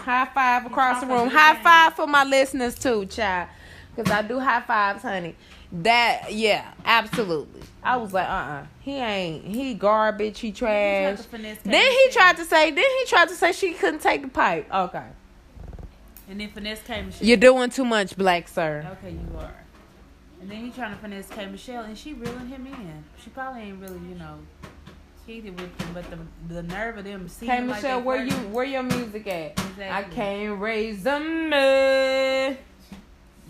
High 0.00 0.28
five 0.34 0.66
across 0.66 1.00
the 1.00 1.06
room. 1.06 1.28
High 1.28 1.62
five 1.62 1.94
for 1.94 2.06
my 2.06 2.24
listeners 2.24 2.78
too, 2.78 3.06
child, 3.06 3.48
because 3.94 4.10
I 4.10 4.22
do 4.22 4.38
high 4.38 4.62
fives, 4.62 5.02
honey. 5.02 5.36
That, 5.72 6.32
yeah, 6.32 6.72
absolutely. 6.84 7.62
I 7.82 7.96
was 7.96 8.12
like, 8.12 8.28
uh, 8.28 8.32
uh 8.32 8.66
he 8.80 8.96
ain't. 8.96 9.44
He 9.44 9.74
garbage. 9.74 10.40
He 10.40 10.50
trash. 10.52 11.20
Then 11.30 11.92
he 11.92 12.08
tried 12.10 12.36
to 12.38 12.44
say. 12.44 12.70
Then 12.70 12.84
he 12.98 13.04
tried 13.06 13.28
to 13.28 13.34
say 13.34 13.52
she 13.52 13.72
couldn't 13.72 14.00
take 14.00 14.22
the 14.22 14.28
pipe. 14.28 14.66
Okay, 14.72 15.06
And 16.28 16.40
then 16.40 16.50
finesse 16.50 16.80
Michelle. 16.88 17.12
you're 17.20 17.36
doing 17.36 17.70
too 17.70 17.84
much, 17.84 18.16
black 18.16 18.48
sir. 18.48 18.84
Okay, 18.98 19.12
you 19.12 19.38
are. 19.38 19.54
And 20.40 20.50
then 20.50 20.64
he 20.64 20.70
trying 20.70 20.92
to 20.92 20.98
finesse 21.00 21.28
K 21.28 21.46
Michelle, 21.46 21.84
and 21.84 21.96
she 21.96 22.14
reeling 22.14 22.48
him 22.48 22.66
in. 22.66 23.04
She 23.22 23.30
probably 23.30 23.62
ain't 23.62 23.80
really, 23.80 24.00
you 24.08 24.16
know, 24.16 24.38
with 25.38 25.80
him, 25.80 25.88
but 25.94 26.04
the 26.10 26.18
the 26.54 26.62
nerve 26.62 26.98
of 26.98 27.04
them 27.04 27.28
seeing 27.28 27.50
K 27.50 27.60
Michelle, 27.60 28.00
they 28.00 28.04
where 28.06 28.24
you 28.24 28.32
where 28.32 28.64
your 28.64 28.82
music 28.82 29.26
at? 29.28 29.60
I 29.80 30.02
can't 30.04 30.60
raise 30.60 31.06
a 31.06 31.20
man. 31.20 32.58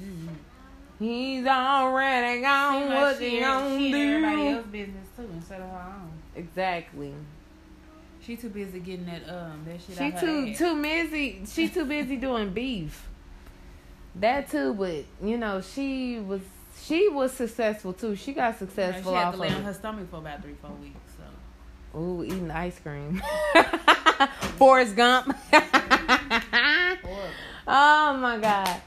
Mm-hmm. 0.00 0.28
He's 0.98 1.46
already 1.46 2.42
gone. 2.42 2.88
like 2.88 2.98
What 3.00 3.18
she, 3.18 3.30
he 3.30 3.40
gonna 3.40 3.78
she 3.78 3.94
everybody 3.94 4.36
do? 4.36 4.48
else's 4.48 4.70
business 4.70 5.06
too 5.16 5.28
instead 5.32 5.60
of 5.62 5.70
her 5.70 5.94
own. 5.96 6.10
Exactly. 6.36 7.14
She 8.22 8.36
too 8.36 8.50
busy 8.50 8.80
getting 8.80 9.06
that 9.06 9.28
um 9.28 9.64
that 9.66 9.80
shit 9.80 9.96
She 9.96 10.20
too 10.20 10.54
too 10.54 10.82
busy. 10.82 11.42
She 11.46 11.68
too 11.68 11.86
busy 11.86 12.16
doing 12.16 12.50
beef. 12.52 13.08
That 14.16 14.50
too, 14.50 14.74
but 14.74 15.04
you 15.26 15.38
know 15.38 15.62
she 15.62 16.18
was 16.18 16.42
she 16.82 17.08
was 17.08 17.32
successful 17.32 17.94
too. 17.94 18.14
She 18.16 18.32
got 18.34 18.58
successful 18.58 19.12
she 19.12 19.16
had 19.16 19.28
off 19.28 19.34
to 19.34 19.40
of 19.42 19.48
lay 19.48 19.54
on 19.54 19.62
her 19.62 19.74
stomach 19.74 20.10
for 20.10 20.16
about 20.18 20.42
three 20.42 20.54
four 20.60 20.72
weeks. 20.82 20.96
Ooh, 21.96 22.22
eating 22.24 22.50
ice 22.50 22.78
cream. 22.78 23.20
Forrest 24.56 24.96
Gump. 24.96 25.36
oh 25.52 26.96
my 27.66 28.38
god. 28.40 28.80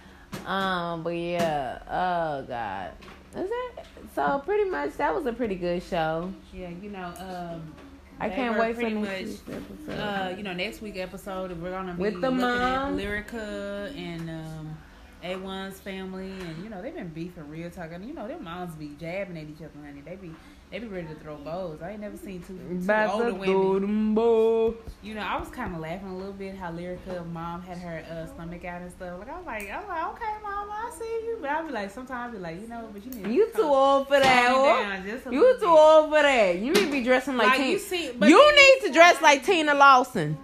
Um, 0.46 1.04
but 1.04 1.12
yeah. 1.12 1.80
Oh 1.90 2.46
god. 2.48 2.92
Is 3.36 3.50
that 3.50 3.86
so? 4.16 4.42
Pretty 4.46 4.70
much, 4.70 4.96
that 4.98 5.14
was 5.14 5.26
a 5.26 5.34
pretty 5.34 5.56
good 5.56 5.84
show. 5.84 6.32
Yeah, 6.54 6.70
you 6.70 6.90
know 6.90 7.14
um. 7.18 7.74
I 8.20 8.30
can't 8.30 8.58
wait 8.58 8.76
for 8.76 8.84
next 8.84 9.48
much, 9.48 9.58
episode. 9.58 10.00
Uh, 10.00 10.34
you 10.38 10.44
know, 10.44 10.54
next 10.54 10.82
week 10.82 10.98
episode 10.98 11.60
we're 11.62 11.72
gonna 11.72 11.94
be 11.94 12.02
With 12.02 12.22
the 12.22 12.32
mom. 12.32 12.98
Lyrica 12.98 13.96
and 13.98 14.30
um, 14.30 14.78
A1's 15.24 15.80
family, 15.80 16.32
and 16.32 16.64
you 16.64 16.70
know 16.70 16.82
they've 16.82 16.94
been 16.94 17.08
beefing 17.10 17.48
real 17.50 17.70
talking. 17.70 18.04
You 18.04 18.14
know 18.14 18.28
their 18.28 18.40
moms 18.40 18.76
be 18.76 18.92
jabbing 19.00 19.38
at 19.38 19.44
each 19.44 19.58
other, 19.62 19.70
honey. 19.86 20.02
They 20.06 20.16
be 20.16 20.32
they 20.72 20.80
be 20.80 20.88
ready 20.88 21.08
to 21.08 21.16
throw 21.16 21.36
bows. 21.38 21.82
I 21.84 21.92
ain't 21.92 22.02
never 22.02 22.18
seen 22.18 22.42
two, 22.42 22.58
two 22.58 22.84
About 22.84 23.14
older 23.14 23.28
to 23.30 23.34
women. 23.36 23.48
do 23.62 23.80
them 23.80 24.16
both. 24.16 24.76
You 25.04 25.14
know, 25.14 25.22
I 25.22 25.38
was 25.40 25.50
kind 25.50 25.74
of 25.76 25.80
laughing 25.82 26.10
a 26.10 26.18
little 26.18 26.34
bit 26.34 26.56
how 26.56 26.72
Lyrica 26.72 27.26
mom 27.32 27.62
had 27.62 27.78
her 27.78 28.04
uh, 28.12 28.26
stomach 28.34 28.66
out 28.66 28.82
and 28.82 28.90
stuff. 28.92 29.20
Like 29.20 29.30
I 29.30 29.38
was 29.38 29.46
like, 29.46 29.72
I'm 29.72 29.88
like, 29.88 30.08
okay, 30.16 30.34
mom, 30.42 30.70
I 30.72 30.92
see 30.98 31.06
you, 31.06 31.38
but 31.40 31.50
I 31.52 31.62
be 31.62 31.72
like, 31.72 31.92
sometimes 31.92 32.32
I 32.34 32.36
be 32.38 32.42
like, 32.42 32.60
you 32.60 32.68
know, 32.68 32.90
but 32.92 33.06
you 33.06 33.12
need 33.12 33.24
to 33.24 33.32
You 33.32 33.52
too 33.56 33.62
old 33.62 34.08
for 34.08 34.20
that. 34.20 34.24
down 34.52 35.06
just 35.06 35.28
a 35.28 35.32
You 35.32 35.54
too 35.54 35.60
bit. 35.60 35.70
old 35.70 36.10
for 36.10 36.22
that. 36.24 36.58
You 36.58 36.74
need 36.74 36.86
to 36.86 36.92
be 36.92 37.04
dressing 37.04 37.38
like, 37.38 37.50
Like 37.50 37.58
Tina. 37.58 37.70
you 37.70 37.80
see, 37.80 38.12
but 38.18 38.28
You 38.30 38.56
need 38.56 38.88
to 38.88 38.94
dress 38.94 39.22
like 39.22 39.46
Tina 39.46 39.76
Lawson. 39.76 40.38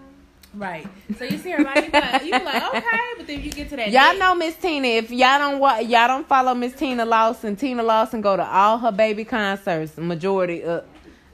Right. 0.53 0.87
So 1.17 1.25
you 1.25 1.37
see 1.37 1.51
everybody, 1.51 1.81
you 1.85 1.91
be 1.91 1.99
like, 1.99 2.23
you 2.23 2.31
like, 2.31 2.73
okay, 2.75 2.99
but 3.17 3.27
then 3.27 3.41
you 3.43 3.51
get 3.51 3.69
to 3.69 3.75
that. 3.75 3.89
Y'all 3.91 4.01
next- 4.07 4.19
know 4.19 4.35
Miss 4.35 4.55
Tina. 4.55 4.87
If 4.87 5.11
y'all 5.11 5.37
don't 5.37 5.59
wa- 5.59 5.77
y'all 5.77 6.07
don't 6.07 6.27
follow 6.27 6.55
Miss 6.55 6.73
Tina 6.73 7.05
Lawson, 7.05 7.55
Tina 7.55 7.83
Lawson 7.83 8.21
go 8.21 8.35
to 8.35 8.43
all 8.45 8.77
her 8.79 8.91
baby 8.91 9.23
concerts. 9.25 9.95
Majority 9.97 10.63
of 10.63 10.85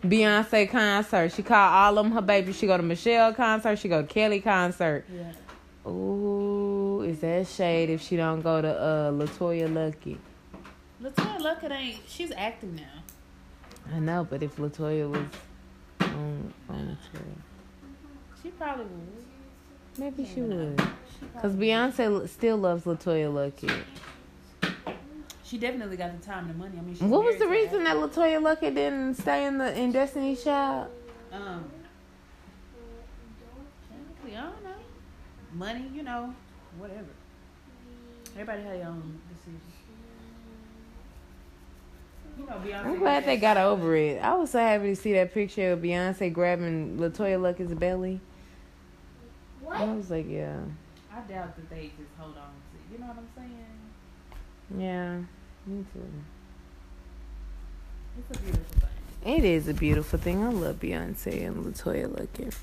Beyonce 0.03 0.69
concert. 0.69 1.31
She 1.31 1.43
call 1.43 1.57
all 1.73 1.97
of 1.97 2.05
them 2.05 2.11
her 2.13 2.21
babies. 2.21 2.57
She 2.57 2.67
go 2.67 2.75
to 2.77 2.83
Michelle 2.83 3.33
concert. 3.33 3.79
She 3.79 3.87
go 3.87 4.01
to 4.01 4.07
Kelly 4.07 4.41
concert. 4.41 5.05
Yeah. 5.11 5.89
Ooh, 5.89 7.01
is 7.01 7.19
that 7.21 7.47
shade 7.47 7.89
if 7.89 8.01
she 8.01 8.15
don't 8.17 8.41
go 8.41 8.61
to 8.61 8.67
uh 8.79 9.11
LeToya 9.11 9.69
Luckett? 9.69 10.17
LeToya 11.01 11.39
Luckett 11.39 11.71
ain't. 11.71 11.99
She's 12.07 12.31
acting 12.35 12.75
now. 12.75 13.93
I 13.95 13.99
know, 13.99 14.27
but 14.29 14.43
if 14.43 14.57
LeToya 14.57 15.09
was 15.09 15.21
on 16.01 16.53
on 16.69 16.87
the 16.87 17.17
tour, 17.17 17.25
She 18.45 18.51
probably 18.51 18.85
would. 18.85 19.97
maybe 19.97 20.23
she 20.31 20.41
would. 20.41 20.77
Cause 21.41 21.53
Beyonce 21.53 22.29
still 22.29 22.57
loves 22.57 22.83
LeToya 22.83 23.33
Luckett. 23.33 23.81
she 25.43 25.57
definitely 25.57 25.97
got 25.97 26.19
the 26.19 26.23
time 26.23 26.45
and 26.45 26.49
the 26.51 26.53
money. 26.53 26.77
I 26.77 26.81
mean, 26.81 27.09
What 27.09 27.23
was 27.25 27.37
the 27.37 27.47
reason 27.47 27.83
that 27.85 27.95
LeToya 27.95 28.39
Luckett 28.39 28.75
didn't 28.75 29.15
stay 29.15 29.45
in 29.45 29.57
the 29.57 29.75
in 29.75 29.91
Destiny's 29.91 30.43
Child? 30.43 30.89
Um. 31.31 31.65
I 34.27 34.29
don't 34.29 34.63
know. 34.63 34.69
Money, 35.53 35.89
you 35.91 36.03
know, 36.03 36.35
whatever. 36.77 37.05
Everybody 38.33 38.61
had 38.61 38.79
their 38.79 38.87
own 38.89 39.19
decision. 39.33 39.61
you 42.37 42.45
know, 42.45 42.51
Beyonce. 42.63 42.85
I'm 42.85 42.99
glad 42.99 43.25
they 43.25 43.37
got 43.37 43.57
over 43.57 43.95
it. 43.95 44.21
I 44.21 44.35
was 44.35 44.51
so 44.51 44.59
happy 44.59 44.89
to 44.89 44.95
see 44.95 45.13
that 45.13 45.33
picture 45.33 45.71
of 45.71 45.79
Beyonce 45.79 46.31
grabbing 46.31 46.97
LeToya 46.99 47.39
Luckett's 47.39 47.73
belly. 47.73 48.19
I 49.71 49.93
was 49.93 50.09
like, 50.09 50.29
yeah, 50.29 50.59
I 51.11 51.19
doubt 51.21 51.55
that 51.55 51.69
they 51.69 51.91
just 51.97 52.09
hold 52.17 52.35
on 52.37 52.43
to. 52.43 52.93
You 52.93 52.99
know 52.99 53.07
what 53.07 53.17
I'm 53.17 53.29
saying? 53.35 54.81
yeah, 54.81 55.17
me 55.65 55.85
too. 55.93 56.01
It's 58.17 58.37
a 58.37 58.41
beautiful 58.41 58.79
thing. 58.79 59.35
It 59.35 59.43
is 59.43 59.67
a 59.67 59.73
beautiful 59.73 60.19
thing. 60.19 60.43
I 60.43 60.49
love 60.49 60.79
Beyonce 60.79 61.47
and 61.47 61.65
LeToya 61.65 62.07
Luckett. 62.07 62.55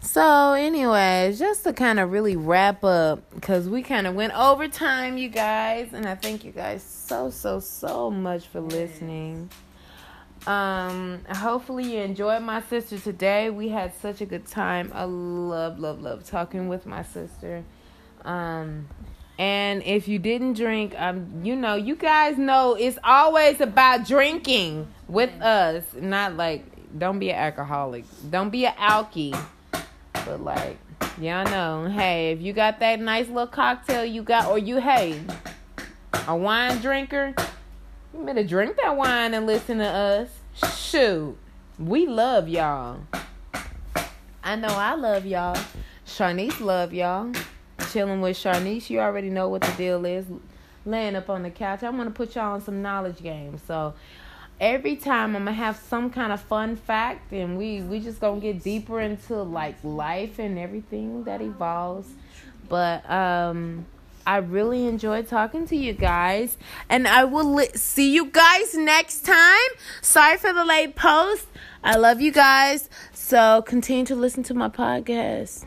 So, 0.00 0.52
anyways, 0.52 1.38
just 1.38 1.64
to 1.64 1.72
kind 1.72 1.98
of 1.98 2.12
really 2.12 2.36
wrap 2.36 2.84
up, 2.84 3.22
because 3.34 3.68
we 3.68 3.82
kind 3.82 4.06
of 4.06 4.14
went 4.14 4.34
over 4.38 4.68
time, 4.68 5.18
you 5.18 5.28
guys, 5.28 5.92
and 5.92 6.06
I 6.06 6.14
thank 6.14 6.44
you 6.44 6.52
guys 6.52 6.82
so, 6.82 7.30
so, 7.30 7.60
so 7.60 8.10
much 8.10 8.46
for 8.46 8.60
listening. 8.60 9.50
Um, 10.46 11.22
hopefully 11.28 11.94
you 11.94 12.00
enjoyed 12.00 12.42
my 12.42 12.62
sister 12.62 12.98
today. 12.98 13.50
We 13.50 13.68
had 13.68 13.94
such 13.94 14.20
a 14.20 14.26
good 14.26 14.46
time. 14.46 14.92
I 14.94 15.04
love, 15.04 15.78
love, 15.78 16.00
love 16.00 16.24
talking 16.24 16.68
with 16.68 16.86
my 16.86 17.02
sister. 17.02 17.64
Um, 18.24 18.88
and 19.38 19.82
if 19.82 20.08
you 20.08 20.18
didn't 20.18 20.54
drink, 20.54 20.94
um, 20.96 21.40
you 21.42 21.56
know, 21.56 21.74
you 21.74 21.96
guys 21.96 22.38
know 22.38 22.74
it's 22.74 22.98
always 23.04 23.60
about 23.60 24.06
drinking 24.06 24.86
with 25.08 25.30
us. 25.42 25.84
Not 25.94 26.36
like 26.36 26.64
don't 26.98 27.18
be 27.18 27.30
an 27.30 27.36
alcoholic. 27.36 28.04
Don't 28.30 28.50
be 28.50 28.66
an 28.66 28.74
alkie. 28.74 29.38
But 30.12 30.40
like, 30.42 30.78
y'all 31.20 31.44
know, 31.44 31.90
hey, 31.90 32.32
if 32.32 32.40
you 32.40 32.52
got 32.52 32.80
that 32.80 33.00
nice 33.00 33.28
little 33.28 33.46
cocktail 33.46 34.04
you 34.04 34.22
got, 34.22 34.46
or 34.46 34.58
you 34.58 34.80
hey, 34.80 35.20
a 36.26 36.36
wine 36.36 36.78
drinker, 36.80 37.34
you 38.16 38.24
better 38.24 38.44
drink 38.44 38.76
that 38.76 38.96
wine 38.96 39.34
and 39.34 39.46
listen 39.46 39.78
to 39.78 39.84
us. 39.84 40.30
Shoot. 40.74 41.36
We 41.78 42.06
love 42.06 42.48
y'all. 42.48 43.00
I 44.42 44.56
know 44.56 44.68
I 44.68 44.94
love 44.94 45.26
y'all. 45.26 45.58
Sharnice 46.06 46.60
love 46.60 46.94
y'all. 46.94 47.32
Chilling 47.90 48.20
with 48.20 48.36
Sharnice, 48.36 48.88
you 48.88 49.00
already 49.00 49.28
know 49.28 49.48
what 49.48 49.62
the 49.62 49.72
deal 49.72 50.06
is. 50.06 50.24
Laying 50.86 51.16
up 51.16 51.28
on 51.28 51.42
the 51.42 51.50
couch. 51.50 51.82
I 51.82 51.90
want 51.90 52.08
to 52.08 52.14
put 52.14 52.34
y'all 52.34 52.54
on 52.54 52.60
some 52.62 52.80
knowledge 52.80 53.22
games. 53.22 53.60
So 53.66 53.94
every 54.60 54.96
time 54.96 55.36
I'm 55.36 55.44
gonna 55.44 55.52
have 55.52 55.76
some 55.76 56.10
kind 56.10 56.32
of 56.32 56.40
fun 56.40 56.76
fact 56.76 57.32
and 57.32 57.58
we 57.58 57.82
we 57.82 58.00
just 58.00 58.20
gonna 58.20 58.40
get 58.40 58.62
deeper 58.62 59.00
into 59.00 59.42
like 59.42 59.76
life 59.84 60.38
and 60.38 60.58
everything 60.58 61.24
that 61.24 61.42
evolves. 61.42 62.08
But 62.68 63.08
um 63.10 63.84
I 64.26 64.38
really 64.38 64.86
enjoyed 64.88 65.28
talking 65.28 65.68
to 65.68 65.76
you 65.76 65.92
guys, 65.92 66.56
and 66.88 67.06
I 67.06 67.22
will 67.24 67.54
li- 67.54 67.70
see 67.74 68.12
you 68.12 68.26
guys 68.26 68.74
next 68.74 69.24
time. 69.24 69.70
Sorry 70.02 70.36
for 70.36 70.52
the 70.52 70.64
late 70.64 70.96
post. 70.96 71.46
I 71.84 71.96
love 71.96 72.20
you 72.20 72.32
guys, 72.32 72.90
so 73.12 73.62
continue 73.62 74.04
to 74.06 74.16
listen 74.16 74.42
to 74.44 74.54
my 74.54 74.68
podcast. 74.68 75.64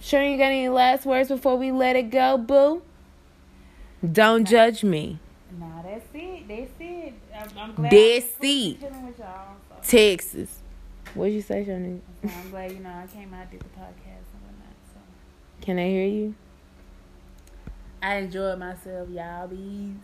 Sure, 0.00 0.22
you 0.22 0.36
got 0.36 0.44
any 0.44 0.68
last 0.68 1.04
words 1.04 1.30
before 1.30 1.56
we 1.56 1.72
let 1.72 1.96
it 1.96 2.10
go, 2.10 2.38
boo? 2.38 2.82
Don't 4.12 4.44
judge 4.44 4.84
me. 4.84 5.18
Nah, 5.58 5.82
that's 5.82 6.06
it. 6.14 6.46
That's 6.46 6.70
it. 6.78 7.14
I'm, 7.34 7.58
I'm 7.58 7.74
glad. 7.74 7.90
That's 7.90 8.26
it. 8.40 8.80
chilling 8.80 9.06
with 9.06 9.18
y'all. 9.18 9.56
So. 9.68 9.76
Texas. 9.82 10.60
What'd 11.14 11.34
you 11.34 11.40
say? 11.42 11.64
So 11.64 11.72
I'm 11.72 12.50
glad 12.50 12.72
you 12.72 12.80
know 12.80 12.90
I 12.90 13.06
came 13.12 13.32
out 13.34 13.50
did 13.50 13.60
the 13.60 13.64
podcast 13.64 14.26
and 14.30 14.42
whatnot. 14.42 14.74
So 14.92 15.00
Can 15.62 15.78
I 15.78 15.88
hear 15.88 16.06
you? 16.06 16.34
I 18.04 18.16
enjoyed 18.16 18.58
myself, 18.58 19.08
y'all. 19.08 19.48
Bees. 19.48 19.94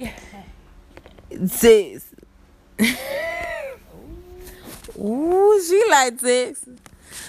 Sis. 1.52 2.06
Ooh, 4.98 5.62
she 5.62 5.84
like 5.90 6.18
Texas. 6.18 6.66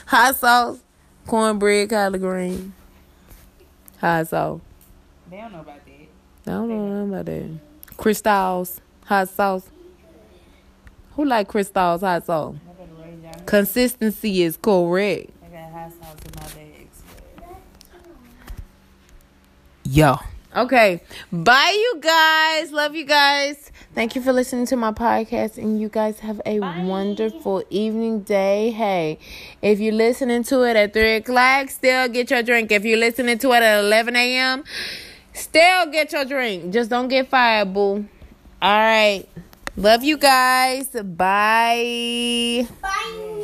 Hot 0.05 0.33
sauce, 0.37 0.79
cornbread, 1.27 1.89
collard 1.89 2.21
green. 2.21 2.73
Hot 3.99 4.25
sauce. 4.25 4.61
they 5.29 5.37
don't 5.37 5.51
know 5.51 5.59
about 5.59 5.85
that. 5.85 5.91
I 5.91 6.51
don't 6.51 6.69
know 6.69 7.05
nothing 7.05 7.13
about 7.13 7.25
that. 7.25 7.97
Crystal's, 7.97 8.79
hot 9.03 9.27
sauce. 9.27 9.69
Who 11.17 11.25
like 11.25 11.49
Crystal's, 11.49 11.99
hot 11.99 12.25
sauce? 12.25 12.55
I 12.65 12.71
better 12.73 12.93
raise 13.01 13.21
y'all. 13.21 13.45
Consistency 13.45 14.43
is 14.43 14.55
correct. 14.55 15.31
I 15.45 15.47
got 15.49 15.69
hot 15.69 15.91
sauce 15.91 16.15
in 16.23 16.31
my 16.37 16.43
bags. 16.43 16.62
Yo. 19.83 20.17
Okay. 20.55 21.01
Bye, 21.31 21.73
you 21.75 21.99
guys. 21.99 22.71
Love 22.71 22.95
you 22.95 23.05
guys. 23.05 23.71
Thank 23.95 24.15
you 24.15 24.21
for 24.21 24.31
listening 24.31 24.65
to 24.67 24.75
my 24.75 24.91
podcast. 24.91 25.57
And 25.57 25.81
you 25.81 25.89
guys 25.89 26.19
have 26.19 26.41
a 26.45 26.59
wonderful 26.59 27.63
evening, 27.69 28.21
day. 28.21 28.71
Hey, 28.71 29.19
if 29.61 29.79
you're 29.79 29.93
listening 29.93 30.43
to 30.45 30.61
it 30.63 30.75
at 30.75 30.93
3 30.93 31.15
o'clock, 31.15 31.69
still 31.69 32.07
get 32.07 32.29
your 32.29 32.43
drink. 32.43 32.71
If 32.71 32.85
you're 32.85 32.97
listening 32.99 33.39
to 33.39 33.51
it 33.53 33.63
at 33.63 33.79
11 33.83 34.15
a.m., 34.15 34.63
still 35.33 35.87
get 35.87 36.11
your 36.11 36.25
drink. 36.25 36.71
Just 36.71 36.89
don't 36.89 37.07
get 37.07 37.29
fired, 37.29 37.73
boo. 37.73 38.05
All 38.61 38.79
right. 38.79 39.25
Love 39.75 40.03
you 40.03 40.17
guys. 40.17 40.87
Bye. 40.89 42.67
Bye. 42.81 43.39